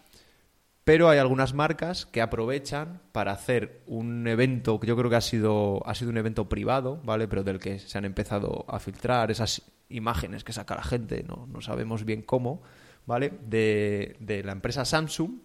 pero 0.83 1.07
hay 1.07 1.19
algunas 1.19 1.53
marcas 1.53 2.07
que 2.07 2.19
aprovechan 2.19 2.99
para 3.11 3.31
hacer 3.31 3.83
un 3.85 4.27
evento 4.27 4.79
que 4.79 4.87
yo 4.87 4.97
creo 4.97 5.11
que 5.11 5.17
ha 5.17 5.21
sido, 5.21 5.87
ha 5.87 5.93
sido 5.93 6.09
un 6.09 6.17
evento 6.17 6.49
privado, 6.49 6.99
¿vale? 7.03 7.27
Pero 7.27 7.43
del 7.43 7.59
que 7.59 7.77
se 7.77 7.95
han 7.95 8.05
empezado 8.05 8.65
a 8.67 8.79
filtrar 8.79 9.29
esas 9.29 9.61
imágenes 9.89 10.43
que 10.43 10.51
saca 10.51 10.73
la 10.73 10.83
gente, 10.83 11.23
no, 11.23 11.45
no 11.45 11.61
sabemos 11.61 12.05
bien 12.05 12.23
cómo, 12.23 12.63
¿vale? 13.05 13.33
De, 13.45 14.15
de 14.19 14.41
la 14.41 14.53
empresa 14.53 14.83
Samsung, 14.83 15.41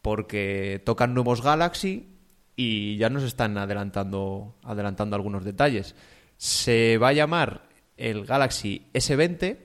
porque 0.00 0.80
tocan 0.86 1.12
nuevos 1.12 1.42
Galaxy 1.42 2.08
y 2.56 2.96
ya 2.96 3.10
nos 3.10 3.22
están 3.22 3.58
adelantando, 3.58 4.56
adelantando 4.62 5.14
algunos 5.14 5.44
detalles. 5.44 5.94
Se 6.38 6.96
va 6.96 7.08
a 7.08 7.12
llamar 7.12 7.67
el 7.98 8.24
Galaxy 8.24 8.86
S20 8.94 9.58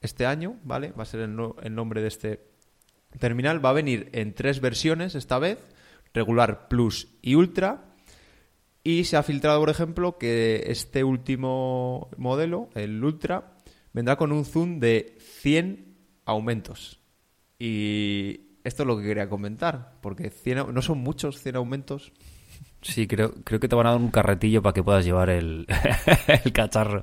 este 0.00 0.26
año, 0.26 0.56
¿vale? 0.64 0.92
Va 0.92 1.04
a 1.04 1.06
ser 1.06 1.20
el, 1.20 1.34
nombre 1.74 2.02
de 2.02 2.08
este 2.08 2.40
terminal. 3.18 3.64
Va 3.64 3.70
a 3.70 3.74
venir 3.74 4.10
en 4.12 4.34
tres 4.34 4.60
versiones 4.60 5.14
esta 5.14 5.38
vez, 5.38 5.58
regular, 6.12 6.68
plus 6.68 7.08
y 7.22 7.34
ultra. 7.34 7.94
Y 8.82 9.04
se 9.04 9.16
ha 9.16 9.22
filtrado, 9.22 9.58
por 9.60 9.70
ejemplo, 9.70 10.18
que 10.18 10.64
este 10.66 11.02
último 11.02 12.10
modelo, 12.16 12.70
el 12.74 13.02
ultra, 13.02 13.56
vendrá 13.92 14.16
con 14.16 14.30
un 14.30 14.44
zoom 14.44 14.78
de 14.78 15.16
100 15.18 15.96
aumentos. 16.24 17.00
Y 17.58 18.58
esto 18.62 18.82
es 18.82 18.86
lo 18.86 18.96
que 18.98 19.04
quería 19.04 19.28
comentar, 19.28 19.98
porque 20.02 20.32
no 20.72 20.82
son 20.82 20.98
muchos 20.98 21.42
100 21.42 21.56
aumentos. 21.56 22.12
Sí, 22.82 23.08
creo, 23.08 23.34
creo 23.42 23.58
que 23.58 23.68
te 23.68 23.74
van 23.74 23.86
a 23.86 23.90
dar 23.90 24.00
un 24.00 24.10
carretillo 24.10 24.62
para 24.62 24.72
que 24.72 24.84
puedas 24.84 25.04
llevar 25.04 25.30
el, 25.30 25.66
el 26.44 26.52
cacharro. 26.52 27.02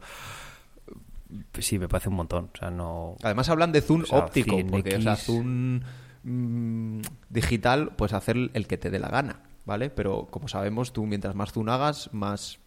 Sí, 1.59 1.79
me 1.79 1.87
parece 1.87 2.09
un 2.09 2.15
montón. 2.15 2.49
O 2.53 2.57
sea, 2.57 2.69
no... 2.69 3.15
Además 3.23 3.49
hablan 3.49 3.71
de 3.71 3.81
zoom 3.81 4.03
óptico, 4.11 4.57
porque 4.69 4.95
o 4.95 5.01
sea, 5.01 5.15
zoom 5.15 5.81
mm, 6.23 7.01
digital, 7.29 7.93
pues 7.95 8.13
hacer 8.13 8.37
el 8.53 8.67
que 8.67 8.77
te 8.77 8.89
dé 8.89 8.99
la 8.99 9.09
gana, 9.09 9.41
¿vale? 9.65 9.89
Pero 9.89 10.27
como 10.29 10.47
sabemos, 10.47 10.93
tú 10.93 11.05
mientras 11.05 11.35
más 11.35 11.51
zoom 11.51 11.69
hagas, 11.69 12.09
más 12.13 12.59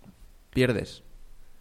pierdes. 0.51 1.03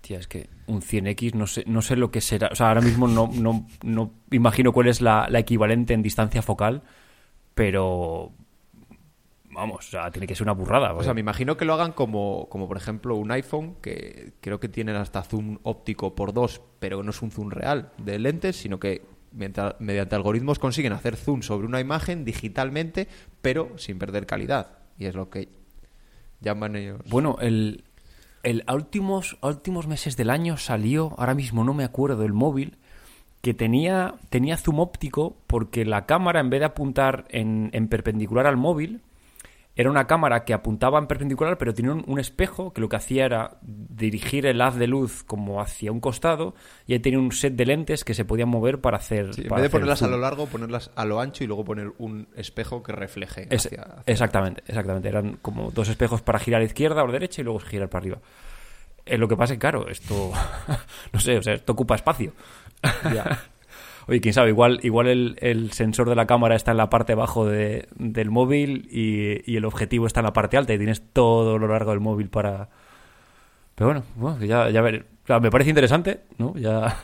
Tía, 0.02 0.20
es 0.20 0.28
que 0.28 0.50
un 0.68 0.82
100X 0.82 1.34
no 1.34 1.48
sé, 1.48 1.64
no 1.68 1.82
sé 1.82 1.96
lo 1.96 2.12
que 2.12 2.22
será. 2.22 2.50
O 2.52 2.56
sea, 2.56 2.70
ahora 2.70 2.82
mismo 2.82 3.08
no, 3.08 3.30
no, 3.34 3.68
no 3.84 4.12
imagino 4.32 4.72
cuál 4.72 4.88
es 4.88 5.02
la, 5.02 5.28
la 5.30 5.40
equivalente 5.40 5.94
en 5.94 6.04
distancia 6.04 6.42
focal, 6.42 6.84
pero 7.56 8.32
vamos, 9.56 9.88
o 9.88 9.90
sea, 9.90 10.12
tiene 10.12 10.28
que 10.28 10.36
ser 10.36 10.44
una 10.44 10.54
burrada. 10.54 10.94
O 10.94 11.04
sea, 11.04 11.14
me 11.14 11.22
imagino 11.22 11.58
que 11.58 11.66
lo 11.66 11.74
hagan 11.74 11.94
como, 11.94 12.48
como 12.50 12.68
por 12.68 12.78
ejemplo 12.78 13.16
un 13.16 13.32
iPhone, 13.32 13.76
que 13.82 14.34
creo 14.42 14.60
que 14.60 14.70
tienen 14.70 14.96
hasta 14.96 15.24
zoom 15.24 15.58
óptico 15.64 16.14
por 16.14 16.34
dos, 16.34 16.62
pero 16.80 17.02
no 17.02 17.10
es 17.10 17.22
un 17.22 17.32
zoom 17.32 17.50
real 17.50 17.92
de 17.98 18.20
lentes, 18.20 18.58
sino 18.58 18.80
que 18.80 19.04
mediante 19.32 20.16
algoritmos 20.16 20.60
consiguen 20.60 20.94
hacer 20.94 21.18
zoom 21.18 21.42
sobre 21.42 21.68
una 21.68 21.80
imagen 21.80 22.24
digitalmente, 22.24 23.08
pero 23.42 23.78
sin 23.78 23.98
perder 23.98 24.26
calidad. 24.26 24.78
Y 24.98 25.06
es 25.06 25.16
lo 25.16 25.30
que 25.30 25.50
llaman 26.40 26.76
ellos. 26.76 27.02
Bueno, 27.10 27.38
el, 27.42 27.84
el 28.44 28.64
últimos, 28.72 29.38
últimos 29.42 29.88
meses 29.88 30.16
del 30.16 30.30
año 30.30 30.58
salió, 30.58 31.14
ahora 31.18 31.34
mismo 31.34 31.64
no 31.64 31.74
me 31.74 31.84
acuerdo, 31.84 32.24
el 32.24 32.34
móvil 32.34 32.78
que 33.42 33.54
tenía, 33.54 34.16
tenía 34.30 34.58
zoom 34.58 34.80
óptico 34.80 35.38
porque 35.48 35.86
la 35.86 36.06
cámara, 36.06 36.40
en 36.40 36.50
vez 36.50 36.62
de 36.62 36.66
apuntar 36.66 37.26
en, 37.30 37.70
en 37.74 37.88
perpendicular 37.90 38.48
al 38.48 38.58
móvil, 38.58 39.02
era 39.76 39.90
una 39.90 40.08
cámara 40.08 40.46
que 40.46 40.54
apuntaba 40.54 41.00
en 41.00 41.08
perpendicular, 41.08 41.58
pero 41.58 41.74
tenía 41.74 41.94
un, 41.94 42.20
espejo 42.20 42.72
que 42.72 42.80
lo 42.80 42.88
que 42.88 42.96
hacía 42.96 43.26
era 43.26 43.58
dirigir 43.62 44.46
el 44.46 44.62
haz 44.62 44.76
de 44.76 44.88
luz 44.88 45.24
como 45.24 45.60
hacia 45.62 45.92
un 45.92 46.00
costado 46.00 46.56
y 46.88 46.94
ahí 46.94 47.00
tenía 47.00 47.20
un 47.20 47.34
set 47.34 47.56
de 47.56 47.66
lentes 47.66 48.06
que 48.06 48.14
se 48.14 48.24
podían 48.24 48.48
mover 48.48 48.80
para 48.80 48.98
hacer. 48.98 49.32
en 49.38 49.50
vez 49.50 49.62
de 49.62 49.70
ponerlas 49.70 50.02
a 50.02 50.08
lo 50.08 50.18
largo, 50.18 50.48
ponerlas 50.48 50.92
a 50.96 51.04
lo 51.04 51.20
ancho 51.20 51.44
y 51.44 51.48
luego 51.48 51.66
poner 51.66 51.92
un 51.98 52.30
espejo 52.36 52.82
que 52.84 52.94
refleje. 52.94 53.48
hacia, 53.52 54.04
exactamente, 54.06 54.64
exactamente. 54.66 55.10
Eran 55.10 55.38
como 55.42 55.72
dos 55.72 55.90
espejos 55.90 56.22
para 56.22 56.40
girar 56.40 56.60
a 56.60 56.64
la 56.64 56.68
izquierda 56.68 57.04
o 57.04 57.12
derecha 57.12 57.42
y 57.42 57.44
luego 57.44 57.60
girar 57.60 57.90
para 57.90 58.02
arriba. 58.02 58.20
Eh, 59.06 59.18
lo 59.18 59.28
que 59.28 59.36
pasa 59.36 59.54
es 59.54 59.58
que, 59.58 59.62
claro, 59.62 59.90
esto. 59.90 60.32
no 61.12 61.20
sé, 61.20 61.38
o 61.38 61.44
sea, 61.44 61.54
esto 61.54 61.74
ocupa 61.74 61.96
espacio. 61.96 62.34
Ya. 63.14 63.44
Oye, 64.08 64.22
quién 64.22 64.34
sabe, 64.34 64.50
igual, 64.50 64.80
igual 64.84 65.36
el, 65.40 65.72
sensor 65.72 66.08
de 66.10 66.16
la 66.16 66.28
cámara 66.28 66.56
está 66.56 66.72
en 66.72 66.78
la 66.78 66.90
parte 66.90 67.16
bajo 67.16 67.46
de, 67.46 67.88
del 67.96 68.30
móvil 68.30 68.88
y, 68.92 69.56
el 69.56 69.66
objetivo 69.66 70.06
está 70.06 70.20
en 70.20 70.26
la 70.26 70.34
parte 70.34 70.58
alta 70.58 70.74
y 70.74 70.78
tienes 70.78 71.02
todo 71.12 71.58
lo 71.58 71.68
largo 71.68 71.92
del 71.92 72.00
móvil 72.00 72.30
para... 72.30 72.70
Pero 73.74 73.88
bueno, 73.88 74.04
bueno 74.16 74.46
ya, 74.46 74.70
ya 74.70 74.82
ver, 74.82 75.06
me 75.42 75.50
parece 75.50 75.72
interesante, 75.72 76.22
¿no? 76.38 76.56
Ya 76.56 76.98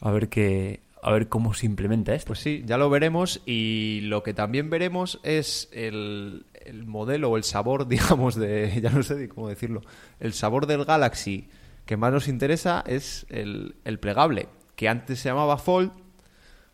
a 0.00 0.10
ver 0.10 0.28
qué, 0.28 0.80
a 1.02 1.10
ver 1.10 1.28
cómo 1.28 1.52
se 1.52 1.66
implementa 1.66 2.14
esto. 2.14 2.28
Pues 2.28 2.38
sí, 2.38 2.62
ya 2.64 2.78
lo 2.78 2.88
veremos 2.90 3.42
y 3.44 4.00
lo 4.04 4.22
que 4.22 4.34
también 4.34 4.70
veremos 4.70 5.20
es 5.24 5.68
el, 5.72 6.46
el 6.64 6.86
modelo 6.86 7.30
o 7.30 7.36
el 7.36 7.44
sabor, 7.44 7.88
digamos, 7.88 8.36
de, 8.36 8.80
ya 8.80 8.90
no 8.90 9.02
sé 9.02 9.28
cómo 9.28 9.48
decirlo, 9.48 9.82
el 10.20 10.32
sabor 10.32 10.66
del 10.66 10.84
Galaxy 10.84 11.48
que 11.86 11.96
más 11.96 12.12
nos 12.12 12.28
interesa 12.28 12.82
es 12.86 13.26
el, 13.28 13.76
el 13.84 13.98
plegable, 13.98 14.48
que 14.76 14.88
antes 14.88 15.18
se 15.18 15.28
llamaba 15.28 15.58
Fold 15.58 16.03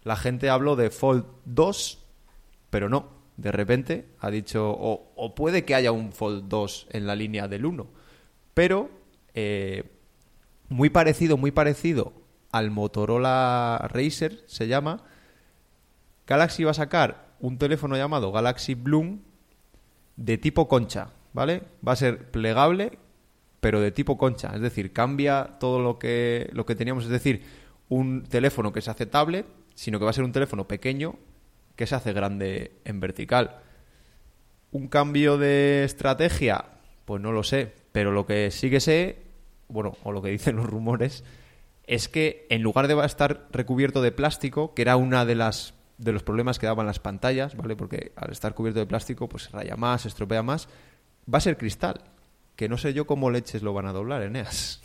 la 0.03 0.17
gente 0.17 0.49
habló 0.49 0.77
de 0.77 0.91
Fold 0.91 1.25
2, 1.45 1.99
pero 2.71 2.89
no. 2.89 3.21
De 3.37 3.53
repente 3.53 4.07
ha 4.21 4.31
dicho, 4.31 4.71
o, 4.71 5.35
puede 5.35 5.65
que 5.65 5.75
haya 5.75 5.93
un 5.93 6.13
Fold 6.13 6.49
2 6.49 6.89
en 6.91 7.07
la 7.07 7.17
línea 7.17 7.49
del 7.49 7.65
1, 7.65 7.87
pero 8.55 8.91
eh, 9.35 9.85
muy 10.69 10.91
parecido, 10.91 11.37
muy 11.37 11.51
parecido 11.51 12.13
al 12.53 12.71
Motorola 12.71 13.89
Racer, 13.91 14.45
se 14.47 14.69
llama. 14.69 15.05
Galaxy 16.27 16.65
va 16.65 16.73
a 16.73 16.75
sacar 16.75 17.31
un 17.41 17.59
teléfono 17.59 17.97
llamado 17.97 18.31
Galaxy 18.31 18.75
Bloom 18.75 19.21
de 20.17 20.37
tipo 20.37 20.69
concha, 20.69 21.13
¿vale? 21.33 21.63
Va 21.87 21.93
a 21.93 21.97
ser 21.97 22.31
plegable, 22.31 22.99
pero 23.61 23.81
de 23.81 23.91
tipo 23.91 24.19
concha, 24.19 24.53
es 24.55 24.61
decir, 24.61 24.93
cambia 24.93 25.57
todo 25.59 25.81
lo 25.81 25.99
que, 25.99 26.51
lo 26.53 26.67
que 26.67 26.75
teníamos, 26.75 27.05
es 27.05 27.11
decir, 27.11 27.43
un 27.89 28.23
teléfono 28.25 28.73
que 28.73 28.83
se 28.83 28.91
hace 28.91 29.07
tablet 29.07 29.47
sino 29.81 29.99
que 29.99 30.05
va 30.05 30.11
a 30.11 30.13
ser 30.13 30.25
un 30.25 30.33
teléfono 30.33 30.69
pequeño 30.69 31.15
que 31.75 31.87
se 31.87 31.95
hace 31.95 32.13
grande 32.13 32.73
en 32.85 33.01
vertical. 33.01 33.61
¿Un 34.73 34.89
cambio 34.89 35.39
de 35.39 35.85
estrategia? 35.85 36.67
Pues 37.07 37.23
no 37.23 37.33
lo 37.33 37.43
sé, 37.43 37.73
pero 37.91 38.13
lo 38.13 38.27
que 38.27 38.51
sí 38.51 38.69
que 38.69 38.81
sé, 38.81 39.23
bueno, 39.69 39.97
o 40.03 40.13
lo 40.13 40.21
que 40.21 40.29
dicen 40.29 40.57
los 40.57 40.67
rumores, 40.67 41.25
es 41.87 42.11
que 42.11 42.47
en 42.51 42.61
lugar 42.61 42.89
de 42.89 43.07
estar 43.07 43.49
recubierto 43.53 44.03
de 44.03 44.13
plástico, 44.13 44.75
que 44.75 44.83
era 44.83 44.97
una 44.97 45.25
de 45.25 45.37
las 45.37 45.73
de 45.97 46.13
los 46.13 46.25
problemas 46.25 46.59
que 46.59 46.67
daban 46.67 46.85
las 46.85 46.99
pantallas, 46.99 47.57
¿vale? 47.57 47.75
Porque 47.75 48.13
al 48.17 48.33
estar 48.33 48.53
cubierto 48.53 48.81
de 48.81 48.87
plástico, 48.87 49.31
pues 49.31 49.51
raya 49.51 49.77
más, 49.77 50.05
estropea 50.05 50.43
más, 50.43 50.69
va 51.33 51.39
a 51.39 51.41
ser 51.41 51.57
cristal, 51.57 52.03
que 52.55 52.69
no 52.69 52.77
sé 52.77 52.93
yo 52.93 53.07
cómo 53.07 53.31
leches 53.31 53.63
lo 53.63 53.73
van 53.73 53.87
a 53.87 53.95
doblar, 53.95 54.21
Eneas. 54.21 54.83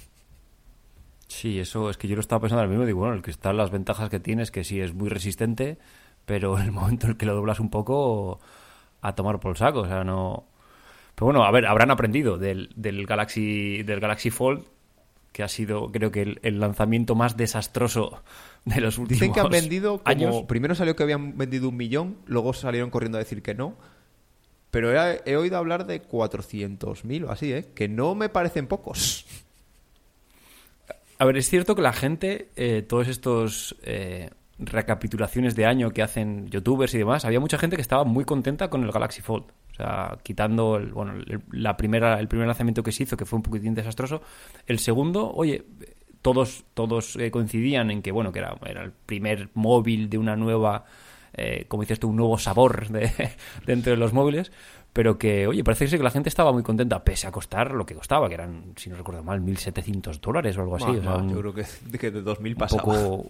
Sí, 1.28 1.60
eso 1.60 1.90
es 1.90 1.98
que 1.98 2.08
yo 2.08 2.16
lo 2.16 2.22
estaba 2.22 2.42
pensando 2.42 2.62
al 2.62 2.70
mismo. 2.70 2.86
Digo, 2.86 3.00
bueno, 3.00 3.16
el 3.16 3.22
cristal, 3.22 3.58
las 3.58 3.72
ventajas 3.72 4.10
que 4.10 4.20
tiene 4.20 4.44
es 4.44 4.52
que 4.52 4.64
sí 4.64 4.80
es 4.80 4.94
muy 4.94 5.10
resistente, 5.10 5.78
pero 6.26 6.58
en 6.58 6.66
el 6.66 6.72
momento 6.72 7.08
en 7.08 7.14
el 7.14 7.18
que 7.18 7.26
lo 7.26 7.34
doblas 7.34 7.60
un 7.60 7.70
poco, 7.70 8.40
a 9.02 9.16
tomar 9.16 9.40
por 9.40 9.52
el 9.52 9.58
saco. 9.58 9.82
O 9.82 9.88
sea, 9.88 10.04
no. 10.04 10.46
Pero 11.16 11.26
bueno, 11.28 11.44
a 11.44 11.52
ver, 11.52 11.66
habrán 11.66 11.92
aprendido 11.92 12.38
del, 12.38 12.70
del 12.76 13.06
Galaxy 13.06 13.84
del 13.84 14.00
Galaxy 14.00 14.30
Fold, 14.30 14.66
que 15.32 15.44
ha 15.44 15.48
sido, 15.48 15.92
creo 15.92 16.12
que, 16.12 16.38
el, 16.42 16.60
lanzamiento 16.60 17.16
más 17.16 17.38
desastroso 17.38 18.24
de 18.66 18.82
los 18.82 18.98
últimos 18.98 19.20
Dicen 19.20 19.34
que 19.34 19.40
han 19.40 19.50
vendido 19.50 20.02
años. 20.06 20.44
Primero 20.48 20.76
salió 20.76 20.96
que 20.96 21.04
habían 21.04 21.38
vendido 21.38 21.70
un 21.70 21.78
millón, 21.78 22.18
luego 22.26 22.54
salieron 22.54 22.90
corriendo 22.90 23.18
a 23.18 23.20
decir 23.20 23.42
que 23.42 23.54
no. 23.54 23.76
Pero 24.72 24.92
he, 24.92 25.22
he 25.26 25.38
oído 25.38 25.58
hablar 25.58 25.86
de 25.86 26.02
400.000 26.06 27.28
o 27.28 27.32
así, 27.32 27.54
¿eh? 27.54 27.72
Que 27.74 27.88
no 27.88 28.14
me 28.14 28.28
parecen 28.28 28.68
pocos. 28.68 29.26
A 31.18 31.26
ver, 31.26 31.38
es 31.38 31.50
cierto 31.50 31.76
que 31.76 31.82
la 31.82 31.94
gente, 31.94 32.50
eh, 32.56 32.82
todos 32.82 33.08
estos 33.08 33.76
eh, 33.84 34.32
recapitulaciones 34.60 35.56
de 35.56 35.66
año 35.66 35.92
que 35.92 36.02
hacen 36.02 36.48
youtubers 36.50 36.94
y 36.94 36.98
demás, 36.98 37.24
había 37.24 37.40
mucha 37.40 37.58
gente 37.58 37.78
que 37.78 37.82
estaba 37.82 38.04
muy 38.04 38.26
contenta 38.26 38.70
con 38.70 38.84
el 38.84 38.92
Galaxy 38.92 39.22
Fold. 39.22 39.46
O 39.72 39.76
sea, 39.76 40.18
quitando 40.24 40.78
el, 40.78 40.92
bueno, 40.92 41.14
la 41.52 41.78
primera, 41.78 42.20
el 42.20 42.28
primer 42.28 42.48
lanzamiento 42.48 42.84
que 42.84 42.92
se 42.92 43.04
hizo, 43.04 43.18
que 43.18 43.26
fue 43.26 43.38
un 43.38 43.44
poquitín 43.44 43.76
desastroso. 43.76 44.22
El 44.68 44.80
segundo, 44.80 45.32
oye, 45.32 45.66
todos, 46.22 46.66
todos 46.74 47.16
eh, 47.18 47.32
coincidían 47.32 47.92
en 47.92 48.02
que, 48.02 48.12
bueno, 48.12 48.32
que 48.32 48.40
era, 48.40 48.58
era 48.66 48.84
el 48.84 48.92
primer 48.92 49.50
móvil 49.54 50.10
de 50.10 50.18
una 50.18 50.36
nueva, 50.36 50.86
como 51.68 51.84
dices 51.84 52.00
tú, 52.00 52.10
un 52.10 52.16
nuevo 52.16 52.38
sabor 52.38 52.88
de, 52.90 53.32
de 53.66 53.98
los 53.98 54.14
móviles 54.14 54.52
pero 54.96 55.18
que, 55.18 55.46
oye, 55.46 55.62
parece 55.62 55.90
que 55.90 56.02
la 56.02 56.10
gente 56.10 56.30
estaba 56.30 56.54
muy 56.54 56.64
contenta, 56.64 57.04
pese 57.04 57.28
a 57.28 57.32
costar 57.32 57.72
lo 57.72 57.86
que 57.86 57.96
costaba, 57.96 58.30
que 58.30 58.36
eran, 58.36 58.72
si 58.78 58.90
no 58.90 58.96
recuerdo 58.96 59.24
mal, 59.24 59.42
1.700 59.42 60.22
dólares 60.22 60.58
o 60.58 60.62
algo 60.62 60.78
así. 60.78 60.86
yo 60.94 61.40
creo 61.42 61.54
que, 61.54 62.12
de 62.12 62.24
2.000 62.24 62.56
pasaba. 62.56 62.82
Poco, 62.82 63.30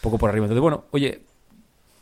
poco 0.00 0.18
por 0.18 0.30
arriba. 0.30 0.46
Entonces, 0.46 0.60
bueno, 0.62 0.84
oye, 0.92 1.22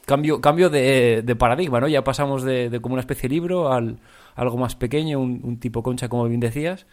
cambio, 0.04 0.42
cambio 0.42 0.68
de, 0.68 1.36
paradigma, 1.38 1.80
¿no? 1.80 1.88
Ya 1.88 2.04
pasamos 2.04 2.42
de, 2.42 2.78
como 2.82 2.92
una 2.92 3.00
especie 3.00 3.30
de 3.30 3.34
libro 3.34 3.72
al 3.72 3.96
algo 4.34 4.58
más 4.58 4.76
pequeño, 4.76 5.18
un, 5.20 5.58
tipo 5.58 5.82
concha, 5.82 6.10
como 6.10 6.28
bien 6.28 6.40
decías. 6.40 6.84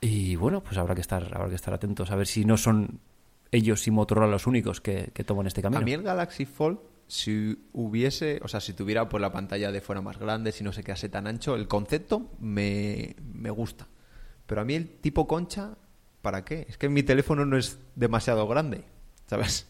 Y 0.00 0.36
bueno, 0.36 0.62
pues 0.62 0.78
habrá 0.78 0.94
que 0.94 1.02
estar, 1.02 1.22
habrá 1.36 1.50
que 1.50 1.56
estar 1.56 1.74
atentos 1.74 2.10
a 2.10 2.16
ver 2.16 2.26
si 2.26 2.46
no 2.46 2.56
son 2.56 2.98
ellos 3.52 3.86
y 3.86 3.90
Motorola 3.90 4.26
los 4.26 4.46
únicos 4.46 4.80
que, 4.80 5.10
que 5.12 5.22
toman 5.22 5.48
este 5.48 5.60
camino. 5.60 5.82
A 5.82 5.84
mí 5.84 5.92
el 5.92 6.02
Galaxy 6.02 6.46
Fold 6.46 6.78
si 7.08 7.58
hubiese, 7.72 8.38
o 8.44 8.48
sea, 8.48 8.60
si 8.60 8.74
tuviera 8.74 9.08
pues 9.08 9.20
la 9.20 9.32
pantalla 9.32 9.72
de 9.72 9.80
fuera 9.80 10.00
más 10.00 10.18
grande, 10.18 10.52
si 10.52 10.62
no 10.62 10.72
se 10.72 10.84
quedase 10.84 11.08
tan 11.08 11.26
ancho, 11.26 11.56
el 11.56 11.66
concepto 11.66 12.30
me, 12.38 13.16
me 13.34 13.50
gusta. 13.50 13.88
Pero 14.46 14.60
a 14.60 14.64
mí 14.64 14.74
el 14.74 14.88
tipo 14.88 15.26
concha, 15.26 15.76
¿para 16.22 16.44
qué? 16.44 16.66
Es 16.68 16.76
que 16.76 16.88
mi 16.88 17.02
teléfono 17.02 17.44
no 17.46 17.56
es 17.56 17.78
demasiado 17.96 18.46
grande, 18.46 18.84
¿sabes? 19.26 19.66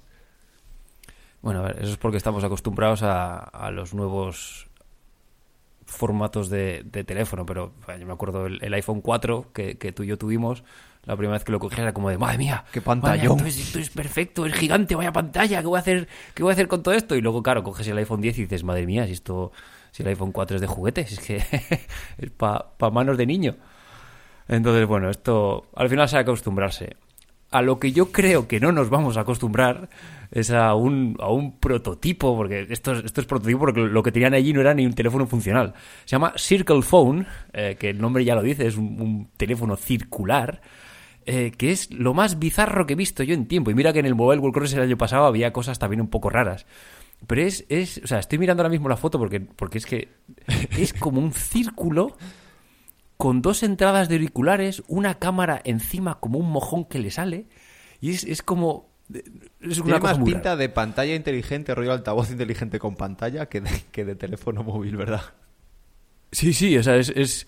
Bueno, 1.40 1.60
a 1.60 1.68
ver, 1.68 1.78
eso 1.80 1.92
es 1.92 1.96
porque 1.96 2.16
estamos 2.16 2.42
acostumbrados 2.42 3.02
a, 3.02 3.38
a 3.38 3.70
los 3.70 3.94
nuevos 3.94 4.68
formatos 5.88 6.50
de, 6.50 6.82
de 6.84 7.02
teléfono, 7.02 7.46
pero 7.46 7.72
yo 7.98 8.06
me 8.06 8.12
acuerdo 8.12 8.46
el, 8.46 8.74
iPhone 8.74 9.00
4 9.00 9.52
que, 9.54 9.78
que, 9.78 9.90
tú 9.90 10.02
y 10.02 10.08
yo 10.08 10.18
tuvimos, 10.18 10.62
la 11.04 11.16
primera 11.16 11.34
vez 11.34 11.44
que 11.44 11.52
lo 11.52 11.58
cogí 11.58 11.80
era 11.80 11.94
como 11.94 12.10
de, 12.10 12.18
madre 12.18 12.36
mía, 12.36 12.64
qué 12.70 12.82
pantalla. 12.82 13.22
Esto, 13.22 13.78
es, 13.78 13.90
perfecto, 13.90 14.44
es 14.44 14.52
gigante, 14.54 14.94
vaya 14.94 15.12
pantalla, 15.12 15.60
¿qué 15.60 15.66
voy 15.66 15.78
a 15.78 15.80
hacer, 15.80 16.06
qué 16.34 16.42
voy 16.42 16.50
a 16.50 16.52
hacer 16.52 16.68
con 16.68 16.82
todo 16.82 16.94
esto? 16.94 17.16
Y 17.16 17.22
luego, 17.22 17.42
claro, 17.42 17.62
coges 17.62 17.88
el 17.88 17.96
iPhone 17.98 18.20
10 18.20 18.38
y 18.38 18.42
dices, 18.42 18.62
madre 18.62 18.84
mía, 18.84 19.06
si 19.06 19.12
esto, 19.12 19.52
si 19.90 20.02
el 20.02 20.08
iPhone 20.10 20.32
4 20.32 20.56
es 20.56 20.60
de 20.60 20.66
juguetes, 20.66 21.12
es 21.12 21.20
que 21.20 21.36
es 22.18 22.30
para 22.36 22.76
pa 22.76 22.90
manos 22.90 23.16
de 23.16 23.26
niño. 23.26 23.56
Entonces, 24.48 24.86
bueno, 24.86 25.10
esto 25.10 25.68
al 25.76 25.88
final 25.88 26.08
se 26.08 26.16
que 26.16 26.20
acostumbrarse. 26.20 26.96
A 27.50 27.62
lo 27.62 27.78
que 27.78 27.92
yo 27.92 28.12
creo 28.12 28.46
que 28.46 28.60
no 28.60 28.72
nos 28.72 28.90
vamos 28.90 29.16
a 29.16 29.20
acostumbrar 29.20 29.88
es 30.30 30.50
a 30.50 30.74
un, 30.74 31.16
a 31.18 31.30
un 31.30 31.58
prototipo, 31.58 32.36
porque 32.36 32.66
esto, 32.68 32.92
esto 32.92 33.22
es 33.22 33.26
prototipo 33.26 33.60
porque 33.60 33.80
lo 33.80 34.02
que 34.02 34.12
tenían 34.12 34.34
allí 34.34 34.52
no 34.52 34.60
era 34.60 34.74
ni 34.74 34.84
un 34.84 34.92
teléfono 34.92 35.26
funcional. 35.26 35.72
Se 36.04 36.16
llama 36.16 36.34
Circle 36.36 36.82
Phone, 36.82 37.26
eh, 37.54 37.76
que 37.78 37.88
el 37.88 37.98
nombre 37.98 38.26
ya 38.26 38.34
lo 38.34 38.42
dice, 38.42 38.66
es 38.66 38.76
un 38.76 39.30
teléfono 39.38 39.76
circular 39.76 40.60
eh, 41.30 41.52
que 41.54 41.72
es 41.72 41.92
lo 41.92 42.14
más 42.14 42.38
bizarro 42.38 42.86
que 42.86 42.94
he 42.94 42.96
visto 42.96 43.22
yo 43.22 43.34
en 43.34 43.44
tiempo. 43.44 43.70
Y 43.70 43.74
mira 43.74 43.92
que 43.92 43.98
en 43.98 44.06
el 44.06 44.14
Mobile 44.14 44.40
World 44.40 44.54
Congress 44.54 44.72
el 44.72 44.80
año 44.80 44.96
pasado 44.96 45.26
había 45.26 45.52
cosas 45.52 45.78
también 45.78 46.00
un 46.00 46.08
poco 46.08 46.30
raras. 46.30 46.64
Pero 47.26 47.42
es, 47.42 47.66
es, 47.68 48.00
o 48.02 48.06
sea, 48.06 48.18
estoy 48.18 48.38
mirando 48.38 48.62
ahora 48.62 48.70
mismo 48.70 48.88
la 48.88 48.96
foto 48.96 49.18
porque, 49.18 49.40
porque 49.40 49.76
es 49.76 49.84
que 49.84 50.08
es 50.78 50.94
como 50.94 51.20
un 51.20 51.34
círculo 51.34 52.16
con 53.18 53.42
dos 53.42 53.62
entradas 53.62 54.08
de 54.08 54.14
auriculares, 54.14 54.82
una 54.88 55.18
cámara 55.18 55.60
encima 55.64 56.18
como 56.18 56.38
un 56.38 56.50
mojón 56.50 56.86
que 56.86 56.98
le 56.98 57.10
sale. 57.10 57.46
Y 58.00 58.12
es, 58.12 58.24
es 58.24 58.42
como... 58.42 58.88
Es 59.60 59.80
una 59.80 59.98
Tiene 59.98 60.00
más 60.00 60.18
pinta 60.20 60.56
de 60.56 60.70
pantalla 60.70 61.14
inteligente, 61.14 61.74
rollo 61.74 61.92
altavoz 61.92 62.30
inteligente 62.30 62.78
con 62.78 62.96
pantalla, 62.96 63.50
que 63.50 63.60
de, 63.60 63.70
que 63.92 64.06
de 64.06 64.14
teléfono 64.14 64.62
móvil, 64.62 64.96
¿verdad? 64.96 65.34
Sí, 66.32 66.54
sí, 66.54 66.78
o 66.78 66.82
sea, 66.82 66.96
es... 66.96 67.10
es... 67.14 67.46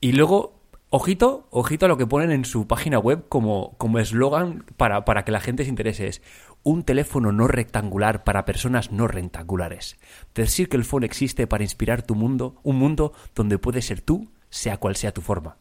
Y 0.00 0.12
luego, 0.12 0.59
ojito, 0.90 1.46
ojito 1.50 1.86
a 1.86 1.88
lo 1.88 1.96
que 1.96 2.06
ponen 2.06 2.30
en 2.32 2.44
su 2.44 2.66
página 2.66 2.98
web 2.98 3.26
como 3.28 3.76
como 3.78 3.98
eslogan 3.98 4.64
para, 4.76 5.04
para 5.04 5.24
que 5.24 5.32
la 5.32 5.40
gente 5.40 5.64
se 5.64 5.70
interese. 5.70 6.06
Es 6.08 6.22
un 6.62 6.82
teléfono 6.84 7.32
no 7.32 7.46
rectangular 7.48 8.22
para 8.24 8.44
personas 8.44 8.92
no 8.92 9.06
rectangulares. 9.08 9.98
Decir 10.34 10.68
que 10.68 10.76
el 10.76 10.84
phone 10.84 11.04
existe 11.04 11.46
para 11.46 11.64
inspirar 11.64 12.02
tu 12.02 12.14
mundo, 12.14 12.60
un 12.62 12.76
mundo 12.76 13.12
donde 13.34 13.58
puedes 13.58 13.86
ser 13.86 14.02
tú, 14.02 14.28
sea 14.50 14.76
cual 14.76 14.96
sea 14.96 15.12
tu 15.12 15.22
forma. 15.22 15.56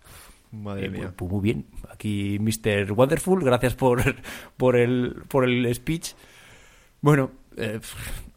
Madre 0.52 0.88
Eh, 0.88 0.90
mía. 0.90 1.12
pues, 1.12 1.14
pues 1.16 1.32
muy 1.32 1.42
bien. 1.42 1.68
Aquí 1.90 2.38
Mr. 2.40 2.92
Wonderful, 2.94 3.44
gracias 3.44 3.76
por, 3.76 4.02
por, 4.58 4.76
el, 4.76 5.24
por 5.28 5.46
el 5.46 5.74
speech. 5.74 6.14
Bueno, 7.02 7.32
eh, 7.58 7.80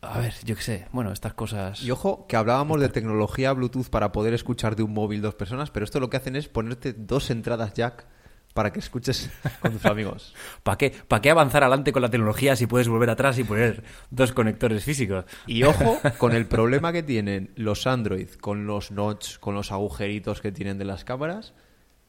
a 0.01 0.19
ver, 0.19 0.35
yo 0.45 0.57
qué 0.57 0.63
sé. 0.63 0.89
Bueno, 0.93 1.13
estas 1.13 1.35
cosas... 1.35 1.83
Y 1.83 1.91
ojo, 1.91 2.27
que 2.27 2.37
hablábamos 2.37 2.81
de 2.81 2.89
tecnología 2.89 3.53
Bluetooth 3.53 3.89
para 3.89 4.13
poder 4.13 4.35
escuchar 4.35 4.77
de 4.77 4.83
un 4.83 4.93
móvil 4.93 5.23
dos 5.23 5.35
personas, 5.35 5.71
pero 5.71 5.85
esto 5.85 6.01
lo 6.01 6.11
que 6.11 6.17
hacen 6.17 6.37
es 6.37 6.49
ponerte 6.49 6.93
dos 6.93 7.31
entradas 7.31 7.75
jack 7.75 8.07
para 8.55 8.73
que 8.73 8.81
escuches 8.81 9.31
con 9.61 9.73
tus 9.73 9.85
amigos. 9.87 10.35
¿Para 10.63 10.79
qué, 10.79 10.91
¿Para 10.91 11.23
qué 11.23 11.31
avanzar 11.31 11.63
adelante 11.63 11.93
con 11.93 12.03
la 12.03 12.11
tecnología 12.11 12.57
si 12.57 12.67
puedes 12.67 12.89
volver 12.89 13.11
atrás 13.11 13.39
y 13.39 13.45
poner 13.45 13.83
dos 14.11 14.33
conectores 14.33 14.85
físicos? 14.85 15.25
Y 15.47 15.63
ojo 15.65 16.01
con 16.19 16.33
el 16.33 16.47
problema 16.47 16.93
que 16.93 17.03
tienen 17.03 17.53
los 17.57 17.87
Android 17.87 18.29
con 18.41 18.67
los 18.67 18.91
notch, 18.91 19.39
con 19.39 19.55
los 19.55 19.73
agujeritos 19.73 20.41
que 20.41 20.53
tienen 20.53 20.79
de 20.79 20.85
las 20.85 21.05
cámaras. 21.05 21.55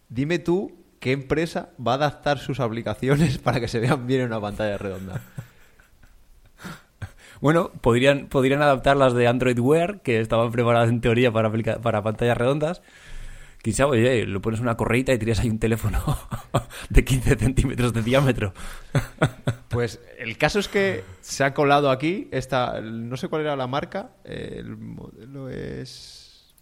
Dime 0.09 0.39
tú 0.39 0.83
qué 0.99 1.11
empresa 1.11 1.69
va 1.85 1.93
a 1.93 1.95
adaptar 1.95 2.39
sus 2.39 2.59
aplicaciones 2.59 3.37
para 3.43 3.59
que 3.59 3.67
se 3.67 3.79
vean 3.79 4.07
bien 4.07 4.21
en 4.21 4.27
una 4.27 4.41
pantalla 4.41 4.77
redonda. 4.77 5.21
Bueno, 7.43 7.71
podrían, 7.81 8.27
podrían 8.27 8.61
adaptar 8.61 8.95
las 8.95 9.13
de 9.13 9.27
Android 9.27 9.59
Wear, 9.59 9.99
que 10.01 10.21
estaban 10.21 10.49
preparadas 10.49 10.87
en 10.87 11.01
teoría 11.01 11.29
para, 11.29 11.49
aplica- 11.49 11.81
para 11.81 12.01
pantallas 12.01 12.37
redondas. 12.37 12.81
Quizá, 13.61 13.85
oye, 13.85 14.25
lo 14.25 14.41
pones 14.41 14.61
una 14.61 14.77
correita 14.77 15.11
y 15.11 15.17
tiras 15.17 15.41
ahí 15.41 15.49
un 15.49 15.59
teléfono 15.59 15.99
de 16.89 17.03
15 17.03 17.35
centímetros 17.35 17.91
de 17.91 18.01
diámetro. 18.01 18.53
Pues 19.67 19.99
el 20.17 20.37
caso 20.37 20.59
es 20.59 20.69
que 20.69 21.03
se 21.19 21.43
ha 21.43 21.53
colado 21.53 21.91
aquí 21.91 22.29
esta, 22.31 22.79
no 22.79 23.17
sé 23.17 23.27
cuál 23.27 23.41
era 23.41 23.57
la 23.57 23.67
marca, 23.67 24.11
el 24.23 24.77
modelo 24.77 25.49
es... 25.49 26.53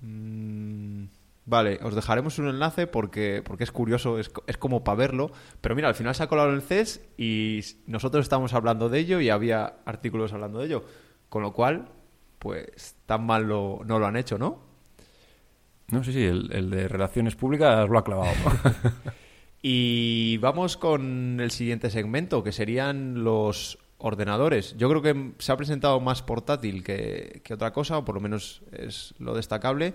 mm, 0.00 1.04
vale, 1.50 1.78
os 1.82 1.94
dejaremos 1.94 2.38
un 2.38 2.48
enlace 2.48 2.86
porque, 2.86 3.42
porque 3.44 3.64
es 3.64 3.72
curioso, 3.72 4.18
es, 4.18 4.30
es 4.46 4.56
como 4.56 4.82
para 4.84 4.96
verlo, 4.96 5.30
pero 5.60 5.74
mira, 5.74 5.88
al 5.88 5.94
final 5.94 6.14
se 6.14 6.22
ha 6.22 6.28
colado 6.28 6.48
en 6.48 6.54
el 6.54 6.62
CES 6.62 7.02
y 7.18 7.60
nosotros 7.86 8.22
estábamos 8.24 8.54
hablando 8.54 8.88
de 8.88 9.00
ello 9.00 9.20
y 9.20 9.28
había 9.28 9.74
artículos 9.84 10.32
hablando 10.32 10.60
de 10.60 10.66
ello, 10.66 10.84
con 11.28 11.42
lo 11.42 11.52
cual, 11.52 11.90
pues 12.38 12.96
tan 13.04 13.26
mal 13.26 13.42
lo- 13.46 13.80
no 13.84 13.98
lo 13.98 14.06
han 14.06 14.16
hecho, 14.16 14.38
¿no? 14.38 14.70
No 15.88 16.04
sé 16.04 16.12
si 16.12 16.22
el, 16.22 16.50
el 16.52 16.70
de 16.70 16.86
relaciones 16.88 17.34
públicas 17.36 17.88
lo 17.88 17.98
ha 17.98 18.04
clavado. 18.04 18.32
Y 19.62 20.38
vamos 20.38 20.78
con 20.78 21.38
el 21.38 21.50
siguiente 21.50 21.90
segmento, 21.90 22.42
que 22.42 22.50
serían 22.50 23.22
los 23.24 23.78
ordenadores. 23.98 24.74
Yo 24.78 24.88
creo 24.88 25.02
que 25.02 25.32
se 25.38 25.52
ha 25.52 25.56
presentado 25.58 26.00
más 26.00 26.22
portátil 26.22 26.82
que, 26.82 27.42
que 27.44 27.52
otra 27.52 27.70
cosa, 27.70 27.98
o 27.98 28.04
por 28.06 28.14
lo 28.14 28.22
menos 28.22 28.62
es 28.72 29.12
lo 29.18 29.34
destacable. 29.34 29.92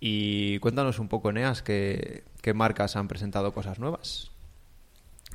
Y 0.00 0.58
cuéntanos 0.60 0.98
un 0.98 1.08
poco, 1.08 1.30
Eneas, 1.30 1.62
qué, 1.62 2.24
qué 2.40 2.54
marcas 2.54 2.96
han 2.96 3.06
presentado 3.06 3.52
cosas 3.52 3.78
nuevas. 3.78 4.30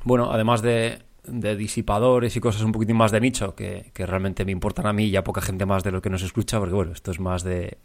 Bueno, 0.04 0.32
además 0.32 0.60
de, 0.62 1.02
disipadores 1.24 2.36
y 2.36 2.40
cosas 2.40 2.62
un 2.62 2.72
poquitín 2.72 2.96
más 2.96 3.12
de 3.12 3.20
nicho, 3.20 3.54
que, 3.54 3.92
realmente 3.94 4.44
me 4.44 4.52
importan 4.52 4.86
a 4.86 4.92
mí 4.92 5.04
y 5.04 5.16
a 5.16 5.24
poca 5.24 5.40
gente 5.40 5.66
más 5.66 5.84
de 5.84 5.92
lo 5.92 6.02
que 6.02 6.10
nos 6.10 6.22
escucha, 6.22 6.58
porque 6.58 6.74
bueno, 6.74 6.92
esto 6.92 7.10
es 7.10 7.20
más 7.20 7.42
de, 7.44 7.78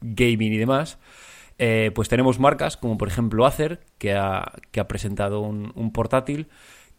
gaming 0.00 0.52
y 0.52 0.58
demás, 0.58 0.98
eh, 1.58 1.90
pues 1.94 2.08
tenemos 2.08 2.38
marcas 2.38 2.76
como 2.76 2.96
por 2.96 3.08
ejemplo 3.08 3.46
Acer, 3.46 3.80
que 3.98 4.14
ha, 4.14 4.52
presentado 4.88 5.40
un 5.40 5.92
portátil 5.92 6.48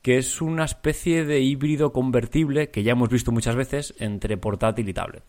que 0.01 0.17
es 0.17 0.41
una 0.41 0.65
especie 0.65 1.25
de 1.25 1.41
híbrido 1.41 1.93
convertible 1.93 2.69
que 2.69 2.83
ya 2.83 2.93
hemos 2.93 3.09
visto 3.09 3.31
muchas 3.31 3.55
veces 3.55 3.93
entre 3.99 4.37
portátil 4.37 4.89
y 4.89 4.93
tablet. 4.93 5.23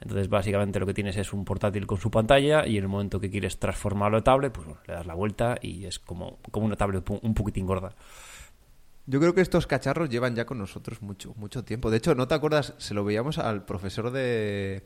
Entonces, 0.00 0.28
básicamente 0.28 0.78
lo 0.78 0.86
que 0.86 0.94
tienes 0.94 1.16
es 1.16 1.32
un 1.32 1.44
portátil 1.44 1.86
con 1.86 1.98
su 1.98 2.10
pantalla 2.10 2.66
y 2.66 2.76
en 2.76 2.84
el 2.84 2.88
momento 2.88 3.18
que 3.18 3.30
quieres 3.30 3.58
transformarlo 3.58 4.18
a 4.18 4.22
tablet, 4.22 4.52
pues 4.52 4.66
bueno, 4.66 4.80
le 4.86 4.94
das 4.94 5.06
la 5.06 5.14
vuelta 5.14 5.56
y 5.60 5.86
es 5.86 5.98
como, 5.98 6.38
como 6.50 6.66
una 6.66 6.76
tablet 6.76 7.08
un 7.08 7.34
poquitín 7.34 7.66
gorda. 7.66 7.94
Yo 9.06 9.20
creo 9.20 9.34
que 9.34 9.40
estos 9.40 9.66
cacharros 9.68 10.10
llevan 10.10 10.34
ya 10.34 10.46
con 10.46 10.58
nosotros 10.58 11.00
mucho, 11.00 11.32
mucho 11.36 11.64
tiempo. 11.64 11.90
De 11.90 11.98
hecho, 11.98 12.14
¿no 12.16 12.26
te 12.26 12.34
acuerdas? 12.34 12.74
Se 12.78 12.92
lo 12.92 13.04
veíamos 13.04 13.38
al 13.38 13.64
profesor 13.64 14.10
de... 14.10 14.82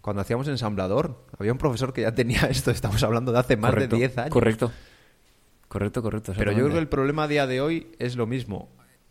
Cuando 0.00 0.22
hacíamos 0.22 0.48
ensamblador. 0.48 1.24
Había 1.38 1.52
un 1.52 1.58
profesor 1.58 1.92
que 1.92 2.02
ya 2.02 2.14
tenía 2.14 2.40
esto. 2.50 2.72
Estamos 2.72 3.02
hablando 3.04 3.30
de 3.30 3.38
hace 3.38 3.56
más 3.56 3.70
Correcto, 3.70 3.94
de 3.94 4.00
10 4.00 4.18
años. 4.18 4.30
Correcto. 4.30 4.72
Correcto, 5.68 6.02
correcto. 6.02 6.32
Pero 6.36 6.50
yo 6.50 6.64
creo 6.64 6.72
que 6.72 6.78
el 6.78 6.88
problema 6.88 7.24
a 7.24 7.28
día 7.28 7.46
de 7.46 7.60
hoy 7.60 7.92
es 7.98 8.16
lo 8.16 8.26
mismo. 8.26 8.70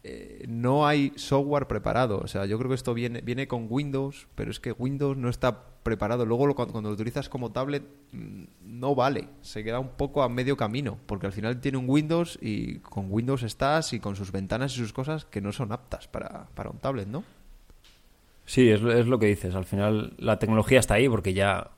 Eh, 0.10 0.45
no 0.47 0.88
hay 0.88 1.12
software 1.18 1.68
preparado. 1.68 2.20
O 2.20 2.28
sea, 2.28 2.45
yo 2.45 2.58
creo 2.58 2.70
que 2.70 2.76
esto 2.76 2.93
viene, 2.93 3.20
viene 3.20 3.45
con 3.47 3.68
Windows, 3.70 4.28
pero 4.36 4.51
es 4.51 4.62
que 4.62 4.72
Windows 4.72 5.18
no 5.18 5.28
está 5.28 5.66
preparado. 5.84 6.26
Luego 6.26 6.55
cuando, 6.55 6.82
lo 6.82 6.89
utilizas 6.91 7.28
como 7.28 7.51
tablet 7.51 7.84
mm, 8.14 8.43
no 8.64 8.95
vale. 8.95 9.28
Se 9.41 9.66
queda 9.66 9.80
un 9.80 9.89
poco 9.89 10.24
a 10.24 10.30
medio 10.30 10.55
camino, 10.55 10.97
porque 11.08 11.26
al 11.26 11.34
final 11.34 11.60
tiene 11.60 11.78
un 11.78 11.89
Windows 11.89 12.39
y 12.41 12.80
con 12.80 13.08
Windows 13.12 13.43
estás 13.43 13.91
y 13.91 13.99
con 13.99 14.16
sus 14.16 14.32
ventanas 14.32 14.74
y 14.74 14.78
sus 14.78 14.93
cosas 14.93 15.26
que 15.26 15.41
no 15.41 15.51
son 15.51 15.74
aptas 15.74 16.08
para, 16.08 16.47
para 16.55 16.70
un 16.70 16.78
tablet, 16.78 17.08
¿no? 17.08 17.26
Sí, 18.45 18.70
es 18.70 18.82
lo 18.82 19.20
que 19.20 19.26
dices. 19.26 19.55
Al 19.55 19.66
final 19.66 20.14
la 20.18 20.39
tecnología 20.39 20.80
está 20.80 20.93
ahí 20.93 21.10
porque 21.10 21.34
ya 21.34 21.72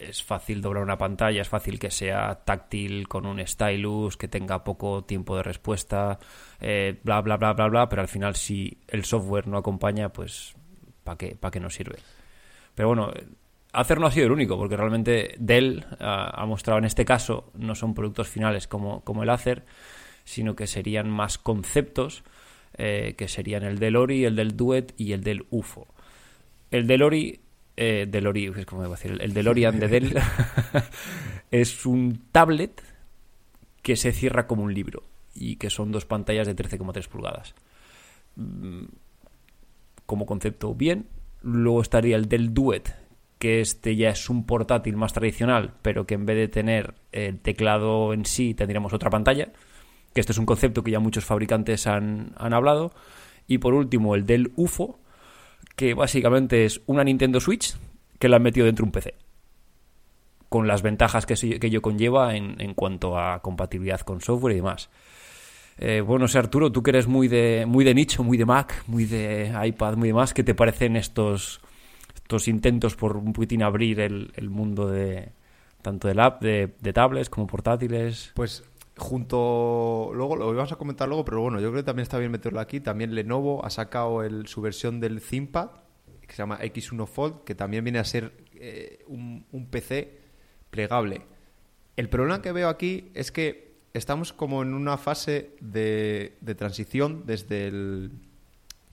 es 0.00 0.22
fácil 0.22 0.60
doblar 0.60 0.82
una 0.82 0.98
pantalla, 0.98 1.42
es 1.42 1.48
fácil 1.48 1.78
que 1.78 1.90
sea 1.90 2.34
táctil 2.44 3.08
con 3.08 3.26
un 3.26 3.44
stylus, 3.46 4.16
que 4.16 4.28
tenga 4.28 4.64
poco 4.64 5.04
tiempo 5.04 5.36
de 5.36 5.42
respuesta, 5.42 6.18
eh, 6.60 6.98
bla, 7.02 7.20
bla, 7.20 7.36
bla, 7.36 7.52
bla, 7.52 7.68
bla, 7.68 7.88
pero 7.88 8.02
al 8.02 8.08
final 8.08 8.36
si 8.36 8.78
el 8.88 9.04
software 9.04 9.46
no 9.48 9.58
acompaña, 9.58 10.10
pues 10.10 10.54
¿para 11.04 11.18
qué, 11.18 11.36
pa' 11.36 11.50
qué 11.50 11.60
nos 11.60 11.74
sirve? 11.74 11.96
Pero 12.74 12.88
bueno, 12.88 13.12
Acer 13.72 14.00
no 14.00 14.06
ha 14.06 14.10
sido 14.10 14.26
el 14.26 14.32
único, 14.32 14.56
porque 14.56 14.76
realmente 14.76 15.34
Dell 15.38 15.84
ah, 16.00 16.32
ha 16.34 16.46
mostrado 16.46 16.78
en 16.78 16.86
este 16.86 17.04
caso, 17.04 17.50
no 17.54 17.74
son 17.74 17.94
productos 17.94 18.28
finales 18.28 18.66
como, 18.66 19.02
como 19.04 19.22
el 19.22 19.30
Acer, 19.30 19.64
sino 20.24 20.56
que 20.56 20.66
serían 20.66 21.10
más 21.10 21.38
conceptos, 21.38 22.24
eh, 22.78 23.14
que 23.16 23.28
serían 23.28 23.62
el 23.64 23.78
del 23.78 23.96
Ori, 23.96 24.24
el 24.24 24.34
del 24.36 24.56
Duet 24.56 24.94
y 24.96 25.12
el 25.12 25.22
del 25.22 25.46
UFO. 25.50 25.86
El 26.70 26.86
del 26.86 27.02
Ori, 27.02 27.40
eh, 27.76 28.06
del 28.08 28.26
Ori, 28.26 28.46
es 28.56 28.66
como 28.66 28.88
decir, 28.88 29.18
el 29.20 29.34
DeLorean 29.34 29.78
de 29.78 29.88
Dell 29.88 30.18
es 31.50 31.84
un 31.84 32.22
tablet 32.32 32.82
que 33.82 33.96
se 33.96 34.12
cierra 34.12 34.46
como 34.46 34.62
un 34.62 34.74
libro 34.74 35.04
y 35.34 35.56
que 35.56 35.70
son 35.70 35.92
dos 35.92 36.06
pantallas 36.06 36.46
de 36.46 36.56
13,3 36.56 37.08
pulgadas. 37.08 37.54
Mm, 38.36 38.84
Como 40.06 40.26
concepto, 40.26 40.74
bien. 40.74 41.06
Luego 41.42 41.82
estaría 41.82 42.16
el 42.16 42.28
del 42.28 42.54
Duet, 42.54 42.94
que 43.38 43.60
este 43.60 43.94
ya 43.94 44.10
es 44.10 44.30
un 44.30 44.46
portátil 44.46 44.96
más 44.96 45.12
tradicional, 45.12 45.74
pero 45.82 46.06
que 46.06 46.14
en 46.14 46.26
vez 46.26 46.36
de 46.36 46.48
tener 46.48 46.94
el 47.12 47.38
teclado 47.40 48.12
en 48.14 48.24
sí, 48.24 48.54
tendríamos 48.54 48.92
otra 48.92 49.10
pantalla. 49.10 49.52
Que 50.14 50.20
este 50.20 50.32
es 50.32 50.38
un 50.38 50.46
concepto 50.46 50.82
que 50.82 50.92
ya 50.92 50.98
muchos 50.98 51.24
fabricantes 51.24 51.86
han, 51.86 52.32
han 52.38 52.54
hablado. 52.54 52.92
Y 53.46 53.58
por 53.58 53.74
último, 53.74 54.14
el 54.14 54.24
del 54.24 54.52
UFO, 54.56 54.98
que 55.76 55.94
básicamente 55.94 56.64
es 56.64 56.80
una 56.86 57.04
Nintendo 57.04 57.38
Switch 57.38 57.76
que 58.18 58.28
la 58.28 58.36
han 58.36 58.42
metido 58.42 58.66
dentro 58.66 58.84
de 58.84 58.88
un 58.88 58.92
PC. 58.92 59.14
Con 60.48 60.66
las 60.66 60.82
ventajas 60.82 61.26
que, 61.26 61.34
que 61.58 61.66
ello 61.66 61.82
conlleva 61.82 62.34
en, 62.34 62.60
en 62.60 62.74
cuanto 62.74 63.18
a 63.18 63.40
compatibilidad 63.42 64.00
con 64.00 64.20
software 64.20 64.54
y 64.54 64.56
demás. 64.56 64.88
Eh, 65.78 66.00
bueno, 66.00 66.24
no 66.24 66.28
sé, 66.28 66.38
Arturo, 66.38 66.72
tú 66.72 66.82
que 66.82 66.90
eres 66.90 67.06
muy 67.06 67.28
de, 67.28 67.64
muy 67.66 67.84
de 67.84 67.94
nicho, 67.94 68.24
muy 68.24 68.38
de 68.38 68.46
Mac, 68.46 68.82
muy 68.86 69.04
de 69.04 69.52
iPad, 69.64 69.96
muy 69.96 70.08
demás, 70.08 70.32
¿qué 70.32 70.42
te 70.42 70.54
parecen 70.54 70.96
estos, 70.96 71.60
estos 72.14 72.48
intentos 72.48 72.96
por 72.96 73.18
un 73.18 73.34
poquitín 73.34 73.62
abrir 73.62 74.00
el, 74.00 74.32
el 74.36 74.48
mundo 74.48 74.88
de 74.88 75.32
tanto 75.82 76.08
del 76.08 76.20
app, 76.20 76.42
de, 76.42 76.74
de 76.80 76.92
tablets 76.94 77.28
como 77.28 77.46
portátiles? 77.46 78.32
Pues 78.34 78.64
junto, 78.96 80.10
luego 80.14 80.36
lo 80.36 80.52
íbamos 80.52 80.72
a 80.72 80.76
comentar 80.76 81.08
luego, 81.08 81.24
pero 81.24 81.40
bueno, 81.40 81.60
yo 81.60 81.70
creo 81.70 81.82
que 81.82 81.86
también 81.86 82.04
está 82.04 82.18
bien 82.18 82.30
meterlo 82.30 82.60
aquí. 82.60 82.80
También 82.80 83.14
Lenovo 83.14 83.64
ha 83.64 83.70
sacado 83.70 84.22
el, 84.22 84.46
su 84.46 84.60
versión 84.60 85.00
del 85.00 85.20
ThinkPad, 85.20 85.68
que 86.26 86.32
se 86.32 86.38
llama 86.38 86.58
X1 86.60 87.06
Fold, 87.06 87.44
que 87.44 87.54
también 87.54 87.84
viene 87.84 87.98
a 87.98 88.04
ser 88.04 88.32
eh, 88.54 89.04
un, 89.06 89.46
un 89.52 89.66
PC 89.66 90.18
plegable. 90.70 91.22
El 91.96 92.08
problema 92.08 92.42
que 92.42 92.52
veo 92.52 92.68
aquí 92.68 93.10
es 93.14 93.32
que 93.32 93.76
estamos 93.94 94.32
como 94.32 94.62
en 94.62 94.74
una 94.74 94.96
fase 94.98 95.56
de, 95.60 96.36
de 96.40 96.54
transición 96.54 97.24
desde 97.26 97.68
el, 97.68 98.10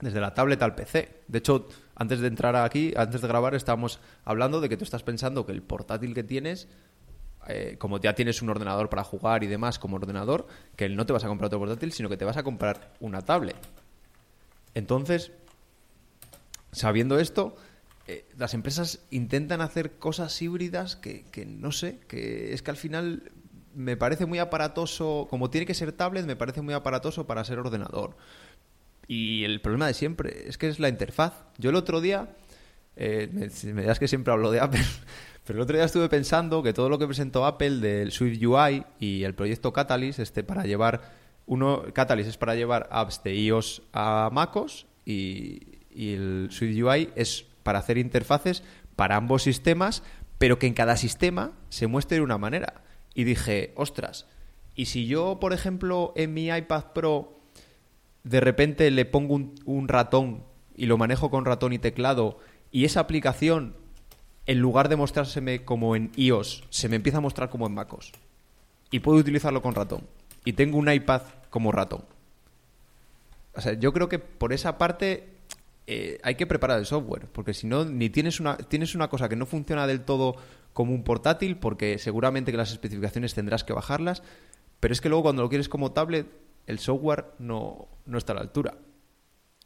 desde 0.00 0.20
la 0.20 0.34
tablet 0.34 0.62
al 0.62 0.74
PC. 0.74 1.22
De 1.28 1.38
hecho, 1.38 1.66
antes 1.94 2.20
de 2.20 2.28
entrar 2.28 2.56
aquí, 2.56 2.92
antes 2.96 3.20
de 3.20 3.28
grabar, 3.28 3.54
estábamos 3.54 4.00
hablando 4.24 4.60
de 4.60 4.68
que 4.68 4.76
tú 4.76 4.84
estás 4.84 5.02
pensando 5.02 5.46
que 5.46 5.52
el 5.52 5.62
portátil 5.62 6.14
que 6.14 6.24
tienes, 6.24 6.68
eh, 7.48 7.76
como 7.78 7.98
ya 8.00 8.14
tienes 8.14 8.42
un 8.42 8.50
ordenador 8.50 8.88
para 8.88 9.04
jugar 9.04 9.44
y 9.44 9.46
demás 9.46 9.78
como 9.78 9.96
ordenador, 9.96 10.46
que 10.76 10.88
no 10.88 11.06
te 11.06 11.12
vas 11.12 11.24
a 11.24 11.28
comprar 11.28 11.46
otro 11.46 11.58
portátil, 11.58 11.92
sino 11.92 12.08
que 12.08 12.16
te 12.16 12.24
vas 12.24 12.36
a 12.36 12.42
comprar 12.42 12.92
una 13.00 13.22
tablet. 13.22 13.56
Entonces, 14.74 15.32
sabiendo 16.72 17.18
esto, 17.18 17.56
eh, 18.06 18.26
las 18.36 18.54
empresas 18.54 19.00
intentan 19.10 19.60
hacer 19.60 19.92
cosas 19.92 20.40
híbridas 20.42 20.96
que, 20.96 21.24
que 21.30 21.46
no 21.46 21.72
sé, 21.72 21.98
que 22.08 22.52
es 22.52 22.62
que 22.62 22.70
al 22.70 22.76
final 22.76 23.32
me 23.74 23.96
parece 23.96 24.26
muy 24.26 24.38
aparatoso, 24.38 25.26
como 25.30 25.50
tiene 25.50 25.66
que 25.66 25.74
ser 25.74 25.92
tablet, 25.92 26.26
me 26.26 26.36
parece 26.36 26.60
muy 26.60 26.74
aparatoso 26.74 27.26
para 27.26 27.44
ser 27.44 27.58
ordenador. 27.58 28.16
Y 29.06 29.44
el 29.44 29.60
problema 29.60 29.86
de 29.86 29.94
siempre 29.94 30.48
es 30.48 30.58
que 30.58 30.68
es 30.68 30.78
la 30.78 30.88
interfaz. 30.88 31.34
Yo 31.58 31.70
el 31.70 31.76
otro 31.76 32.00
día, 32.00 32.34
eh, 32.96 33.28
me, 33.32 33.48
me 33.72 33.82
das 33.82 33.98
que 33.98 34.08
siempre 34.08 34.32
hablo 34.32 34.50
de 34.50 34.60
Apple, 34.60 34.84
pero 35.44 35.58
el 35.58 35.62
otro 35.62 35.76
día 35.76 35.84
estuve 35.84 36.08
pensando 36.08 36.62
que 36.62 36.72
todo 36.72 36.88
lo 36.88 36.98
que 36.98 37.06
presentó 37.06 37.44
Apple 37.44 37.78
del 37.78 38.12
Swift 38.12 38.42
UI 38.42 38.84
y 38.98 39.24
el 39.24 39.34
proyecto 39.34 39.72
Catalyst, 39.72 40.18
este 40.18 40.42
para 40.42 40.64
llevar 40.64 41.12
uno 41.46 41.82
Catalyst 41.92 42.30
es 42.30 42.36
para 42.38 42.54
llevar 42.54 42.88
apps 42.90 43.22
de 43.22 43.34
iOS 43.34 43.82
a 43.92 44.30
MacOS 44.32 44.86
y, 45.04 45.60
y 45.90 46.14
el 46.14 46.48
Swift 46.50 46.82
UI 46.82 47.10
es 47.14 47.46
para 47.62 47.78
hacer 47.78 47.98
interfaces 47.98 48.62
para 48.96 49.16
ambos 49.16 49.42
sistemas, 49.42 50.02
pero 50.38 50.58
que 50.58 50.66
en 50.66 50.74
cada 50.74 50.96
sistema 50.96 51.52
se 51.68 51.86
muestre 51.86 52.16
de 52.16 52.22
una 52.22 52.38
manera. 52.38 52.82
Y 53.14 53.24
dije, 53.24 53.72
ostras, 53.76 54.26
¿y 54.74 54.86
si 54.86 55.06
yo, 55.06 55.38
por 55.40 55.52
ejemplo, 55.52 56.12
en 56.16 56.32
mi 56.32 56.48
iPad 56.48 56.92
Pro 56.94 57.40
de 58.22 58.40
repente 58.40 58.90
le 58.90 59.04
pongo 59.04 59.34
un, 59.34 59.54
un 59.66 59.88
ratón 59.88 60.44
y 60.74 60.86
lo 60.86 60.96
manejo 60.98 61.30
con 61.30 61.44
ratón 61.44 61.72
y 61.72 61.78
teclado 61.78 62.38
y 62.72 62.84
esa 62.84 63.00
aplicación, 63.00 63.76
en 64.46 64.60
lugar 64.60 64.88
de 64.88 64.96
mostrárseme 64.96 65.64
como 65.64 65.96
en 65.96 66.12
iOS, 66.16 66.64
se 66.70 66.88
me 66.88 66.96
empieza 66.96 67.18
a 67.18 67.22
mostrar 67.22 67.50
como 67.50 67.66
en 67.66 67.74
MacOS? 67.74 68.12
Y 68.90 69.00
puedo 69.00 69.18
utilizarlo 69.18 69.62
con 69.62 69.74
ratón. 69.74 70.02
Y 70.44 70.52
tengo 70.52 70.78
un 70.78 70.90
iPad 70.90 71.22
como 71.50 71.72
ratón. 71.72 72.04
O 73.54 73.60
sea, 73.60 73.74
yo 73.74 73.92
creo 73.92 74.08
que 74.08 74.18
por 74.18 74.52
esa 74.52 74.78
parte 74.78 75.28
eh, 75.86 76.18
hay 76.22 76.34
que 76.34 76.46
preparar 76.46 76.78
el 76.78 76.86
software, 76.86 77.26
porque 77.32 77.54
si 77.54 77.66
no, 77.66 77.84
ni 77.84 78.10
tienes 78.10 78.40
una, 78.40 78.56
tienes 78.56 78.94
una 78.94 79.08
cosa 79.08 79.28
que 79.28 79.36
no 79.36 79.46
funciona 79.46 79.86
del 79.86 80.04
todo 80.04 80.36
como 80.72 80.92
un 80.92 81.04
portátil, 81.04 81.56
porque 81.56 81.98
seguramente 81.98 82.50
que 82.50 82.58
las 82.58 82.72
especificaciones 82.72 83.34
tendrás 83.34 83.64
que 83.64 83.72
bajarlas, 83.72 84.22
pero 84.80 84.92
es 84.92 85.00
que 85.00 85.08
luego 85.08 85.22
cuando 85.22 85.42
lo 85.42 85.48
quieres 85.48 85.68
como 85.68 85.92
tablet, 85.92 86.26
el 86.66 86.78
software 86.78 87.26
no, 87.38 87.88
no 88.06 88.18
está 88.18 88.32
a 88.32 88.36
la 88.36 88.42
altura. 88.42 88.76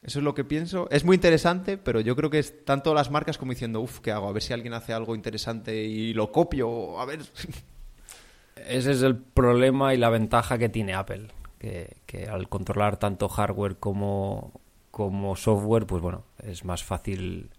Eso 0.02 0.20
es 0.20 0.24
lo 0.24 0.34
que 0.34 0.44
pienso. 0.44 0.88
Es 0.90 1.04
muy 1.04 1.16
interesante, 1.16 1.76
pero 1.76 2.00
yo 2.00 2.14
creo 2.14 2.30
que 2.30 2.38
es 2.38 2.64
tanto 2.64 2.94
las 2.94 3.10
marcas 3.10 3.36
como 3.36 3.52
diciendo, 3.52 3.80
uff, 3.80 3.98
¿qué 4.00 4.12
hago? 4.12 4.28
A 4.28 4.32
ver 4.32 4.42
si 4.42 4.52
alguien 4.52 4.74
hace 4.74 4.92
algo 4.92 5.14
interesante 5.14 5.74
y 5.76 6.14
lo 6.14 6.30
copio, 6.30 7.00
a 7.00 7.04
ver. 7.04 7.20
Ese 8.68 8.92
es 8.92 9.02
el 9.02 9.16
problema 9.16 9.94
y 9.94 9.98
la 9.98 10.10
ventaja 10.10 10.58
que 10.58 10.68
tiene 10.68 10.94
Apple, 10.94 11.28
que, 11.58 11.96
que 12.06 12.26
al 12.26 12.48
controlar 12.48 12.96
tanto 12.98 13.28
hardware 13.28 13.76
como, 13.76 14.60
como 14.90 15.36
software, 15.36 15.86
pues 15.86 16.02
bueno, 16.02 16.24
es 16.42 16.64
más 16.64 16.84
fácil 16.84 17.50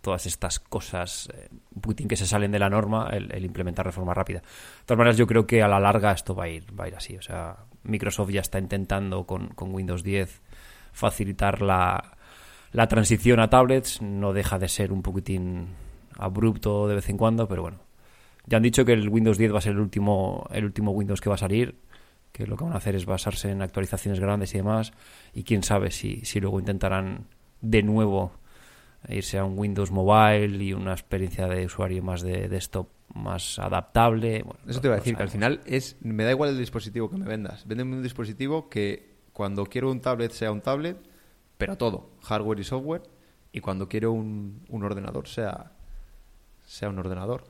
todas 0.00 0.26
estas 0.26 0.60
cosas 0.60 1.28
eh, 1.34 1.48
que 2.08 2.16
se 2.16 2.26
salen 2.26 2.52
de 2.52 2.58
la 2.58 2.70
norma, 2.70 3.08
el, 3.12 3.32
el, 3.32 3.44
implementar 3.44 3.86
de 3.86 3.92
forma 3.92 4.14
rápida. 4.14 4.40
De 4.40 4.84
todas 4.86 4.98
maneras, 4.98 5.16
yo 5.16 5.26
creo 5.26 5.46
que 5.46 5.62
a 5.62 5.68
la 5.68 5.80
larga 5.80 6.12
esto 6.12 6.34
va 6.34 6.44
a 6.44 6.48
ir, 6.48 6.64
va 6.78 6.84
a 6.84 6.88
ir 6.88 6.96
así. 6.96 7.16
O 7.16 7.22
sea, 7.22 7.56
Microsoft 7.82 8.30
ya 8.30 8.40
está 8.40 8.58
intentando 8.58 9.26
con, 9.26 9.48
con 9.48 9.74
Windows 9.74 10.02
10 10.02 10.40
facilitar 10.92 11.62
la, 11.62 12.16
la 12.72 12.88
transición 12.88 13.40
a 13.40 13.50
tablets. 13.50 14.02
No 14.02 14.32
deja 14.32 14.58
de 14.58 14.68
ser 14.68 14.92
un 14.92 15.02
poquitín 15.02 15.68
abrupto 16.16 16.88
de 16.88 16.96
vez 16.96 17.08
en 17.08 17.16
cuando, 17.16 17.48
pero 17.48 17.62
bueno. 17.62 17.78
Ya 18.46 18.56
han 18.56 18.62
dicho 18.62 18.84
que 18.84 18.92
el 18.92 19.08
Windows 19.08 19.36
10 19.36 19.52
va 19.52 19.58
a 19.58 19.62
ser 19.62 19.72
el 19.72 19.80
último, 19.80 20.46
el 20.50 20.64
último 20.64 20.92
Windows 20.92 21.20
que 21.20 21.28
va 21.28 21.34
a 21.34 21.38
salir, 21.38 21.76
que 22.32 22.46
lo 22.46 22.56
que 22.56 22.64
van 22.64 22.72
a 22.72 22.76
hacer 22.76 22.94
es 22.94 23.04
basarse 23.04 23.50
en 23.50 23.60
actualizaciones 23.60 24.20
grandes 24.20 24.54
y 24.54 24.58
demás, 24.58 24.92
y 25.34 25.42
quién 25.42 25.62
sabe 25.62 25.90
si, 25.90 26.24
si 26.24 26.40
luego 26.40 26.58
intentarán 26.58 27.26
de 27.60 27.82
nuevo 27.82 28.32
irse 29.08 29.38
a 29.38 29.44
un 29.44 29.58
Windows 29.58 29.90
Mobile 29.90 30.62
y 30.62 30.72
una 30.72 30.92
experiencia 30.92 31.46
de 31.46 31.66
usuario 31.66 32.02
más 32.02 32.22
de 32.22 32.48
desktop 32.48 32.88
más 33.14 33.58
adaptable. 33.58 34.42
Bueno, 34.42 34.60
Eso 34.66 34.80
te 34.80 34.88
iba 34.88 34.96
a 34.96 34.98
decir, 34.98 35.16
que 35.16 35.22
al 35.22 35.30
final 35.30 35.60
es 35.66 35.96
me 36.00 36.24
da 36.24 36.30
igual 36.30 36.50
el 36.50 36.58
dispositivo 36.58 37.10
que 37.10 37.16
me 37.16 37.26
vendas. 37.26 37.66
Véndeme 37.66 37.96
un 37.96 38.02
dispositivo 38.02 38.68
que 38.68 39.07
cuando 39.38 39.66
quiero 39.66 39.88
un 39.92 40.00
tablet 40.00 40.32
sea 40.32 40.50
un 40.50 40.62
tablet, 40.62 40.96
pero 41.58 41.78
todo, 41.78 42.10
hardware 42.24 42.58
y 42.58 42.64
software, 42.64 43.02
y 43.52 43.60
cuando 43.60 43.88
quiero 43.88 44.10
un, 44.10 44.66
ordenador 44.68 45.28
sea, 45.28 45.74
sea 46.66 46.88
un 46.88 46.98
ordenador. 46.98 47.44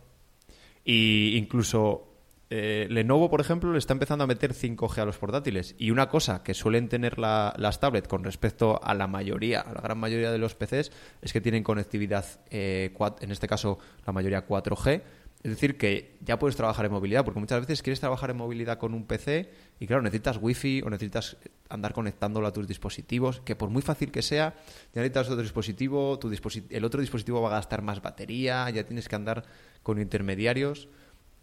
Y 0.84 1.34
incluso 1.38 2.12
eh, 2.50 2.88
Lenovo, 2.90 3.30
por 3.30 3.40
ejemplo, 3.40 3.72
le 3.72 3.78
está 3.78 3.94
empezando 3.94 4.24
a 4.24 4.26
meter 4.26 4.52
5G 4.52 4.98
a 4.98 5.06
los 5.06 5.16
portátiles. 5.16 5.76
Y 5.78 5.90
una 5.90 6.10
cosa 6.10 6.42
que 6.42 6.52
suelen 6.52 6.90
tener 6.90 7.18
la, 7.18 7.54
las 7.56 7.80
tablets 7.80 8.06
con 8.06 8.22
respecto 8.22 8.78
a 8.84 8.92
la 8.92 9.06
mayoría, 9.06 9.62
a 9.62 9.72
la 9.72 9.80
gran 9.80 9.96
mayoría 9.96 10.30
de 10.30 10.36
los 10.36 10.54
PCs, 10.54 10.92
es 11.22 11.32
que 11.32 11.40
tienen 11.40 11.62
conectividad, 11.62 12.26
eh, 12.50 12.94
en 13.20 13.30
este 13.30 13.48
caso 13.48 13.78
la 14.06 14.12
mayoría 14.12 14.46
4G. 14.46 15.00
Es 15.42 15.52
decir, 15.52 15.78
que 15.78 16.16
ya 16.20 16.38
puedes 16.38 16.56
trabajar 16.56 16.84
en 16.86 16.92
movilidad, 16.92 17.24
porque 17.24 17.38
muchas 17.38 17.60
veces 17.60 17.82
quieres 17.82 18.00
trabajar 18.00 18.30
en 18.30 18.36
movilidad 18.38 18.78
con 18.78 18.92
un 18.92 19.04
PC 19.04 19.50
y 19.78 19.86
claro, 19.86 20.02
necesitas 20.02 20.38
wifi 20.42 20.82
o 20.82 20.90
necesitas 20.90 21.36
andar 21.68 21.92
conectándolo 21.92 22.48
a 22.48 22.52
tus 22.52 22.66
dispositivos, 22.66 23.40
que 23.42 23.54
por 23.54 23.70
muy 23.70 23.82
fácil 23.82 24.10
que 24.10 24.22
sea, 24.22 24.54
ya 24.92 25.00
necesitas 25.00 25.28
otro 25.28 25.42
dispositivo, 25.42 26.18
tu 26.18 26.28
disposit 26.28 26.64
el 26.72 26.84
otro 26.84 27.00
dispositivo 27.00 27.40
va 27.40 27.50
a 27.50 27.52
gastar 27.52 27.82
más 27.82 28.02
batería, 28.02 28.68
ya 28.70 28.84
tienes 28.84 29.08
que 29.08 29.14
andar 29.14 29.44
con 29.84 30.00
intermediarios. 30.00 30.88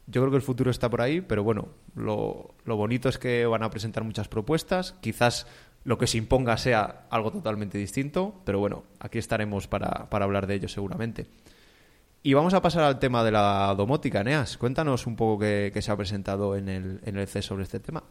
Yo 0.07 0.21
creo 0.21 0.29
que 0.29 0.37
el 0.37 0.43
futuro 0.43 0.69
está 0.71 0.89
por 0.89 1.01
ahí, 1.01 1.21
pero 1.21 1.43
bueno, 1.43 1.69
lo, 1.95 2.53
lo, 2.65 2.75
bonito 2.75 3.07
es 3.07 3.17
que 3.17 3.45
van 3.45 3.63
a 3.63 3.69
presentar 3.69 4.03
muchas 4.03 4.27
propuestas. 4.27 4.93
Quizás 5.01 5.47
lo 5.83 5.97
que 5.97 6.05
se 6.05 6.17
imponga 6.17 6.57
sea 6.57 7.07
algo 7.09 7.31
totalmente 7.31 7.77
distinto, 7.77 8.41
pero 8.45 8.59
bueno, 8.59 8.83
aquí 8.99 9.17
estaremos 9.17 9.67
para, 9.67 10.09
para 10.09 10.25
hablar 10.25 10.47
de 10.47 10.55
ello 10.55 10.67
seguramente. 10.67 11.27
Y 12.25 12.33
vamos 12.33 12.55
a 12.55 12.61
pasar 12.63 12.81
al 12.81 12.97
tema 12.97 13.23
de 13.23 13.31
la 13.31 13.75
domótica, 13.77 14.23
Neas. 14.23 14.57
Cuéntanos 14.57 15.05
un 15.05 15.15
poco 15.15 15.41
qué, 15.41 15.71
se 15.79 15.91
ha 15.91 15.95
presentado 15.95 16.55
en 16.55 16.69
el, 16.69 16.99
en 17.05 17.17
el 17.17 17.27
C 17.27 17.43
sobre 17.43 17.65
este 17.65 17.79
tema. 17.79 18.01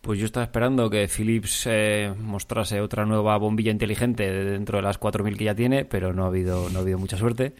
Pues 0.00 0.18
yo 0.18 0.26
estaba 0.26 0.42
esperando 0.42 0.90
que 0.90 1.06
Philips 1.06 1.68
eh, 1.70 2.12
mostrase 2.18 2.80
otra 2.80 3.06
nueva 3.06 3.38
bombilla 3.38 3.70
inteligente 3.70 4.28
dentro 4.28 4.78
de 4.78 4.82
las 4.82 4.98
4.000 4.98 5.36
que 5.36 5.44
ya 5.44 5.54
tiene, 5.54 5.84
pero 5.84 6.12
no 6.12 6.24
ha 6.24 6.26
habido, 6.26 6.70
no 6.70 6.80
ha 6.80 6.82
habido 6.82 6.98
mucha 6.98 7.16
suerte. 7.16 7.54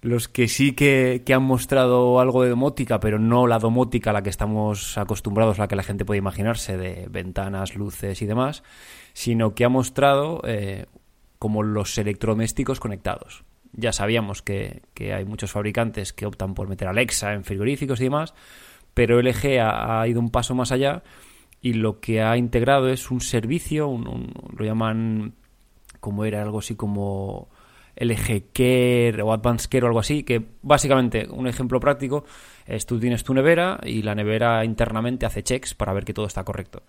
Los 0.00 0.28
que 0.28 0.48
sí 0.48 0.72
que, 0.72 1.22
que, 1.26 1.34
han 1.34 1.42
mostrado 1.42 2.18
algo 2.18 2.42
de 2.42 2.48
domótica, 2.48 3.00
pero 3.00 3.18
no 3.18 3.46
la 3.46 3.58
domótica 3.58 4.10
a 4.10 4.12
la 4.14 4.22
que 4.22 4.30
estamos 4.30 4.96
acostumbrados, 4.96 5.58
la 5.58 5.68
que 5.68 5.76
la 5.76 5.82
gente 5.82 6.06
puede 6.06 6.20
imaginarse, 6.20 6.78
de 6.78 7.06
ventanas, 7.10 7.74
luces 7.76 8.22
y 8.22 8.24
demás, 8.24 8.62
sino 9.12 9.54
que 9.54 9.66
ha 9.66 9.68
mostrado 9.68 10.40
eh, 10.46 10.86
como 11.38 11.62
los 11.62 11.98
electrodomésticos 11.98 12.80
conectados. 12.80 13.44
Ya 13.76 13.92
sabíamos 13.92 14.42
que, 14.42 14.82
que, 14.94 15.12
hay 15.12 15.24
muchos 15.24 15.50
fabricantes 15.50 16.12
que 16.12 16.26
optan 16.26 16.54
por 16.54 16.68
meter 16.68 16.88
Alexa 16.88 17.32
en 17.32 17.44
frigoríficos 17.44 18.00
y 18.00 18.04
demás, 18.04 18.34
pero 18.94 19.20
LG 19.20 19.58
ha, 19.60 20.00
ha 20.00 20.08
ido 20.08 20.20
un 20.20 20.30
paso 20.30 20.54
más 20.54 20.72
allá 20.72 21.02
y 21.60 21.74
lo 21.74 22.00
que 22.00 22.22
ha 22.22 22.36
integrado 22.36 22.88
es 22.88 23.10
un 23.10 23.20
servicio, 23.20 23.88
un, 23.88 24.06
un, 24.06 24.32
lo 24.56 24.64
llaman 24.64 25.34
como 25.98 26.24
era 26.24 26.42
algo 26.42 26.58
así 26.58 26.74
como 26.76 27.48
LG 27.96 28.52
Care 28.52 29.22
o 29.22 29.32
Advanced 29.32 29.70
Care 29.70 29.84
o 29.84 29.88
algo 29.88 30.00
así, 30.00 30.22
que 30.22 30.42
básicamente, 30.62 31.26
un 31.30 31.46
ejemplo 31.46 31.80
práctico, 31.80 32.24
es 32.66 32.86
tú 32.86 32.98
tienes 32.98 33.24
tu 33.24 33.34
nevera 33.34 33.80
y 33.82 34.02
la 34.02 34.14
nevera 34.14 34.64
internamente 34.64 35.26
hace 35.26 35.42
checks 35.42 35.74
para 35.74 35.92
ver 35.92 36.04
que 36.04 36.14
todo 36.14 36.26
está 36.26 36.44
correcto. 36.44 36.82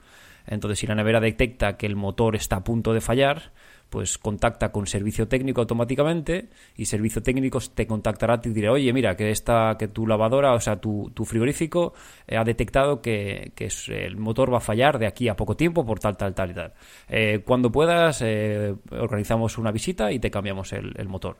Entonces, 0.47 0.79
si 0.79 0.88
la 0.88 0.95
nevera 0.95 1.19
detecta 1.19 1.77
que 1.77 1.86
el 1.86 1.95
motor 1.95 2.36
está 2.36 2.57
a 2.57 2.63
punto 2.63 2.93
de 2.93 3.01
fallar, 3.01 3.53
pues 3.89 4.17
contacta 4.17 4.71
con 4.71 4.88
servicio 4.88 5.27
técnico 5.27 5.61
automáticamente 5.61 6.49
y 6.75 6.86
servicio 6.86 7.23
técnico 7.23 7.59
te 7.73 7.88
contactará 7.88 8.41
y 8.43 8.49
dirá, 8.49 8.71
oye, 8.71 8.91
mira, 8.93 9.15
que 9.15 9.31
esta, 9.31 9.75
que 9.79 9.88
tu 9.88 10.07
lavadora, 10.07 10.53
o 10.53 10.59
sea, 10.59 10.77
tu, 10.81 11.11
tu 11.13 11.25
frigorífico 11.25 11.93
eh, 12.27 12.38
ha 12.38 12.43
detectado 12.43 13.01
que, 13.01 13.51
que 13.55 13.69
el 13.88 14.17
motor 14.17 14.53
va 14.53 14.57
a 14.57 14.61
fallar 14.61 14.99
de 14.99 15.07
aquí 15.07 15.27
a 15.27 15.36
poco 15.36 15.55
tiempo 15.55 15.86
por 15.86 15.99
tal, 15.99 16.17
tal, 16.17 16.33
tal 16.33 16.51
y 16.51 16.53
tal. 16.53 16.73
Eh, 17.07 17.41
cuando 17.45 17.71
puedas, 17.71 18.21
eh, 18.21 18.75
organizamos 18.91 19.57
una 19.57 19.71
visita 19.71 20.11
y 20.11 20.19
te 20.19 20.31
cambiamos 20.31 20.73
el 20.73 21.07
motor 21.07 21.38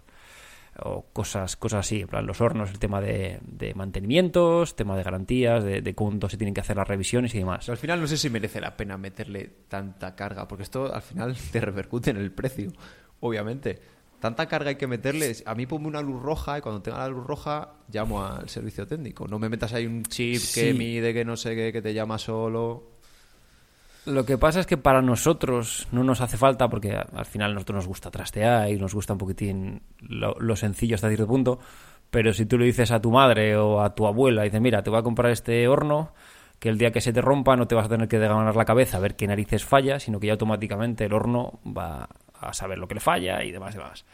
o 0.84 1.06
cosas, 1.14 1.56
cosas 1.56 1.86
así, 1.86 2.02
en 2.02 2.08
plan 2.08 2.26
los 2.26 2.42
hornos, 2.42 2.70
el 2.72 2.80
tema 2.80 3.02
de, 3.02 3.40
de 3.44 3.74
mantenimientos, 3.74 4.76
tema 4.76 4.98
de 4.98 5.04
garantías, 5.04 5.64
de, 5.64 5.82
de, 5.82 5.96
cuándo 5.96 6.30
se 6.30 6.38
tienen 6.38 6.54
que 6.54 6.62
hacer 6.62 6.78
las 6.78 6.88
revisiones 6.88 7.34
y 7.36 7.40
demás. 7.40 7.66
Pero 7.66 7.74
al 7.74 7.78
final 7.78 8.02
no 8.02 8.08
sé 8.08 8.18
si 8.18 8.30
merece 8.30 8.60
la 8.60 8.76
pena 8.76 8.98
meterle 8.98 9.50
tanta 9.68 10.16
carga, 10.16 10.48
porque 10.48 10.64
esto 10.64 10.94
al 10.94 11.02
final 11.02 11.36
te 11.52 11.62
repercute 11.62 12.12
en 12.12 12.18
el 12.18 12.32
precio, 12.32 12.72
obviamente. 13.20 13.80
Tanta 14.20 14.48
carga 14.48 14.70
hay 14.70 14.76
que 14.76 14.88
meterle. 14.88 15.36
A 15.46 15.54
mí 15.56 15.66
ponme 15.68 15.88
una 15.88 16.02
luz 16.02 16.22
roja 16.22 16.58
y 16.58 16.62
cuando 16.62 16.82
tenga 16.82 16.98
la 16.98 17.10
luz 17.10 17.28
roja 17.28 17.74
llamo 17.92 18.26
al 18.26 18.50
servicio 18.50 18.88
técnico. 18.88 19.28
No 19.28 19.38
me 19.38 19.50
metas 19.50 19.74
ahí 19.74 19.86
un 19.86 20.04
chip 20.04 20.38
sí. 20.38 20.62
que 20.62 20.74
mide 20.74 21.14
que 21.14 21.24
no 21.24 21.38
sé 21.38 21.56
qué, 21.56 21.72
que 21.72 21.82
te 21.82 21.94
llama 21.94 22.18
solo. 22.18 22.95
Lo 24.06 24.24
que 24.24 24.38
pasa 24.38 24.60
es 24.60 24.68
que 24.68 24.78
para 24.78 25.02
nosotros 25.02 25.88
no 25.92 26.04
nos 26.04 26.22
hace 26.22 26.38
falta, 26.38 26.70
porque 26.70 26.96
al 26.96 27.26
final 27.26 27.52
a 27.52 27.54
nosotros 27.56 27.78
nos 27.78 27.88
gusta 27.88 28.12
trastear 28.12 28.70
y 28.70 28.78
nos 28.78 28.94
gusta 28.94 29.14
un 29.14 29.20
poquitín 29.20 29.82
lo, 30.00 30.36
lo, 30.40 30.56
sencillo 30.56 30.96
hasta 30.96 31.08
cierto 31.08 31.26
punto, 31.26 31.60
pero 32.12 32.32
si 32.32 32.46
tú 32.46 32.58
le 32.60 32.66
dices 32.66 32.92
a 32.92 33.02
tu 33.02 33.10
madre 33.10 33.58
o 33.58 33.82
a 33.82 33.96
tu 33.96 34.06
abuela, 34.06 34.44
dices, 34.44 34.62
mira, 34.62 34.84
te 34.84 34.92
voy 34.92 35.00
a 35.00 35.04
comprar 35.04 35.32
este 35.32 35.68
horno, 35.68 36.14
que 36.60 36.70
el 36.70 36.78
día 36.78 36.92
que 36.92 37.02
se 37.02 37.14
te 37.14 37.22
rompa 37.22 37.56
no 37.56 37.68
te 37.68 37.74
vas 37.74 37.88
a 37.88 37.90
tener 37.90 38.08
que 38.08 38.20
ganar 38.20 38.56
la 38.56 38.66
cabeza 38.66 38.98
a 38.98 39.00
ver 39.00 39.16
qué 39.16 39.28
narices 39.28 39.66
falla, 39.66 40.00
sino 40.00 40.20
que 40.20 40.28
ya 40.28 40.34
automáticamente 40.34 41.06
el 41.06 41.14
horno 41.14 41.60
va 41.66 42.08
a 42.40 42.54
saber 42.54 42.78
lo 42.78 42.88
que 42.88 42.96
le 42.96 43.02
falla 43.02 43.44
y 43.44 43.52
demás 43.52 43.74
demás. 43.74 44.06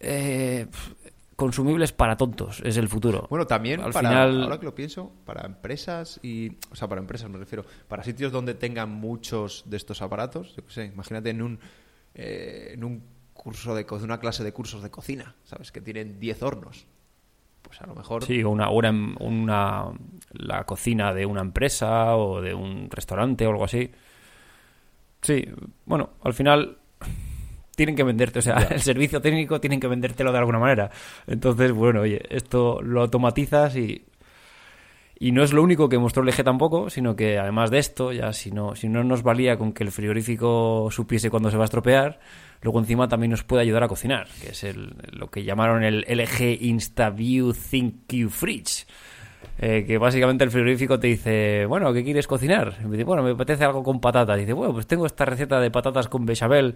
eh, 0.00 0.66
consumibles 1.42 1.92
para 1.92 2.16
tontos, 2.16 2.60
es 2.64 2.76
el 2.76 2.88
futuro. 2.88 3.26
Bueno, 3.28 3.46
también 3.48 3.80
Al 3.80 3.92
para, 3.92 4.08
final- 4.08 4.42
ahora 4.44 4.60
que 4.60 4.66
lo 4.66 4.74
pienso, 4.76 5.12
para 5.26 5.44
empresas 5.44 6.20
y, 6.22 6.56
o 6.70 6.76
sea, 6.76 6.86
para 6.88 7.00
empresas 7.00 7.28
me 7.28 7.36
refiero, 7.38 7.64
para 7.88 8.04
sitios 8.04 8.30
donde 8.30 8.54
tengan 8.54 8.90
muchos 8.90 9.64
de 9.66 9.76
estos 9.76 10.02
aparatos, 10.02 10.54
yo 10.54 10.64
qué 10.64 10.72
sé, 10.72 10.84
imagínate 10.86 11.30
en 11.30 11.42
un, 11.42 11.58
eh, 12.14 12.70
en 12.74 12.84
un 12.84 13.02
curso 13.32 13.74
de 13.74 13.84
una 14.04 14.20
clase 14.20 14.44
de 14.44 14.52
cursos 14.52 14.82
de 14.84 14.90
cocina, 14.90 15.34
¿sabes? 15.42 15.72
Que 15.72 15.80
tienen 15.80 16.20
10 16.20 16.40
hornos. 16.44 16.86
Pues 17.62 17.80
a 17.82 17.86
lo 17.88 17.94
mejor 17.96 18.24
Sí, 18.24 18.42
o 18.44 18.50
una, 18.50 18.70
una, 18.70 18.90
una- 19.18 19.86
la 20.32 20.64
cocina 20.64 21.12
de 21.12 21.26
una 21.26 21.40
empresa 21.40 22.14
o 22.16 22.40
de 22.40 22.54
un 22.54 22.88
restaurante 22.88 23.44
o 23.46 23.50
algo 23.50 23.64
así. 23.64 23.90
Sí, 25.22 25.44
bueno, 25.86 26.10
al 26.22 26.34
final 26.34 26.78
tienen 27.74 27.96
que 27.96 28.04
venderte, 28.04 28.38
o 28.38 28.42
sea, 28.42 28.56
el 28.70 28.80
servicio 28.80 29.20
técnico 29.20 29.60
tienen 29.60 29.80
que 29.80 29.88
vendértelo 29.88 30.32
de 30.32 30.38
alguna 30.38 30.58
manera. 30.58 30.90
Entonces, 31.26 31.72
bueno, 31.72 32.00
oye, 32.00 32.20
esto 32.30 32.80
lo 32.82 33.02
automatizas 33.02 33.76
y 33.76 34.04
y 35.22 35.30
no 35.30 35.44
es 35.44 35.52
lo 35.52 35.62
único 35.62 35.88
que 35.88 35.98
mostró 35.98 36.24
LG 36.24 36.42
tampoco, 36.42 36.90
sino 36.90 37.14
que 37.14 37.38
además 37.38 37.70
de 37.70 37.78
esto, 37.78 38.10
ya 38.10 38.32
si 38.32 38.50
no, 38.50 38.74
si 38.74 38.88
no 38.88 39.04
nos 39.04 39.22
valía 39.22 39.56
con 39.56 39.72
que 39.72 39.84
el 39.84 39.92
frigorífico 39.92 40.88
supiese 40.90 41.30
cuándo 41.30 41.48
se 41.48 41.56
va 41.56 41.62
a 41.62 41.66
estropear, 41.66 42.18
luego 42.60 42.80
encima 42.80 43.06
también 43.06 43.30
nos 43.30 43.44
puede 43.44 43.62
ayudar 43.62 43.84
a 43.84 43.88
cocinar, 43.88 44.26
que 44.42 44.50
es 44.50 44.64
el, 44.64 44.96
lo 45.12 45.30
que 45.30 45.44
llamaron 45.44 45.84
el 45.84 46.04
LG 46.08 46.60
InstaView 46.62 47.52
ThinQ 47.52 48.30
Fridge. 48.30 48.84
Eh, 49.58 49.84
que 49.86 49.96
básicamente 49.96 50.42
el 50.42 50.50
frigorífico 50.50 50.98
te 50.98 51.06
dice, 51.06 51.66
bueno, 51.66 51.92
¿qué 51.92 52.02
quieres 52.02 52.26
cocinar? 52.26 52.74
Y 52.80 52.86
me 52.86 52.92
dice, 52.92 53.04
bueno, 53.04 53.22
me 53.22 53.30
apetece 53.30 53.62
algo 53.64 53.84
con 53.84 54.00
patatas. 54.00 54.36
dice, 54.36 54.54
bueno, 54.54 54.72
pues 54.72 54.88
tengo 54.88 55.06
esta 55.06 55.24
receta 55.24 55.60
de 55.60 55.70
patatas 55.70 56.08
con 56.08 56.26
bechamel 56.26 56.74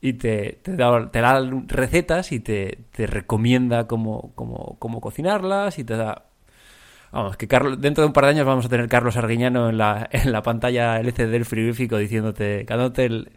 y 0.00 0.14
te, 0.14 0.58
te, 0.62 0.76
da, 0.76 1.10
te 1.10 1.20
da 1.20 1.40
recetas 1.66 2.32
y 2.32 2.40
te, 2.40 2.78
te 2.92 3.06
recomienda 3.06 3.86
cómo, 3.86 4.32
cómo, 4.34 4.76
cómo 4.78 5.00
cocinarlas 5.00 5.78
y 5.78 5.84
te 5.84 5.96
da 5.96 6.26
Vamos, 7.12 7.36
que 7.36 7.48
Carlos, 7.48 7.80
dentro 7.80 8.02
de 8.02 8.06
un 8.06 8.12
par 8.12 8.24
de 8.24 8.30
años 8.30 8.46
vamos 8.46 8.66
a 8.66 8.68
tener 8.68 8.88
Carlos 8.88 9.16
Arguiñano 9.16 9.68
en 9.68 9.78
la, 9.78 10.08
en 10.12 10.30
la 10.30 10.42
pantalla 10.42 10.98
LCD 11.00 11.28
del 11.30 11.44
frigorífico 11.44 11.98
diciéndote, 11.98 12.64
cantándote 12.66 13.04
el- 13.04 13.30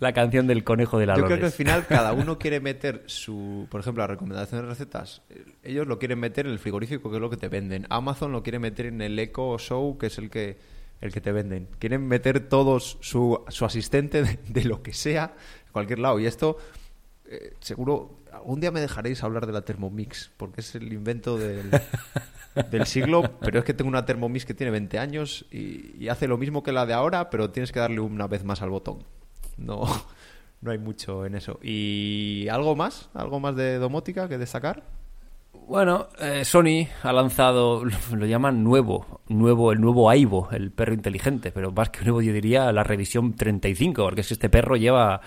la 0.00 0.12
canción 0.12 0.48
del 0.48 0.64
conejo 0.64 0.98
de 0.98 1.06
la 1.06 1.16
Yo 1.16 1.24
creo 1.24 1.38
que 1.38 1.44
al 1.46 1.52
final 1.52 1.86
cada 1.86 2.12
uno 2.12 2.36
quiere 2.40 2.58
meter 2.58 3.04
su, 3.06 3.68
por 3.70 3.80
ejemplo, 3.80 4.02
la 4.02 4.08
recomendación 4.08 4.60
de 4.62 4.66
recetas, 4.66 5.22
ellos 5.62 5.86
lo 5.86 6.00
quieren 6.00 6.18
meter 6.18 6.46
en 6.46 6.52
el 6.52 6.58
frigorífico, 6.58 7.08
que 7.08 7.16
es 7.16 7.22
lo 7.22 7.30
que 7.30 7.36
te 7.36 7.48
venden. 7.48 7.86
Amazon 7.88 8.32
lo 8.32 8.42
quiere 8.42 8.58
meter 8.58 8.86
en 8.86 9.00
el 9.00 9.16
Echo 9.16 9.56
Show, 9.58 9.96
que 9.96 10.08
es 10.08 10.18
el 10.18 10.28
que 10.28 10.58
el 11.00 11.12
que 11.12 11.20
te 11.20 11.30
venden. 11.32 11.68
Quieren 11.78 12.08
meter 12.08 12.40
todos 12.48 12.98
su, 13.00 13.44
su 13.48 13.64
asistente 13.64 14.22
de, 14.24 14.38
de 14.48 14.64
lo 14.64 14.82
que 14.82 14.92
sea, 14.92 15.34
cualquier 15.74 15.98
lado. 15.98 16.18
Y 16.18 16.26
esto, 16.26 16.56
eh, 17.26 17.52
seguro, 17.60 18.20
algún 18.32 18.60
día 18.60 18.70
me 18.70 18.80
dejaréis 18.80 19.22
hablar 19.22 19.44
de 19.46 19.52
la 19.52 19.62
Thermomix, 19.62 20.30
porque 20.38 20.62
es 20.62 20.74
el 20.74 20.90
invento 20.90 21.36
del, 21.36 21.70
del 22.70 22.86
siglo, 22.86 23.38
pero 23.40 23.58
es 23.58 23.64
que 23.66 23.74
tengo 23.74 23.90
una 23.90 24.06
Thermomix 24.06 24.46
que 24.46 24.54
tiene 24.54 24.70
20 24.70 24.98
años 24.98 25.44
y, 25.50 25.96
y 25.98 26.08
hace 26.08 26.26
lo 26.26 26.38
mismo 26.38 26.62
que 26.62 26.72
la 26.72 26.86
de 26.86 26.94
ahora, 26.94 27.28
pero 27.28 27.50
tienes 27.50 27.72
que 27.72 27.80
darle 27.80 28.00
una 28.00 28.26
vez 28.26 28.44
más 28.44 28.62
al 28.62 28.70
botón. 28.70 29.04
No, 29.58 29.84
no 30.62 30.70
hay 30.70 30.78
mucho 30.78 31.26
en 31.26 31.34
eso. 31.34 31.58
¿Y 31.62 32.46
algo 32.48 32.74
más? 32.76 33.10
¿Algo 33.12 33.40
más 33.40 33.56
de 33.56 33.78
domótica 33.78 34.28
que 34.28 34.38
destacar? 34.38 34.84
Bueno, 35.66 36.08
eh, 36.20 36.44
Sony 36.44 36.88
ha 37.02 37.12
lanzado, 37.12 37.84
lo 38.12 38.26
llaman 38.26 38.62
nuevo, 38.62 39.22
nuevo, 39.28 39.72
el 39.72 39.80
nuevo 39.80 40.10
Aibo, 40.10 40.48
el 40.52 40.70
perro 40.70 40.92
inteligente, 40.92 41.52
pero 41.52 41.72
más 41.72 41.88
que 41.88 42.02
nuevo 42.02 42.20
yo 42.20 42.32
diría 42.32 42.70
la 42.72 42.84
revisión 42.84 43.34
35, 43.34 44.02
porque 44.02 44.20
es 44.20 44.28
que 44.28 44.34
este 44.34 44.50
perro 44.50 44.76
lleva 44.76 45.22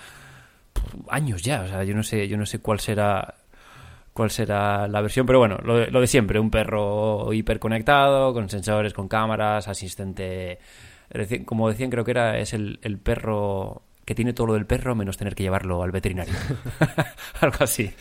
años 1.08 1.42
ya, 1.42 1.62
o 1.62 1.68
sea, 1.68 1.84
yo 1.84 1.94
no 1.94 2.02
sé, 2.02 2.28
yo 2.28 2.36
no 2.36 2.46
sé 2.46 2.58
cuál 2.60 2.80
será 2.80 3.34
cuál 4.12 4.30
será 4.30 4.88
la 4.88 5.00
versión, 5.00 5.26
pero 5.26 5.38
bueno, 5.38 5.58
lo 5.62 5.76
de, 5.76 5.90
lo 5.92 6.00
de 6.00 6.08
siempre, 6.08 6.40
un 6.40 6.50
perro 6.50 7.32
hiperconectado, 7.32 8.34
con 8.34 8.48
sensores, 8.48 8.92
con 8.92 9.06
cámaras, 9.06 9.68
asistente, 9.68 10.58
como 11.44 11.68
decían 11.68 11.88
creo 11.88 12.04
que 12.04 12.10
era, 12.10 12.38
es 12.38 12.52
el, 12.52 12.80
el 12.82 12.98
perro 12.98 13.82
que 14.04 14.16
tiene 14.16 14.32
todo 14.32 14.48
lo 14.48 14.54
del 14.54 14.66
perro 14.66 14.96
menos 14.96 15.18
tener 15.18 15.36
que 15.36 15.44
llevarlo 15.44 15.82
al 15.82 15.92
veterinario, 15.92 16.34
algo 17.40 17.58
así. 17.60 17.92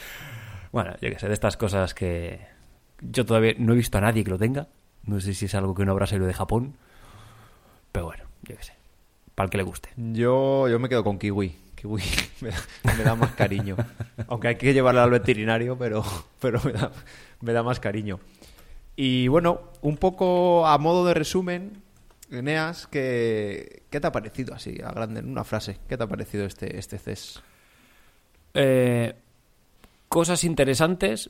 Bueno, 0.72 0.94
yo 1.02 1.10
qué 1.10 1.20
sé, 1.20 1.28
de 1.28 1.34
estas 1.34 1.56
cosas 1.56 1.94
que 1.94 2.40
yo 3.02 3.26
todavía 3.26 3.54
no 3.58 3.74
he 3.74 3.76
visto 3.76 3.98
a 3.98 4.02
nadie 4.02 4.24
que 4.24 4.30
lo 4.30 4.38
tenga. 4.38 4.68
No 5.04 5.20
sé 5.20 5.34
si 5.34 5.46
es 5.46 5.56
algo 5.56 5.74
que 5.74 5.86
no 5.86 5.92
habrá 5.92 6.08
salido 6.08 6.28
de 6.28 6.34
Japón. 6.34 6.76
Pero 7.92 8.08
bueno, 8.08 8.24
yo 8.44 8.58
qué 8.58 8.64
sé. 8.64 8.74
Para 9.36 9.46
el 9.46 9.52
que 9.52 9.58
le 9.58 9.64
guste. 9.64 9.90
Yo, 9.96 10.68
yo 10.68 10.80
me 10.80 10.90
quedo 10.90 11.04
con 11.04 11.20
Kiwi. 11.20 11.56
Kiwi 11.78 12.02
me 12.42 12.50
da, 12.50 12.58
me 12.98 13.04
da 13.04 13.16
más 13.16 13.32
cariño. 13.34 13.78
Aunque 14.28 14.50
hay 14.50 14.56
que 14.56 14.74
llevarla 14.74 15.04
al 15.04 15.12
veterinario, 15.12 15.78
pero, 15.78 16.04
pero 16.42 16.60
me, 16.64 16.74
da, 16.74 16.92
me 17.42 17.54
da 17.54 17.64
más 17.64 17.80
cariño. 17.80 18.20
Y 18.96 19.28
bueno, 19.28 19.62
un 19.82 19.98
poco 19.98 20.66
a 20.66 20.78
modo 20.80 21.06
de 21.06 21.14
resumen, 21.14 21.84
Eneas, 22.32 22.88
¿qué, 22.88 23.84
qué 23.92 24.00
te 24.00 24.08
ha 24.08 24.12
parecido 24.12 24.56
así, 24.56 24.82
a 24.84 24.92
grande, 24.92 25.20
en 25.20 25.30
una 25.30 25.44
frase? 25.44 25.78
¿Qué 25.88 25.98
te 25.98 26.04
ha 26.04 26.08
parecido 26.08 26.46
este, 26.46 26.78
este 26.80 26.98
CES? 26.98 27.42
Eh, 28.56 29.14
cosas 30.10 30.44
interesantes, 30.44 31.30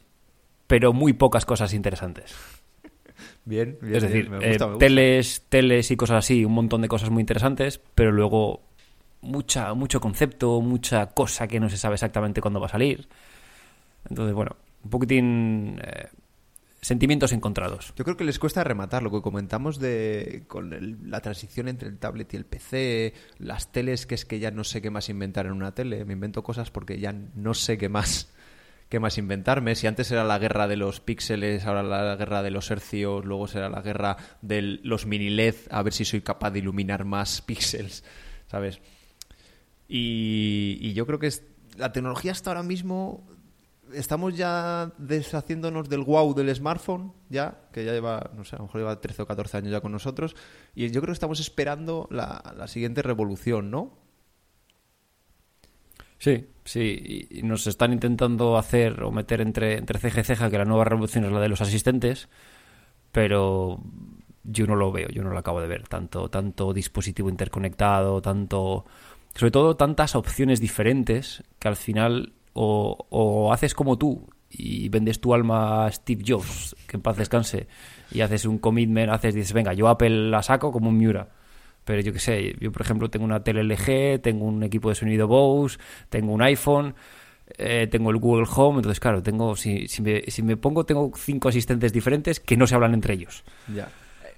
pero 0.66 0.94
muy 0.94 1.12
pocas 1.12 1.46
cosas 1.46 1.74
interesantes. 1.74 2.34
Bien, 3.46 3.78
bien, 3.82 3.96
es 3.96 4.04
decir, 4.04 4.30
bien, 4.30 4.40
me 4.40 4.46
eh, 4.46 4.50
gusta, 4.50 4.66
me 4.66 4.72
gusta. 4.74 4.86
teles, 4.86 5.46
teles 5.48 5.92
y 5.92 5.96
cosas 5.96 6.18
así, 6.18 6.44
un 6.44 6.52
montón 6.54 6.82
de 6.82 6.90
cosas 6.90 7.10
muy 7.10 7.22
interesantes, 7.22 7.80
pero 7.96 8.12
luego 8.12 8.67
mucha, 9.28 9.74
mucho 9.74 10.00
concepto, 10.02 10.62
mucha 10.62 11.08
cosa 11.08 11.48
que 11.48 11.60
no 11.60 11.70
se 11.70 11.78
sabe 11.78 11.96
exactamente 11.96 12.42
cuándo 12.42 12.60
va 12.60 12.68
a 12.68 12.70
salir. 12.70 13.08
Entonces, 14.10 14.34
bueno, 14.34 14.56
un 14.84 14.90
poquitín 14.90 15.80
eh, 15.84 16.08
sentimientos 16.82 17.34
encontrados. 17.34 17.94
Yo 17.98 18.04
creo 18.06 18.16
que 18.16 18.24
les 18.24 18.40
cuesta 18.40 18.64
rematar 18.64 19.04
lo 19.04 19.12
que 19.12 19.22
comentamos 19.22 19.80
de 19.80 20.44
con 20.48 20.74
el- 20.74 21.10
la 21.10 21.20
transición 21.22 21.68
entre 21.68 21.90
el 21.90 21.98
tablet 21.98 22.34
y 22.34 22.38
el 22.38 22.46
PC, 22.46 23.14
las 23.40 23.72
teles 23.72 24.06
que 24.06 24.16
es 24.16 24.26
que 24.26 24.40
ya 24.40 24.52
no 24.52 24.64
sé 24.64 24.82
qué 24.82 24.90
más 24.90 25.10
inventar 25.10 25.46
en 25.48 25.54
una 25.54 25.74
tele, 25.74 26.06
me 26.06 26.14
invento 26.14 26.44
cosas 26.44 26.72
porque 26.72 27.00
ya 27.00 27.14
no 27.36 27.54
sé 27.54 27.78
qué 27.78 27.90
más 27.90 28.32
qué 28.90 29.02
más 29.02 29.18
inventarme. 29.18 29.76
Si 29.76 29.86
antes 29.88 30.10
era 30.12 30.24
la 30.24 30.40
guerra 30.40 30.66
de 30.68 30.78
los 30.78 31.02
píxeles, 31.02 31.66
ahora 31.66 31.84
la 31.84 32.16
guerra 32.16 32.42
de 32.42 32.52
los 32.52 32.72
hercios, 32.72 33.26
luego 33.26 33.48
será 33.50 33.68
la 33.70 33.82
guerra 33.82 34.16
de 34.42 34.62
los 34.62 35.06
mini 35.06 35.30
LED, 35.30 35.56
a 35.72 35.84
ver 35.84 35.92
si 35.92 36.06
soy 36.06 36.22
capaz 36.22 36.52
de 36.52 36.60
iluminar 36.60 37.04
más 37.04 37.42
píxeles, 37.46 38.06
¿sabes? 38.50 38.80
Y, 39.88 40.78
y 40.82 40.94
yo 40.94 41.06
creo 41.06 41.20
que 41.20 41.28
es, 41.28 41.44
la 41.78 41.92
tecnología 41.92 42.32
hasta 42.32 42.50
ahora 42.50 42.64
mismo 42.64 43.26
estamos 43.94 44.36
ya 44.36 44.92
deshaciéndonos 44.98 45.90
del 45.90 46.04
wow 46.04 46.34
del 46.34 46.54
smartphone, 46.54 47.14
ya, 47.30 47.70
que 47.72 47.86
ya 47.86 47.94
lleva, 47.94 48.32
no 48.36 48.44
sé, 48.44 48.56
a 48.56 48.60
lo 48.60 48.66
mejor 48.66 48.82
lleva 48.82 49.00
13 49.00 49.22
o 49.22 49.28
14 49.28 49.58
años 49.58 49.72
ya 49.72 49.82
con 49.82 49.92
nosotros, 49.92 50.36
y 50.76 50.90
yo 50.90 51.02
creo 51.02 51.12
que 51.12 51.14
estamos 51.14 51.40
esperando 51.40 52.08
la, 52.12 52.54
la 52.58 52.68
siguiente 52.68 53.02
revolución, 53.02 53.72
¿no? 53.72 53.94
Sí, 56.20 56.48
sí, 56.66 57.28
y 57.30 57.44
nos 57.44 57.68
están 57.68 57.94
intentando 57.94 58.58
hacer 58.58 59.04
o 59.04 59.12
meter 59.12 59.40
entre, 59.40 59.78
entre 59.78 60.00
ceja 60.00 60.22
y 60.22 60.24
ceja 60.24 60.50
que 60.50 60.58
la 60.58 60.66
nueva 60.66 60.84
revolución 60.84 61.26
es 61.26 61.32
la 61.32 61.40
de 61.40 61.50
los 61.50 61.62
asistentes, 61.62 62.28
pero 63.12 63.80
yo 64.44 64.66
no 64.66 64.76
lo 64.76 64.92
veo, 64.92 65.10
yo 65.10 65.24
no 65.24 65.30
lo 65.30 65.38
acabo 65.38 65.62
de 65.62 65.68
ver. 65.68 65.88
Tanto, 65.88 66.30
tanto 66.30 66.74
dispositivo 66.74 67.30
interconectado, 67.30 68.22
tanto. 68.22 68.86
Sobre 69.38 69.52
todo 69.52 69.76
tantas 69.76 70.16
opciones 70.16 70.60
diferentes 70.60 71.44
que 71.60 71.68
al 71.68 71.76
final 71.76 72.34
o, 72.54 73.06
o 73.10 73.54
haces 73.54 73.76
como 73.76 73.96
tú 73.96 74.28
y 74.50 74.90
vendes 74.90 75.22
tu 75.22 75.32
alma 75.32 75.86
a 75.86 75.92
Steve 75.92 76.24
Jobs, 76.26 76.76
que 76.88 76.98
en 76.98 77.04
paz 77.04 77.18
descanse, 77.18 77.68
y 78.12 78.22
haces 78.22 78.46
un 78.46 78.58
commitment, 78.58 79.12
haces, 79.12 79.36
dices, 79.36 79.54
venga, 79.54 79.74
yo 79.74 79.90
Apple 79.90 80.32
la 80.32 80.42
saco 80.42 80.72
como 80.72 80.90
un 80.90 80.98
Miura. 80.98 81.30
Pero 81.84 82.02
yo 82.02 82.12
qué 82.12 82.20
sé, 82.20 82.56
yo 82.60 82.72
por 82.72 82.82
ejemplo 82.82 83.12
tengo 83.12 83.26
una 83.26 83.44
tele 83.44 83.62
LG, 83.62 84.24
tengo 84.24 84.46
un 84.46 84.64
equipo 84.64 84.90
de 84.90 84.96
sonido 84.96 85.28
Bose, 85.28 85.78
tengo 86.10 86.34
un 86.34 86.42
iPhone, 86.42 86.96
eh, 87.60 87.86
tengo 87.92 88.10
el 88.10 88.18
Google 88.18 88.48
Home, 88.56 88.80
entonces 88.80 89.00
claro, 89.00 89.22
tengo 89.22 89.56
si, 89.56 89.88
si, 89.88 90.02
me, 90.02 90.24
si 90.30 90.42
me 90.42 90.58
pongo 90.58 90.84
tengo 90.84 91.12
cinco 91.16 91.50
asistentes 91.50 91.94
diferentes 91.94 92.40
que 92.40 92.58
no 92.58 92.66
se 92.66 92.74
hablan 92.74 92.96
entre 92.96 93.14
ellos. 93.14 93.44
Ya. 93.72 93.88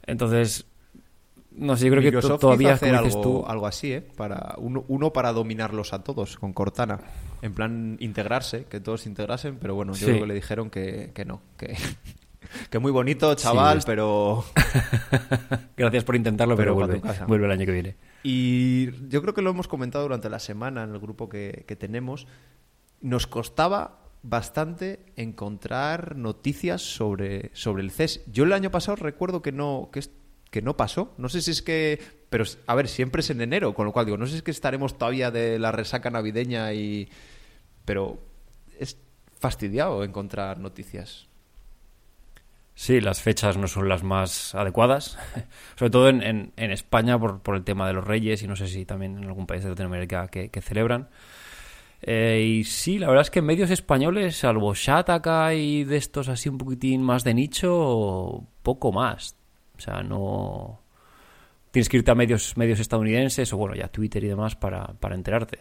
Entonces, 0.05 0.65
no 1.59 1.75
sé, 1.77 1.85
yo 1.85 1.91
creo 1.91 2.21
que 2.21 2.27
todavía, 2.39 2.73
hacer 2.73 2.89
como 2.91 3.03
dices 3.03 3.15
algo, 3.17 3.41
tú, 3.41 3.45
algo 3.45 3.67
así, 3.67 3.93
¿eh? 3.93 4.01
Para 4.01 4.55
uno, 4.57 4.85
uno 4.87 5.11
para 5.13 5.33
dominarlos 5.33 5.93
a 5.93 6.03
todos 6.03 6.37
con 6.37 6.53
Cortana. 6.53 6.99
En 7.41 7.53
plan, 7.53 7.97
integrarse, 7.99 8.65
que 8.65 8.79
todos 8.79 9.01
se 9.01 9.09
integrasen, 9.09 9.57
pero 9.57 9.75
bueno, 9.75 9.93
yo 9.93 9.99
Sí. 9.99 10.05
creo 10.05 10.21
que 10.21 10.27
le 10.27 10.33
dijeron 10.33 10.69
que, 10.69 11.11
que 11.13 11.25
no, 11.25 11.41
que, 11.57 11.75
que 12.69 12.79
muy 12.79 12.91
bonito, 12.91 13.33
chaval, 13.35 13.81
pero... 13.85 14.43
gracias 15.77 16.03
por 16.03 16.15
intentarlo, 16.15 16.55
Pero 16.55 16.75
pero, 16.75 16.87
vuelve, 16.87 17.25
vuelve 17.27 17.45
el 17.45 17.51
año 17.51 17.65
que 17.65 17.71
viene. 17.71 17.95
Y 18.23 19.07
yo 19.09 19.21
creo 19.21 19.33
que 19.33 19.41
lo 19.41 19.49
hemos 19.49 19.67
comentado 19.67 20.03
durante 20.03 20.29
la 20.29 20.39
semana 20.39 20.83
en 20.83 20.91
el 20.91 20.99
grupo 20.99 21.29
que, 21.29 21.63
que 21.67 21.75
tenemos. 21.75 22.27
Nos 23.01 23.27
costaba 23.27 23.99
bastante 24.21 25.05
encontrar 25.15 26.15
noticias 26.17 26.81
sobre, 26.81 27.51
sobre 27.53 27.83
el 27.83 27.91
CES. 27.91 28.21
Yo 28.31 28.43
el 28.43 28.51
año 28.53 28.71
pasado 28.71 28.97
recuerdo 28.97 29.41
que 29.41 29.51
no, 29.53 29.89
que, 29.93 30.01
que 30.51 30.61
no 30.61 30.77
pasó. 30.77 31.13
No 31.17 31.29
sé 31.29 31.41
si 31.41 31.51
es 31.51 31.61
que... 31.61 31.99
Pero, 32.29 32.43
a 32.67 32.75
ver, 32.75 32.87
siempre 32.87 33.21
es 33.21 33.29
en 33.29 33.41
enero, 33.41 33.73
con 33.73 33.85
lo 33.85 33.91
cual 33.91 34.05
digo, 34.05 34.17
no 34.17 34.25
sé 34.25 34.33
si 34.33 34.37
es 34.37 34.43
que 34.43 34.51
estaremos 34.51 34.97
todavía 34.97 35.31
de 35.31 35.59
la 35.59 35.71
resaca 35.71 36.09
navideña 36.09 36.73
y... 36.73 37.09
Pero 37.85 38.19
es 38.77 38.97
fastidiado 39.39 40.03
encontrar 40.03 40.59
noticias. 40.59 41.29
Sí, 42.79 43.01
las 43.01 43.21
fechas 43.21 43.57
no 43.57 43.67
son 43.67 43.89
las 43.89 44.03
más 44.03 44.55
adecuadas, 44.55 45.17
sobre 45.75 45.89
todo 45.89 46.07
en, 46.07 46.53
en, 46.55 46.71
España 46.71 47.19
por, 47.19 47.41
por, 47.41 47.57
el 47.57 47.65
tema 47.65 47.85
de 47.85 47.91
los 47.91 48.05
reyes 48.05 48.41
y 48.41 48.47
no 48.47 48.55
sé 48.55 48.67
si 48.67 48.85
también 48.85 49.17
en 49.17 49.25
algún 49.25 49.47
país 49.47 49.63
de 49.63 49.69
Latinoamérica 49.69 50.29
que, 50.29 50.61
celebran. 50.61 51.09
Eh, 52.01 52.41
y 52.41 52.63
sí, 52.63 52.97
la 52.97 53.07
verdad 53.07 53.23
es 53.23 53.31
que 53.31 53.39
en 53.39 53.47
medios 53.47 53.69
españoles, 53.69 54.37
salvo 54.37 54.73
Shataka 54.73 55.53
y 55.55 55.83
de 55.83 55.97
estos 55.97 56.29
así 56.29 56.47
un 56.47 56.57
poquitín 56.57 57.03
más 57.03 57.25
de 57.25 57.33
nicho, 57.33 58.47
poco 58.63 58.93
más. 58.93 59.35
O 59.79 59.81
sea, 59.81 60.03
no... 60.03 60.81
Tienes 61.71 61.87
que 61.87 61.97
irte 61.97 62.11
a 62.11 62.15
medios, 62.15 62.57
medios 62.57 62.79
estadounidenses 62.79 63.53
o 63.53 63.57
bueno, 63.57 63.75
ya 63.75 63.87
Twitter 63.87 64.23
y 64.23 64.27
demás 64.27 64.55
para, 64.55 64.87
para 64.99 65.15
enterarte. 65.15 65.59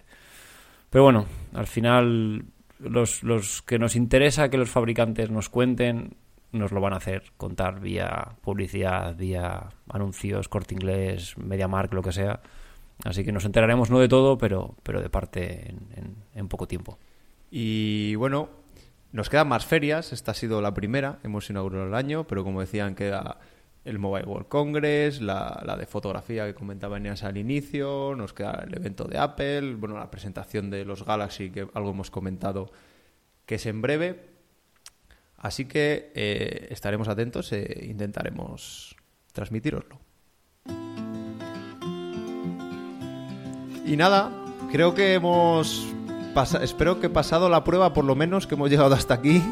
Pero 0.90 1.04
bueno, 1.04 1.26
al 1.54 1.66
final 1.66 2.46
los, 2.78 3.22
los 3.22 3.62
que 3.62 3.78
nos 3.78 3.94
interesa 3.94 4.48
que 4.48 4.56
los 4.56 4.70
fabricantes 4.70 5.30
nos 5.30 5.48
cuenten 5.48 6.16
nos 6.50 6.72
lo 6.72 6.80
van 6.80 6.94
a 6.94 6.96
hacer 6.96 7.24
contar 7.36 7.80
vía 7.80 8.36
publicidad, 8.40 9.14
vía 9.16 9.68
anuncios, 9.88 10.48
corte 10.48 10.74
inglés, 10.74 11.36
MediaMark, 11.36 11.92
lo 11.92 12.02
que 12.02 12.12
sea. 12.12 12.40
Así 13.04 13.22
que 13.22 13.32
nos 13.32 13.44
enteraremos 13.44 13.90
no 13.90 14.00
de 14.00 14.08
todo, 14.08 14.38
pero, 14.38 14.74
pero 14.82 15.00
de 15.00 15.10
parte 15.10 15.68
en, 15.68 16.16
en, 16.34 16.48
poco 16.48 16.66
tiempo. 16.66 16.98
Y 17.50 18.14
bueno, 18.16 18.48
nos 19.12 19.28
quedan 19.28 19.48
más 19.48 19.66
ferias. 19.66 20.12
Esta 20.12 20.32
ha 20.32 20.34
sido 20.34 20.60
la 20.60 20.74
primera. 20.74 21.18
Hemos 21.22 21.48
inaugurado 21.50 21.86
el 21.86 21.94
año, 21.94 22.26
pero 22.26 22.44
como 22.44 22.60
decían, 22.60 22.94
queda 22.94 23.38
el 23.84 23.98
Mobile 23.98 24.26
World 24.26 24.48
Congress, 24.48 25.20
la, 25.20 25.62
la 25.64 25.76
de 25.76 25.86
fotografía 25.86 26.46
que 26.46 26.54
comentaba 26.54 26.96
Eneas 26.96 27.22
al 27.22 27.36
inicio, 27.36 28.14
nos 28.16 28.32
queda 28.32 28.64
el 28.66 28.76
evento 28.76 29.04
de 29.04 29.18
Apple, 29.18 29.74
bueno, 29.76 29.98
la 29.98 30.10
presentación 30.10 30.70
de 30.70 30.84
los 30.84 31.04
Galaxy, 31.04 31.50
que 31.50 31.68
algo 31.74 31.90
hemos 31.90 32.10
comentado 32.10 32.70
que 33.46 33.54
es 33.56 33.66
en 33.66 33.80
breve. 33.80 34.28
Así 35.38 35.66
que 35.66 36.12
eh, 36.14 36.68
estaremos 36.70 37.08
atentos 37.08 37.52
e 37.52 37.86
intentaremos 37.88 38.96
transmitiroslo. 39.32 39.98
Y 43.86 43.96
nada, 43.96 44.30
creo 44.70 44.94
que 44.94 45.14
hemos 45.14 45.86
espero 46.62 47.00
que 47.00 47.06
he 47.06 47.10
pasado 47.10 47.48
la 47.48 47.64
prueba 47.64 47.92
por 47.92 48.04
lo 48.04 48.14
menos 48.14 48.46
que 48.46 48.54
hemos 48.54 48.70
llegado 48.70 48.94
hasta 48.94 49.14
aquí 49.14 49.42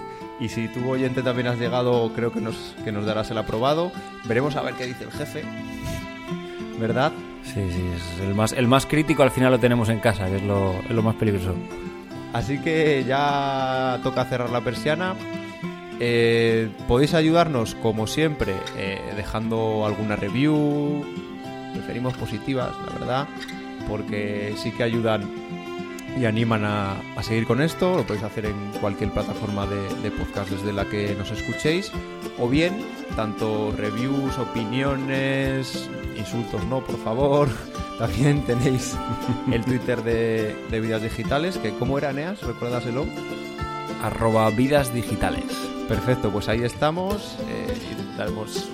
y 0.40 0.48
si 0.48 0.68
tú 0.68 0.88
oyente 0.90 1.22
también 1.22 1.48
has 1.48 1.58
llegado 1.58 2.12
creo 2.14 2.32
que 2.32 2.40
nos, 2.40 2.74
que 2.84 2.92
nos 2.92 3.06
darás 3.06 3.30
el 3.30 3.38
aprobado 3.38 3.92
veremos 4.24 4.56
a 4.56 4.62
ver 4.62 4.74
qué 4.74 4.86
dice 4.86 5.04
el 5.04 5.12
jefe 5.12 5.42
¿verdad? 6.78 7.12
Sí, 7.42 7.70
sí, 7.70 7.82
es 7.94 8.20
el 8.20 8.34
más, 8.34 8.52
el 8.52 8.68
más 8.68 8.86
crítico 8.86 9.22
al 9.22 9.30
final 9.30 9.52
lo 9.52 9.58
tenemos 9.58 9.88
en 9.88 10.00
casa 10.00 10.26
que 10.26 10.36
es 10.36 10.42
lo, 10.42 10.74
es 10.80 10.90
lo 10.90 11.02
más 11.02 11.14
peligroso 11.14 11.54
así 12.32 12.58
que 12.58 13.04
ya 13.06 14.00
toca 14.02 14.24
cerrar 14.24 14.50
la 14.50 14.60
persiana 14.60 15.14
eh, 15.98 16.68
podéis 16.86 17.14
ayudarnos, 17.14 17.74
como 17.76 18.06
siempre, 18.06 18.54
eh, 18.76 19.00
dejando 19.16 19.86
alguna 19.86 20.16
review. 20.16 21.04
Preferimos 21.72 22.14
positivas, 22.14 22.70
la 22.86 22.98
verdad, 22.98 23.28
porque 23.88 24.54
sí 24.56 24.72
que 24.72 24.82
ayudan 24.82 25.22
y 26.16 26.24
animan 26.24 26.64
a, 26.64 26.96
seguir 27.22 27.46
con 27.46 27.60
esto. 27.60 27.96
Lo 27.96 28.06
podéis 28.06 28.24
hacer 28.24 28.46
en 28.46 28.72
cualquier 28.80 29.10
plataforma 29.10 29.66
de, 29.66 30.10
podcast 30.10 30.50
desde 30.50 30.72
la 30.72 30.86
que 30.86 31.14
nos 31.14 31.30
escuchéis. 31.30 31.92
O 32.38 32.48
bien, 32.48 32.74
tanto 33.14 33.72
reviews, 33.76 34.38
opiniones, 34.38 35.88
insultos 36.16 36.64
no, 36.66 36.80
por 36.80 36.98
favor. 36.98 37.48
También 37.98 38.42
tenéis 38.42 38.96
el 39.50 39.64
Twitter 39.64 40.02
de, 40.02 40.54
de 40.70 40.80
Vidas 40.80 41.02
Digitales, 41.02 41.56
que 41.58 41.70
¿cómo 41.74 41.96
era, 41.98 42.12
Neas? 42.12 42.42
Recuérdaselo. 42.42 43.06
Arroba 44.02 44.50
Vidas 44.50 44.92
Digitales. 44.92 45.44
Perfecto, 45.88 46.30
pues 46.30 46.48
ahí 46.48 46.62
estamos. 46.62 47.36
Eh, 47.48 47.86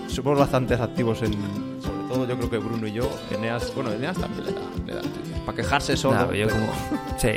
somos 0.09 0.39
bastante 0.39 0.75
activos 0.75 1.23
en. 1.23 1.72
Todo, 2.13 2.27
yo 2.27 2.37
creo 2.37 2.51
que 2.51 2.59
Bruno 2.59 2.87
y 2.87 2.93
yo. 2.93 3.11
Eneas, 3.31 3.75
bueno, 3.75 3.91
Eneas 3.91 4.19
también 4.19 4.45
le 4.45 4.53
da. 4.53 4.61
Le 4.87 4.95
da 4.95 5.03
para 5.47 5.57
quejarse 5.57 5.97
solo. 5.97 6.33
yo 6.35 6.49
como, 6.49 6.67
sí, 7.17 7.29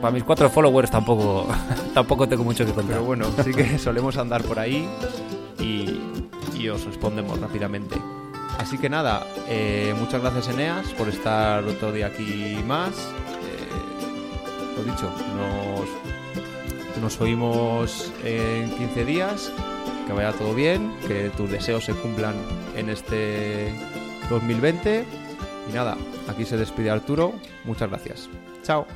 para 0.00 0.12
mis 0.12 0.22
cuatro 0.22 0.48
followers 0.48 0.90
tampoco, 0.90 1.46
tampoco 1.94 2.28
tengo 2.28 2.44
mucho 2.44 2.64
que 2.64 2.72
contar. 2.72 2.94
Pero 2.96 3.04
bueno, 3.04 3.26
sí 3.42 3.52
que 3.52 3.78
solemos 3.80 4.16
andar 4.16 4.42
por 4.42 4.60
ahí 4.60 4.88
y, 5.58 6.00
y 6.56 6.68
os 6.68 6.84
respondemos 6.84 7.40
rápidamente. 7.40 7.96
Así 8.58 8.78
que 8.78 8.88
nada, 8.88 9.26
eh, 9.48 9.92
muchas 9.98 10.22
gracias 10.22 10.48
Eneas 10.48 10.86
por 10.90 11.08
estar 11.08 11.64
otro 11.64 11.90
día 11.90 12.06
aquí 12.06 12.58
más. 12.64 12.90
Eh, 12.90 14.76
lo 14.76 14.84
dicho, 14.84 15.10
nos 15.36 17.02
nos 17.02 17.20
oímos 17.20 18.12
en 18.24 18.70
15 18.76 19.04
días. 19.04 19.52
Que 20.06 20.12
vaya 20.12 20.32
todo 20.32 20.52
bien, 20.54 20.92
que 21.06 21.30
tus 21.36 21.50
deseos 21.50 21.84
se 21.84 21.92
cumplan 21.94 22.34
en 22.76 22.90
este 22.90 23.72
2020. 24.30 25.04
Y 25.68 25.72
nada, 25.72 25.96
aquí 26.28 26.44
se 26.44 26.56
despide 26.56 26.90
Arturo. 26.90 27.32
Muchas 27.64 27.88
gracias. 27.88 28.28
Chao. 28.62 28.86